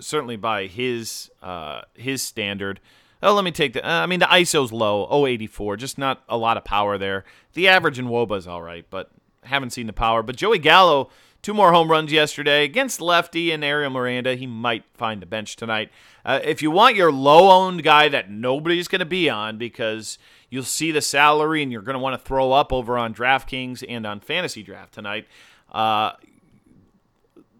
certainly 0.00 0.36
by 0.36 0.66
his 0.66 1.30
uh, 1.42 1.82
his 1.94 2.22
standard. 2.22 2.80
Oh, 3.22 3.34
let 3.34 3.44
me 3.44 3.50
take 3.50 3.72
the. 3.72 3.86
Uh, 3.86 4.02
I 4.02 4.06
mean, 4.06 4.20
the 4.20 4.26
ISO's 4.26 4.72
low, 4.72 5.26
084, 5.26 5.76
just 5.76 5.98
not 5.98 6.22
a 6.28 6.36
lot 6.36 6.56
of 6.56 6.64
power 6.64 6.98
there. 6.98 7.24
The 7.54 7.68
average 7.68 7.98
in 7.98 8.08
Woba's 8.08 8.46
all 8.46 8.62
right, 8.62 8.84
but 8.90 9.10
haven't 9.42 9.70
seen 9.70 9.86
the 9.86 9.92
power. 9.92 10.22
But 10.22 10.36
Joey 10.36 10.58
Gallo, 10.58 11.08
two 11.46 11.54
more 11.54 11.70
home 11.72 11.88
runs 11.88 12.10
yesterday 12.10 12.64
against 12.64 13.00
lefty 13.00 13.52
and 13.52 13.62
Ariel 13.62 13.88
Miranda. 13.88 14.34
He 14.34 14.48
might 14.48 14.82
find 14.94 15.22
the 15.22 15.26
bench 15.26 15.54
tonight. 15.54 15.92
Uh, 16.24 16.40
if 16.42 16.60
you 16.60 16.72
want 16.72 16.96
your 16.96 17.12
low 17.12 17.52
owned 17.52 17.84
guy 17.84 18.08
that 18.08 18.28
nobody's 18.28 18.88
going 18.88 18.98
to 18.98 19.04
be 19.04 19.30
on 19.30 19.56
because 19.56 20.18
you'll 20.50 20.64
see 20.64 20.90
the 20.90 21.00
salary 21.00 21.62
and 21.62 21.70
you're 21.70 21.82
going 21.82 21.94
to 21.94 22.00
want 22.00 22.20
to 22.20 22.26
throw 22.26 22.50
up 22.50 22.72
over 22.72 22.98
on 22.98 23.14
DraftKings 23.14 23.84
and 23.88 24.04
on 24.04 24.18
FantasyDraft 24.18 24.90
tonight, 24.90 25.28
uh, 25.70 26.14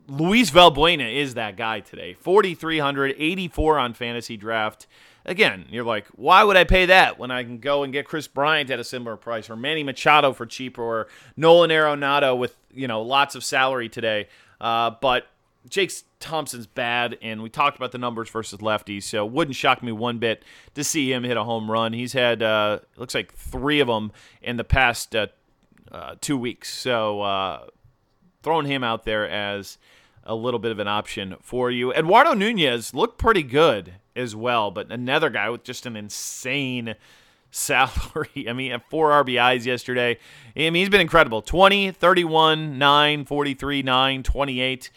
Luis 0.08 0.50
Valbuena 0.50 1.14
is 1.14 1.34
that 1.34 1.56
guy 1.56 1.78
today. 1.78 2.12
4,384 2.14 3.78
on 3.78 3.94
FantasyDraft. 3.94 4.86
Again, 5.26 5.66
you're 5.70 5.84
like, 5.84 6.06
why 6.14 6.44
would 6.44 6.56
I 6.56 6.62
pay 6.62 6.86
that 6.86 7.18
when 7.18 7.32
I 7.32 7.42
can 7.42 7.58
go 7.58 7.82
and 7.82 7.92
get 7.92 8.06
Kris 8.06 8.28
Bryant 8.28 8.70
at 8.70 8.78
a 8.78 8.84
similar 8.84 9.16
price, 9.16 9.50
or 9.50 9.56
Manny 9.56 9.82
Machado 9.82 10.32
for 10.32 10.46
cheaper, 10.46 10.82
or 10.82 11.08
Nolan 11.36 11.70
Arenado 11.70 12.38
with 12.38 12.56
you 12.72 12.86
know 12.86 13.02
lots 13.02 13.34
of 13.34 13.42
salary 13.42 13.88
today? 13.88 14.28
Uh, 14.60 14.92
but 15.00 15.26
Jake 15.68 15.92
Thompson's 16.20 16.68
bad, 16.68 17.18
and 17.20 17.42
we 17.42 17.50
talked 17.50 17.76
about 17.76 17.90
the 17.90 17.98
numbers 17.98 18.30
versus 18.30 18.60
lefties, 18.60 19.02
so 19.02 19.26
wouldn't 19.26 19.56
shock 19.56 19.82
me 19.82 19.90
one 19.90 20.18
bit 20.18 20.44
to 20.74 20.84
see 20.84 21.12
him 21.12 21.24
hit 21.24 21.36
a 21.36 21.42
home 21.42 21.68
run. 21.68 21.92
He's 21.92 22.12
had 22.12 22.40
uh, 22.40 22.78
looks 22.96 23.14
like 23.14 23.34
three 23.34 23.80
of 23.80 23.88
them 23.88 24.12
in 24.42 24.58
the 24.58 24.64
past 24.64 25.16
uh, 25.16 25.26
uh, 25.90 26.14
two 26.20 26.38
weeks, 26.38 26.72
so 26.72 27.22
uh, 27.22 27.66
throwing 28.44 28.66
him 28.66 28.84
out 28.84 29.02
there 29.02 29.28
as 29.28 29.76
a 30.22 30.36
little 30.36 30.60
bit 30.60 30.70
of 30.70 30.78
an 30.78 30.88
option 30.88 31.36
for 31.40 31.68
you. 31.68 31.92
Eduardo 31.92 32.32
Nunez 32.32 32.94
looked 32.94 33.18
pretty 33.18 33.42
good 33.42 33.94
as 34.16 34.34
well, 34.34 34.70
but 34.70 34.90
another 34.90 35.30
guy 35.30 35.50
with 35.50 35.62
just 35.62 35.86
an 35.86 35.96
insane 35.96 36.94
salary. 37.50 38.46
I 38.48 38.52
mean, 38.52 38.80
four 38.90 39.10
RBIs 39.10 39.64
yesterday. 39.64 40.18
I 40.56 40.58
mean, 40.58 40.74
he's 40.74 40.88
been 40.88 41.00
incredible 41.00 41.42
20, 41.42 41.92
31, 41.92 42.78
9, 42.78 43.24
43, 43.24 43.82
9, 43.82 44.22
28. 44.22 44.90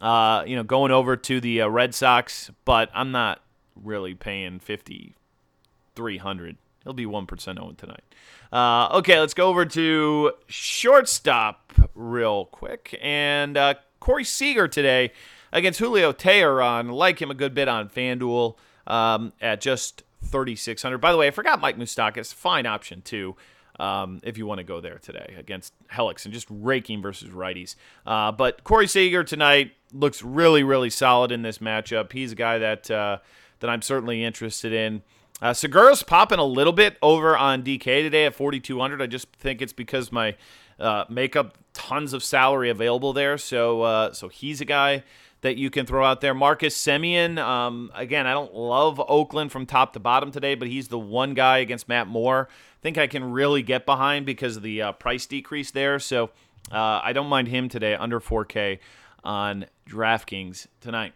Uh, 0.00 0.44
you 0.46 0.54
know, 0.54 0.62
going 0.62 0.92
over 0.92 1.16
to 1.16 1.40
the 1.40 1.62
uh, 1.62 1.68
Red 1.68 1.92
Sox, 1.94 2.52
but 2.64 2.88
I'm 2.94 3.10
not 3.10 3.42
really 3.74 4.14
paying 4.14 4.60
5,300. 4.60 6.56
He'll 6.84 6.92
be 6.92 7.04
1% 7.04 7.60
owned 7.60 7.78
tonight. 7.78 8.04
Uh, 8.52 8.96
okay, 8.98 9.18
let's 9.18 9.34
go 9.34 9.48
over 9.48 9.66
to 9.66 10.32
shortstop 10.46 11.72
real 11.94 12.46
quick. 12.46 12.98
And 13.02 13.56
uh, 13.56 13.74
Corey 14.00 14.24
Seager 14.24 14.68
today 14.68 15.12
against 15.52 15.78
Julio 15.78 16.12
Teheran. 16.12 16.92
Like 16.92 17.20
him 17.20 17.30
a 17.30 17.34
good 17.34 17.54
bit 17.54 17.68
on 17.68 17.88
FanDuel 17.88 18.56
um, 18.86 19.32
at 19.40 19.60
just 19.60 20.02
3,600. 20.24 20.98
By 20.98 21.12
the 21.12 21.18
way, 21.18 21.28
I 21.28 21.30
forgot 21.30 21.60
Mike 21.60 21.78
Moustakas. 21.78 22.34
Fine 22.34 22.66
option, 22.66 23.02
too, 23.02 23.36
um, 23.78 24.20
if 24.22 24.36
you 24.36 24.46
want 24.46 24.58
to 24.58 24.64
go 24.64 24.80
there 24.80 24.98
today 24.98 25.34
against 25.38 25.72
Hellickson 25.88 26.30
just 26.30 26.46
raking 26.50 27.02
versus 27.02 27.30
righties. 27.30 27.76
Uh, 28.06 28.32
but 28.32 28.64
Corey 28.64 28.86
Seager 28.86 29.24
tonight 29.24 29.72
looks 29.92 30.22
really, 30.22 30.62
really 30.62 30.90
solid 30.90 31.32
in 31.32 31.42
this 31.42 31.58
matchup. 31.58 32.12
He's 32.12 32.32
a 32.32 32.36
guy 32.36 32.58
that, 32.58 32.90
uh, 32.90 33.18
that 33.60 33.70
I'm 33.70 33.82
certainly 33.82 34.24
interested 34.24 34.72
in. 34.72 35.02
Uh, 35.40 35.52
Segura's 35.52 36.02
popping 36.02 36.40
a 36.40 36.44
little 36.44 36.72
bit 36.72 36.96
over 37.00 37.36
on 37.36 37.62
DK 37.62 38.02
today 38.02 38.26
at 38.26 38.34
4,200. 38.34 39.00
I 39.00 39.06
just 39.06 39.30
think 39.36 39.62
it's 39.62 39.72
because 39.72 40.10
my 40.10 40.36
uh, 40.80 41.04
make 41.08 41.36
up 41.36 41.56
tons 41.72 42.12
of 42.12 42.24
salary 42.24 42.70
available 42.70 43.12
there. 43.12 43.38
So, 43.38 43.82
uh, 43.82 44.12
so 44.12 44.28
he's 44.28 44.60
a 44.60 44.64
guy 44.64 45.04
that 45.40 45.56
you 45.56 45.70
can 45.70 45.86
throw 45.86 46.04
out 46.04 46.20
there. 46.20 46.34
Marcus 46.34 46.76
Semien, 46.76 47.38
um, 47.38 47.90
again, 47.94 48.26
I 48.26 48.32
don't 48.32 48.54
love 48.54 49.00
Oakland 49.08 49.52
from 49.52 49.66
top 49.66 49.92
to 49.92 50.00
bottom 50.00 50.30
today, 50.30 50.54
but 50.54 50.68
he's 50.68 50.88
the 50.88 50.98
one 50.98 51.34
guy 51.34 51.58
against 51.58 51.88
Matt 51.88 52.08
Moore. 52.08 52.48
I 52.50 52.82
think 52.82 52.98
I 52.98 53.06
can 53.06 53.30
really 53.30 53.62
get 53.62 53.86
behind 53.86 54.26
because 54.26 54.56
of 54.56 54.62
the 54.62 54.82
uh, 54.82 54.92
price 54.92 55.26
decrease 55.26 55.70
there. 55.70 55.98
So 55.98 56.30
uh, 56.72 57.00
I 57.02 57.12
don't 57.12 57.28
mind 57.28 57.48
him 57.48 57.68
today 57.68 57.94
under 57.94 58.20
4K 58.20 58.78
on 59.22 59.66
DraftKings 59.88 60.66
tonight. 60.80 61.12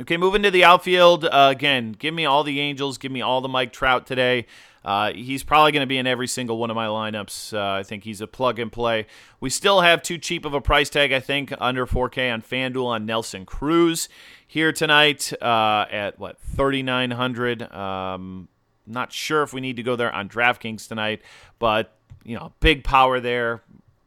Okay, 0.00 0.18
moving 0.18 0.42
to 0.42 0.50
the 0.50 0.64
outfield. 0.64 1.24
Uh, 1.24 1.48
again, 1.50 1.92
give 1.92 2.12
me 2.12 2.26
all 2.26 2.44
the 2.44 2.60
Angels. 2.60 2.98
Give 2.98 3.10
me 3.10 3.22
all 3.22 3.40
the 3.40 3.48
Mike 3.48 3.72
Trout 3.72 4.06
today. 4.06 4.46
Uh, 4.86 5.12
he's 5.12 5.42
probably 5.42 5.72
going 5.72 5.82
to 5.82 5.86
be 5.86 5.98
in 5.98 6.06
every 6.06 6.28
single 6.28 6.58
one 6.58 6.70
of 6.70 6.76
my 6.76 6.86
lineups. 6.86 7.52
Uh, 7.52 7.80
I 7.80 7.82
think 7.82 8.04
he's 8.04 8.20
a 8.20 8.28
plug 8.28 8.60
and 8.60 8.70
play. 8.70 9.06
We 9.40 9.50
still 9.50 9.80
have 9.80 10.00
too 10.00 10.16
cheap 10.16 10.44
of 10.44 10.54
a 10.54 10.60
price 10.60 10.88
tag, 10.88 11.12
I 11.12 11.18
think, 11.18 11.52
under 11.58 11.88
4K 11.88 12.32
on 12.32 12.40
FanDuel 12.40 12.86
on 12.86 13.04
Nelson 13.04 13.44
Cruz 13.44 14.08
here 14.46 14.70
tonight 14.70 15.32
uh, 15.42 15.86
at 15.90 16.20
what 16.20 16.38
3,900. 16.38 17.72
Um, 17.72 18.46
not 18.86 19.12
sure 19.12 19.42
if 19.42 19.52
we 19.52 19.60
need 19.60 19.74
to 19.74 19.82
go 19.82 19.96
there 19.96 20.14
on 20.14 20.28
DraftKings 20.28 20.86
tonight, 20.86 21.20
but 21.58 21.92
you 22.22 22.36
know, 22.36 22.52
big 22.60 22.84
power 22.84 23.18
there 23.18 23.62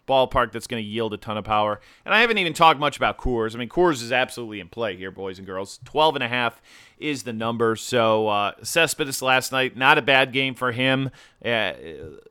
ballpark 0.10 0.52
that's 0.52 0.68
going 0.68 0.84
to 0.84 0.88
yield 0.88 1.14
a 1.14 1.18
ton 1.18 1.38
of 1.38 1.46
power. 1.46 1.80
And 2.04 2.14
I 2.14 2.22
haven't 2.22 2.40
even 2.40 2.54
talked 2.54 2.80
much 2.80 2.98
about 2.98 3.18
Coors. 3.18 3.56
I 3.56 3.60
mean, 3.60 3.70
Coors 3.70 4.02
is 4.02 4.12
absolutely 4.12 4.60
in 4.60 4.68
play 4.68 4.98
here, 4.98 5.12
boys 5.12 5.38
and 5.38 5.46
girls. 5.46 5.80
12 5.86 6.16
and 6.16 6.24
a 6.24 6.28
half 6.28 6.62
is 6.98 7.24
the 7.24 7.32
number. 7.32 7.76
So 7.76 8.28
uh, 8.28 8.54
Cespedes 8.64 9.22
last 9.22 9.52
night, 9.52 9.78
not 9.78 9.98
a 9.98 10.02
bad 10.02 10.34
game 10.34 10.56
for 10.56 10.72
him 10.72 11.12
uh, 11.46 11.74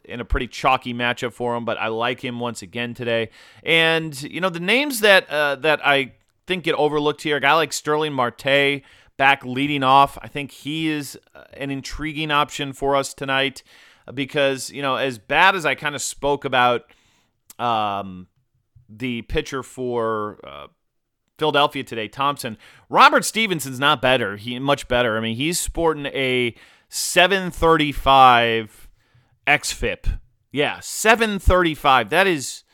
in 0.05 0.21
a 0.21 0.25
pretty 0.25 0.49
chalky 0.49 0.93
matchup 0.93 1.33
for 1.33 1.57
him, 1.57 1.65
but 1.65 1.79
I 1.79 1.87
like 1.87 2.23
him 2.23 2.41
once 2.41 2.61
again 2.61 2.93
today. 2.95 3.31
And, 3.63 4.21
you 4.23 4.41
know, 4.41 4.51
the 4.51 4.61
names 4.61 5.01
that, 5.01 5.31
uh, 5.31 5.55
that 5.57 5.81
I 5.87 6.13
think 6.47 6.65
get 6.65 6.75
overlooked 6.75 7.23
here, 7.23 7.37
a 7.37 7.41
guy 7.41 7.55
like 7.55 7.73
Starling 7.73 8.13
Marte 8.13 8.83
back 9.17 9.45
leading 9.45 9.83
off, 9.83 10.19
I 10.21 10.29
think 10.29 10.51
he 10.51 10.89
is 10.89 11.19
uh, 11.35 11.45
an 11.55 11.71
intriguing 11.71 12.31
option 12.31 12.73
for 12.73 12.97
us 12.97 13.15
tonight 13.15 13.63
because, 14.13 14.71
you 14.71 14.83
know, 14.83 14.97
as 14.97 15.19
bad 15.19 15.55
as 15.55 15.65
I 15.65 15.77
kind 15.77 15.95
of 15.95 16.03
spoke 16.03 16.45
about– 16.45 16.85
um, 17.59 18.29
the 18.89 19.23
pitcher 19.23 19.63
for 19.63 20.41
uh, 20.45 20.67
Philadelphia 21.39 21.85
today, 21.85 22.09
Thompson. 22.09 22.59
Robert 22.89 23.25
Stephenson's 23.25 23.79
not 23.79 24.03
better. 24.03 24.37
He 24.37 24.59
much 24.59 24.89
better. 24.89 25.17
I 25.17 25.21
mean, 25.21 25.37
he's 25.37 25.59
sporting 25.59 26.07
a 26.07 26.55
735 26.89 28.89
xFIP. 29.47 30.19
Yeah, 30.51 30.81
735. 30.81 32.11
That 32.11 32.27
is 32.27 32.65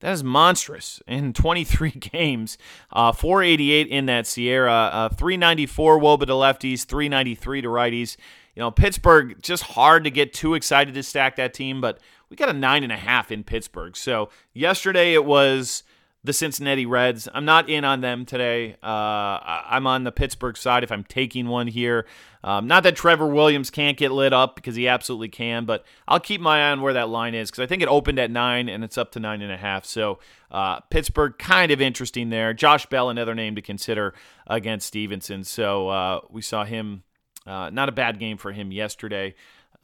that 0.00 0.12
is 0.12 0.24
monstrous 0.24 1.00
in 1.06 1.32
23 1.32 1.90
games. 2.12 2.58
Uh, 2.92 3.12
488 3.12 3.86
in 3.86 4.06
that 4.06 4.24
SIERA, 4.24 4.90
uh, 4.92 5.08
394 5.10 6.00
Woba 6.00 6.20
to 6.20 6.32
lefties, 6.32 6.84
393 6.84 7.62
to 7.62 7.68
righties. 7.68 8.16
You 8.54 8.60
know, 8.60 8.70
Pittsburgh 8.70 9.40
just 9.42 9.62
hard 9.62 10.04
to 10.04 10.10
get 10.10 10.32
too 10.32 10.54
excited 10.54 10.94
to 10.94 11.02
stack 11.02 11.36
that 11.36 11.54
team, 11.54 11.80
but 11.80 12.00
we 12.30 12.36
got 12.36 12.48
a 12.48 12.54
nine 12.54 12.84
and 12.84 12.92
a 12.92 12.96
half 12.96 13.30
in 13.30 13.44
Pittsburgh. 13.44 13.96
So 13.96 14.30
yesterday 14.54 15.12
it 15.12 15.24
was 15.24 15.82
the 16.22 16.32
Cincinnati 16.32 16.84
Reds. 16.86 17.28
I'm 17.32 17.44
not 17.44 17.68
in 17.68 17.84
on 17.84 18.02
them 18.02 18.26
today. 18.26 18.76
Uh, 18.82 19.38
I'm 19.42 19.86
on 19.86 20.04
the 20.04 20.12
Pittsburgh 20.12 20.56
side 20.56 20.84
if 20.84 20.92
I'm 20.92 21.02
taking 21.02 21.48
one 21.48 21.66
here. 21.66 22.06
Um, 22.44 22.66
not 22.66 22.82
that 22.82 22.94
Trevor 22.94 23.26
Williams 23.26 23.70
can't 23.70 23.96
get 23.96 24.12
lit 24.12 24.32
up 24.32 24.54
because 24.54 24.76
he 24.76 24.86
absolutely 24.86 25.28
can, 25.28 25.64
but 25.64 25.84
I'll 26.06 26.20
keep 26.20 26.40
my 26.40 26.68
eye 26.68 26.72
on 26.72 26.82
where 26.82 26.92
that 26.92 27.08
line 27.08 27.34
is 27.34 27.50
because 27.50 27.62
I 27.62 27.66
think 27.66 27.82
it 27.82 27.88
opened 27.88 28.18
at 28.18 28.30
nine 28.30 28.68
and 28.68 28.84
it's 28.84 28.98
up 28.98 29.12
to 29.12 29.20
nine 29.20 29.42
and 29.42 29.52
a 29.52 29.56
half. 29.56 29.84
So 29.84 30.18
uh, 30.50 30.80
Pittsburgh 30.80 31.36
kind 31.38 31.72
of 31.72 31.80
interesting 31.80 32.28
there. 32.28 32.52
Josh 32.52 32.86
Bell, 32.86 33.08
another 33.08 33.34
name 33.34 33.56
to 33.56 33.62
consider 33.62 34.14
against 34.46 34.86
Stephenson. 34.86 35.42
So 35.44 35.88
uh, 35.88 36.20
we 36.30 36.42
saw 36.42 36.64
him. 36.64 37.02
Uh, 37.46 37.70
not 37.70 37.88
a 37.88 37.92
bad 37.92 38.18
game 38.18 38.36
for 38.36 38.52
him 38.52 38.70
yesterday. 38.70 39.34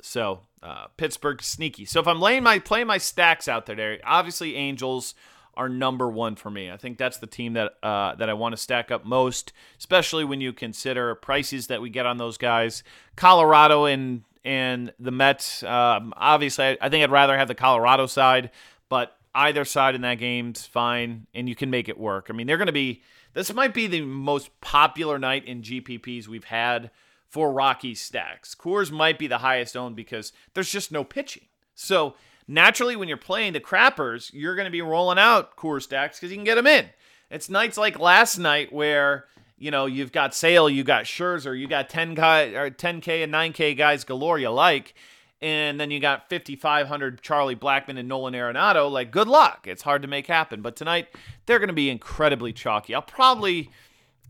So 0.03 0.41
uh, 0.67 0.89
Pittsburgh 0.97 1.41
sneaky. 1.43 1.85
So 1.85 2.01
if 2.01 2.09
I'm 2.09 2.21
laying 2.21 2.43
my 2.43 2.59
playing 2.59 2.89
my 2.89 2.99
stacks 2.99 3.47
out 3.47 3.67
there, 3.67 3.99
obviously 4.05 4.57
Angels 4.57 5.15
are 5.55 5.69
number 5.69 6.09
one 6.09 6.35
for 6.35 6.51
me. 6.51 6.71
I 6.71 6.77
think 6.77 6.99
that's 6.99 7.19
the 7.19 7.27
team 7.27 7.53
that 7.53 7.75
uh, 7.83 8.17
that 8.17 8.29
I 8.29 8.35
want 8.35 8.55
to 8.55 8.57
stack 8.57 8.91
up 8.91 9.05
most, 9.05 9.53
especially 9.79 10.25
when 10.25 10.41
you 10.41 10.53
consider 10.53 11.15
prices 11.15 11.69
that 11.69 11.81
we 11.81 11.89
get 11.89 12.05
on 12.05 12.19
those 12.19 12.37
guys. 12.37 12.83
Colorado 13.15 13.85
and 13.85 14.23
and 14.45 14.93
the 14.99 15.13
Mets. 15.13 15.63
Um, 15.63 16.13
obviously, 16.17 16.65
I, 16.65 16.79
I 16.81 16.89
think 16.89 17.05
I'd 17.05 17.13
rather 17.13 17.39
have 17.39 17.49
the 17.49 17.55
Colorado 17.55 18.07
side, 18.07 18.51
but 18.89 19.17
either 19.37 19.65
side 19.65 19.95
in 19.95 20.01
that 20.01 20.17
game's 20.17 20.67
fine, 20.67 21.29
and 21.33 21.49
you 21.49 21.55
can 21.55 21.71
make 21.71 21.89
it 21.89 21.99
work. 21.99 22.27
I 22.29 22.33
mean, 22.33 22.49
they're 22.49 22.59
going 22.59 22.67
to 22.67 22.73
be. 22.73 23.03
This 23.35 23.53
might 23.53 23.75
be 23.75 23.87
the 23.87 24.01
most 24.01 24.61
popular 24.63 25.19
night 25.19 25.45
in 25.45 25.61
GPPs 25.61 26.27
we've 26.27 26.45
had 26.45 26.91
for 27.29 27.53
Rocky 27.53 27.95
stacks. 27.95 28.55
Coors 28.55 28.91
might 28.91 29.19
be 29.19 29.27
the 29.27 29.39
highest 29.39 29.77
owned 29.77 29.97
because 29.97 30.33
there's 30.55 30.71
just 30.71 30.93
no 30.93 31.05
pitching. 31.05 31.45
So 31.75 32.15
naturally, 32.49 32.97
when 32.97 33.09
you're 33.09 33.17
playing 33.17 33.53
the 33.53 33.61
crappers, 33.61 34.31
you're 34.33 34.55
going 34.55 34.67
to 34.67 34.71
be 34.71 34.83
rolling 34.83 35.19
out 35.19 35.57
Coors 35.57 35.83
stacks 35.83 36.19
because 36.19 36.31
you 36.31 36.37
can 36.37 36.45
get 36.45 36.55
them 36.55 36.67
in. 36.67 36.87
It's 37.31 37.51
nights 37.51 37.77
like 37.77 37.99
last 37.99 38.39
night 38.39 38.73
where 38.73 39.27
you 39.59 39.71
know 39.71 39.87
you've 39.87 40.13
got 40.13 40.35
Sale, 40.35 40.71
you 40.71 40.85
got 40.85 41.05
Scherzer, 41.05 41.59
you 41.59 41.67
got 41.67 41.89
10 41.89 42.15
guy 42.15 42.45
or 42.51 42.71
10k 42.71 43.25
and 43.25 43.33
9k 43.33 43.77
guys 43.77 44.05
galore 44.05 44.39
you 44.39 44.51
like, 44.51 44.95
and 45.43 45.81
then 45.81 45.91
you 45.91 45.99
got 45.99 46.29
5500 46.29 47.21
Charlie 47.21 47.57
Blackmon 47.57 47.99
and 47.99 48.09
Nolan 48.09 48.35
Arenado. 48.35 48.91
Like 48.91 49.11
good 49.11 49.29
luck. 49.29 49.67
It's 49.67 49.83
hard 49.83 50.03
to 50.03 50.09
make 50.09 50.29
happen. 50.29 50.63
But 50.63 50.77
tonight 50.77 51.09
they're 51.47 51.59
going 51.59 51.69
to 51.69 51.75
be 51.75 51.91
incredibly 51.91 52.53
chalky. 52.53 52.95
I'll 52.95 53.03
probably 53.03 53.71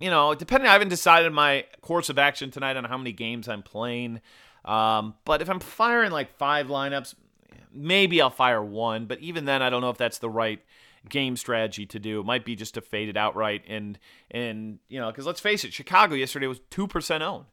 you 0.01 0.11
know, 0.11 0.35
depending, 0.35 0.69
I 0.69 0.73
haven't 0.73 0.89
decided 0.89 1.33
my 1.33 1.65
course 1.81 2.09
of 2.09 2.19
action 2.19 2.51
tonight 2.51 2.77
on 2.77 2.85
how 2.85 2.99
many 2.99 3.13
games 3.13 3.49
I'm 3.49 3.63
playing. 3.63 4.21
Um, 4.65 5.15
but 5.25 5.43
if 5.43 5.49
I'm 5.49 5.61
firing 5.61 6.11
like 6.11 6.37
five 6.37 6.67
lineups, 6.67 7.15
maybe 7.73 8.21
I'll 8.21 8.31
fire 8.31 8.63
one. 8.63 9.07
But 9.07 9.21
even 9.21 9.45
then, 9.45 9.63
I 9.63 9.71
don't 9.71 9.81
know 9.81 9.91
if 9.91 9.99
that's 9.99 10.19
the 10.19 10.31
right 10.31 10.61
game 11.09 11.37
strategy 11.37 11.87
to 11.87 11.99
do. 11.99 12.21
It 12.21 12.27
might 12.27 12.45
be 12.45 12.57
just 12.57 12.75
to 12.75 12.81
fade 12.81 13.09
it 13.09 13.17
outright. 13.17 13.63
And 13.69 13.99
and 14.31 14.79
you 14.89 15.01
know, 15.01 15.11
because 15.11 15.27
let's 15.27 15.41
face 15.41 15.65
it, 15.65 15.73
Chicago 15.73 16.15
yesterday 16.15 16.47
was 16.47 16.61
two 16.71 16.87
percent 16.87 17.23
owned. 17.23 17.47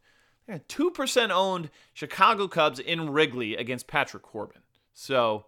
Two 0.68 0.92
percent 0.92 1.32
owned 1.32 1.70
Chicago 1.94 2.48
Cubs 2.48 2.80
in 2.80 3.12
Wrigley 3.12 3.56
against 3.56 3.88
Patrick 3.88 4.24
Corbin. 4.24 4.62
So 4.94 5.46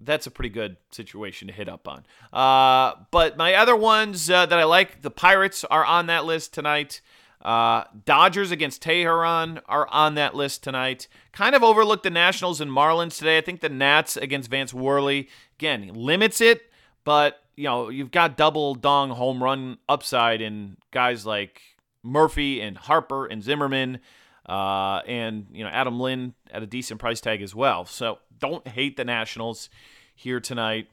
that's 0.00 0.26
a 0.26 0.30
pretty 0.30 0.50
good 0.50 0.76
situation 0.90 1.48
to 1.48 1.54
hit 1.54 1.68
up 1.68 1.88
on. 1.88 2.04
Uh, 2.32 2.94
but 3.10 3.36
my 3.36 3.54
other 3.54 3.76
ones 3.76 4.30
uh, 4.30 4.46
that 4.46 4.58
I 4.58 4.64
like, 4.64 5.02
the 5.02 5.10
Pirates 5.10 5.64
are 5.64 5.84
on 5.84 6.06
that 6.06 6.24
list 6.24 6.54
tonight. 6.54 7.00
Uh, 7.42 7.84
Dodgers 8.04 8.50
against 8.50 8.82
Teheran 8.82 9.60
are 9.66 9.86
on 9.88 10.14
that 10.16 10.34
list 10.34 10.64
tonight. 10.64 11.06
Kind 11.32 11.54
of 11.54 11.62
overlooked 11.62 12.02
the 12.02 12.10
Nationals 12.10 12.60
and 12.60 12.70
Marlins 12.70 13.18
today. 13.18 13.38
I 13.38 13.40
think 13.40 13.60
the 13.60 13.68
Nats 13.68 14.16
against 14.16 14.50
Vance 14.50 14.74
Worley 14.74 15.28
again 15.58 15.90
limits 15.94 16.40
it, 16.40 16.62
but 17.04 17.42
you 17.54 17.64
know 17.64 17.88
you've 17.88 18.10
got 18.10 18.36
double 18.36 18.74
dong 18.74 19.10
home 19.10 19.42
run 19.42 19.78
upside 19.88 20.40
in 20.40 20.76
guys 20.90 21.24
like 21.24 21.60
Murphy 22.02 22.60
and 22.60 22.76
Harper 22.76 23.26
and 23.26 23.42
Zimmerman, 23.42 24.00
uh, 24.48 25.02
and 25.06 25.46
you 25.52 25.62
know 25.62 25.70
Adam 25.70 26.00
Lind 26.00 26.34
at 26.50 26.62
a 26.62 26.66
decent 26.66 26.98
price 26.98 27.20
tag 27.20 27.42
as 27.42 27.54
well. 27.54 27.84
So 27.84 28.18
don't 28.38 28.66
hate 28.68 28.96
the 28.96 29.04
Nationals 29.04 29.68
here 30.14 30.40
tonight 30.40 30.88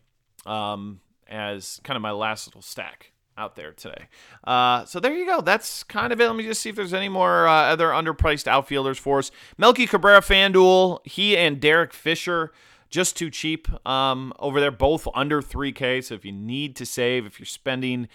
um, 0.45 0.99
as 1.27 1.79
kind 1.83 1.95
of 1.95 2.01
my 2.01 2.11
last 2.11 2.47
little 2.47 2.61
stack 2.61 3.11
out 3.37 3.55
there 3.55 3.71
today. 3.71 4.07
Uh, 4.43 4.85
so 4.85 4.99
there 4.99 5.13
you 5.13 5.25
go. 5.25 5.41
That's 5.41 5.83
kind 5.83 6.13
of 6.13 6.21
it. 6.21 6.27
Let 6.27 6.35
me 6.35 6.43
just 6.43 6.61
see 6.61 6.69
if 6.69 6.75
there's 6.75 6.93
any 6.93 7.09
more 7.09 7.47
uh, 7.47 7.71
other 7.71 7.87
underpriced 7.87 8.47
outfielders 8.47 8.97
for 8.97 9.19
us. 9.19 9.31
Melky 9.57 9.87
Cabrera, 9.87 10.21
FanDuel, 10.21 11.05
he 11.05 11.35
and 11.35 11.59
Derek 11.59 11.93
Fisher, 11.93 12.51
just 12.89 13.17
too 13.17 13.29
cheap 13.29 13.67
um, 13.87 14.33
over 14.39 14.59
there, 14.59 14.71
both 14.71 15.07
under 15.15 15.41
3K. 15.41 16.03
So 16.03 16.13
if 16.15 16.25
you 16.25 16.31
need 16.31 16.75
to 16.75 16.85
save, 16.85 17.25
if 17.25 17.39
you're 17.39 17.47
spending 17.47 18.07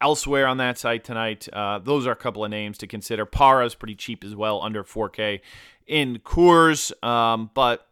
elsewhere 0.00 0.46
on 0.46 0.58
that 0.58 0.78
site 0.78 1.02
tonight, 1.02 1.48
uh, 1.52 1.78
those 1.78 2.06
are 2.06 2.12
a 2.12 2.16
couple 2.16 2.44
of 2.44 2.50
names 2.50 2.76
to 2.78 2.86
consider. 2.86 3.24
Parra 3.24 3.64
is 3.64 3.74
pretty 3.74 3.94
cheap 3.94 4.22
as 4.22 4.36
well, 4.36 4.60
under 4.62 4.84
4K 4.84 5.40
in 5.86 6.18
Coors. 6.18 6.92
Um, 7.02 7.50
but 7.54 7.87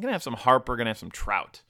To 0.00 0.12
have 0.12 0.22
some 0.22 0.34
Harper, 0.34 0.76
to 0.76 0.84
have 0.84 0.98
some 0.98 1.10
Trout. 1.10 1.62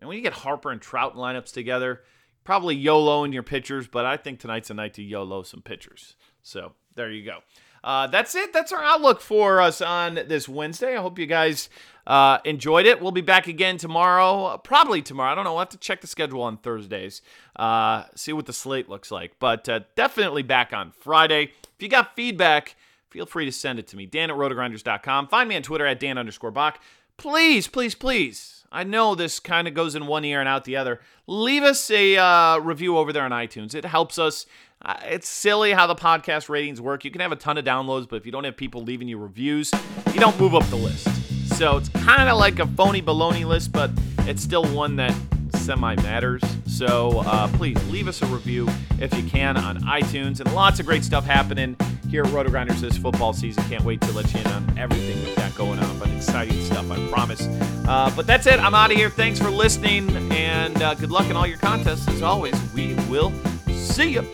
And 0.00 0.08
when 0.08 0.16
you 0.16 0.22
get 0.22 0.32
Harper 0.32 0.70
and 0.70 0.80
Trout 0.80 1.16
lineups 1.16 1.52
together, 1.52 2.02
probably 2.44 2.76
YOLO 2.76 3.24
in 3.24 3.32
your 3.32 3.42
pitchers, 3.42 3.86
but 3.88 4.06
I 4.06 4.16
think 4.16 4.38
tonight's 4.38 4.70
a 4.70 4.74
night 4.74 4.94
to 4.94 5.02
YOLO 5.02 5.42
some 5.42 5.62
pitchers. 5.62 6.16
So 6.42 6.72
there 6.94 7.10
you 7.10 7.24
go. 7.24 7.38
Uh, 7.82 8.06
that's 8.08 8.34
it. 8.34 8.52
That's 8.52 8.72
our 8.72 8.82
outlook 8.82 9.20
for 9.20 9.60
us 9.60 9.80
on 9.80 10.14
this 10.14 10.48
Wednesday. 10.48 10.96
I 10.96 11.00
hope 11.00 11.18
you 11.18 11.26
guys 11.26 11.68
uh, 12.06 12.38
enjoyed 12.44 12.86
it. 12.86 13.00
We'll 13.00 13.12
be 13.12 13.20
back 13.20 13.46
again 13.46 13.76
tomorrow, 13.76 14.58
probably 14.58 15.02
tomorrow. 15.02 15.32
I 15.32 15.34
don't 15.34 15.44
know. 15.44 15.52
We'll 15.52 15.60
have 15.60 15.68
to 15.70 15.78
check 15.78 16.00
the 16.00 16.06
schedule 16.06 16.42
on 16.42 16.56
Thursdays, 16.56 17.22
uh, 17.56 18.04
see 18.14 18.32
what 18.32 18.46
the 18.46 18.52
slate 18.52 18.88
looks 18.88 19.10
like. 19.10 19.38
But 19.38 19.68
uh, 19.68 19.80
definitely 19.94 20.42
back 20.42 20.72
on 20.72 20.90
Friday. 20.90 21.52
If 21.76 21.82
you 21.82 21.88
got 21.88 22.16
feedback, 22.16 22.76
feel 23.10 23.26
free 23.26 23.44
to 23.44 23.52
send 23.52 23.78
it 23.78 23.86
to 23.88 23.96
me. 23.96 24.06
Dan 24.06 24.30
at 24.30 24.36
rotogrinders.com. 24.36 25.28
Find 25.28 25.48
me 25.48 25.56
on 25.56 25.62
Twitter 25.62 25.86
at 25.86 26.00
Dan 26.00 26.18
underscore 26.18 26.50
Back 26.50 26.80
please, 27.18 27.66
please, 27.68 27.94
please. 27.94 28.64
I 28.70 28.84
know 28.84 29.14
this 29.14 29.40
kind 29.40 29.66
of 29.66 29.74
goes 29.74 29.94
in 29.94 30.06
one 30.06 30.24
ear 30.24 30.40
and 30.40 30.48
out 30.48 30.64
the 30.64 30.76
other. 30.76 31.00
Leave 31.26 31.62
us 31.62 31.90
a 31.90 32.16
uh, 32.16 32.58
review 32.58 32.96
over 32.96 33.12
there 33.12 33.24
on 33.24 33.30
iTunes. 33.32 33.74
It 33.74 33.84
helps 33.84 34.18
us. 34.18 34.46
Uh, 34.80 34.98
it's 35.04 35.28
silly 35.28 35.72
how 35.72 35.86
the 35.86 35.94
podcast 35.94 36.48
ratings 36.48 36.80
work. 36.80 37.04
You 37.04 37.10
can 37.10 37.20
have 37.20 37.32
a 37.32 37.36
ton 37.36 37.58
of 37.58 37.64
downloads, 37.64 38.08
but 38.08 38.16
if 38.16 38.26
you 38.26 38.32
don't 38.32 38.44
have 38.44 38.56
people 38.56 38.82
leaving 38.82 39.08
you 39.08 39.18
reviews, 39.18 39.72
you 40.12 40.20
don't 40.20 40.38
move 40.38 40.54
up 40.54 40.64
the 40.66 40.76
list. 40.76 41.08
So 41.56 41.76
it's 41.76 41.88
kind 41.88 42.28
of 42.28 42.38
like 42.38 42.60
a 42.60 42.66
phony 42.66 43.02
baloney 43.02 43.44
list, 43.44 43.72
but 43.72 43.90
it's 44.20 44.42
still 44.42 44.64
one 44.66 44.94
that 44.96 45.14
semi 45.54 45.96
matters. 45.96 46.42
So 46.66 47.20
uh, 47.26 47.48
please 47.48 47.82
leave 47.90 48.06
us 48.06 48.22
a 48.22 48.26
review 48.26 48.68
if 49.00 49.12
you 49.16 49.24
can 49.24 49.56
on 49.56 49.80
iTunes. 49.82 50.40
And 50.40 50.54
lots 50.54 50.78
of 50.78 50.86
great 50.86 51.02
stuff 51.02 51.24
happening 51.24 51.76
here 52.08 52.22
at 52.22 52.30
RotoGrinders 52.30 52.80
this 52.80 52.96
football 52.96 53.32
season. 53.32 53.62
Can't 53.64 53.84
wait 53.84 54.00
to 54.02 54.12
let 54.12 54.32
you 54.32 54.40
in 54.40 54.46
on 54.48 54.78
everything 54.78 55.24
we've 55.24 55.36
got 55.36 55.54
going 55.54 55.78
on. 55.78 55.98
But 55.98 56.08
exciting 56.10 56.60
stuff, 56.64 56.90
I 56.90 57.06
promise. 57.08 57.46
Uh, 57.86 58.12
but 58.16 58.26
that's 58.26 58.46
it. 58.46 58.58
I'm 58.58 58.74
out 58.74 58.90
of 58.90 58.96
here. 58.96 59.10
Thanks 59.10 59.38
for 59.38 59.50
listening, 59.50 60.10
and 60.32 60.80
uh, 60.82 60.94
good 60.94 61.10
luck 61.10 61.26
in 61.30 61.36
all 61.36 61.46
your 61.46 61.58
contests. 61.58 62.08
As 62.08 62.22
always, 62.22 62.54
we 62.72 62.94
will 63.08 63.32
see 63.70 64.12
you. 64.12 64.26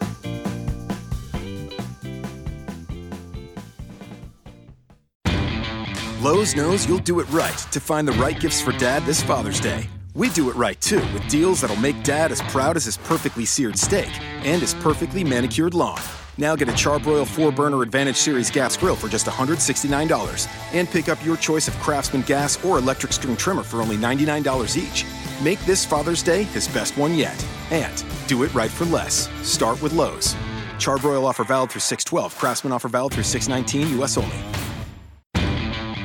Lowe's 6.21 6.57
knows 6.57 6.89
you'll 6.89 6.99
do 7.01 7.21
it 7.21 7.29
right 7.31 7.59
to 7.71 7.81
find 7.81 8.09
the 8.09 8.13
right 8.13 8.41
gifts 8.41 8.59
for 8.59 8.73
dad 8.73 9.05
this 9.05 9.23
Father's 9.23 9.61
Day. 9.61 9.91
We 10.15 10.31
do 10.31 10.49
it 10.49 10.57
right 10.57 10.81
too 10.81 11.03
with 11.13 11.29
deals 11.29 11.61
that'll 11.61 11.77
make 11.77 12.03
dad 12.03 12.33
as 12.33 12.41
proud 12.41 12.77
as 12.77 12.87
his 12.87 12.97
perfectly 12.97 13.45
seared 13.45 13.77
steak 13.77 14.09
and 14.43 14.63
his 14.63 14.73
perfectly 14.75 15.23
manicured 15.23 15.75
lawn. 15.75 16.01
Now 16.37 16.57
get 16.57 16.69
a 16.69 16.75
Char-Broil 16.75 17.25
4 17.27 17.53
burner 17.53 17.83
Advantage 17.83 18.17
Series 18.17 18.51
gas 18.51 18.77
grill 18.77 18.97
for 18.97 19.09
just 19.09 19.27
$169 19.27 20.49
and 20.73 20.89
pick 20.89 21.09
up 21.09 21.25
your 21.25 21.37
choice 21.37 21.69
of 21.69 21.79
Craftsman 21.79 22.23
gas 22.23 22.63
or 22.65 22.79
electric 22.79 23.13
string 23.13 23.37
trimmer 23.37 23.63
for 23.63 23.81
only 23.81 23.97
$99 23.97 24.77
each. 24.77 25.05
Make 25.43 25.61
this 25.61 25.85
Father's 25.85 26.23
Day 26.23 26.45
his 26.45 26.67
best 26.69 26.97
one 26.97 27.15
yet. 27.15 27.45
And 27.71 28.05
do 28.27 28.43
it 28.43 28.53
right 28.55 28.71
for 28.71 28.85
less. 28.87 29.29
Start 29.47 29.81
with 29.81 29.93
Lowe's. 29.93 30.35
Char-Broil 30.79 31.25
offer 31.25 31.45
valid 31.45 31.71
through 31.71 31.81
612. 31.81 32.37
Craftsman 32.37 32.73
offer 32.73 32.89
valid 32.89 33.13
through 33.13 33.25
619 33.25 34.01
US 34.01 34.17
only. 34.17 34.74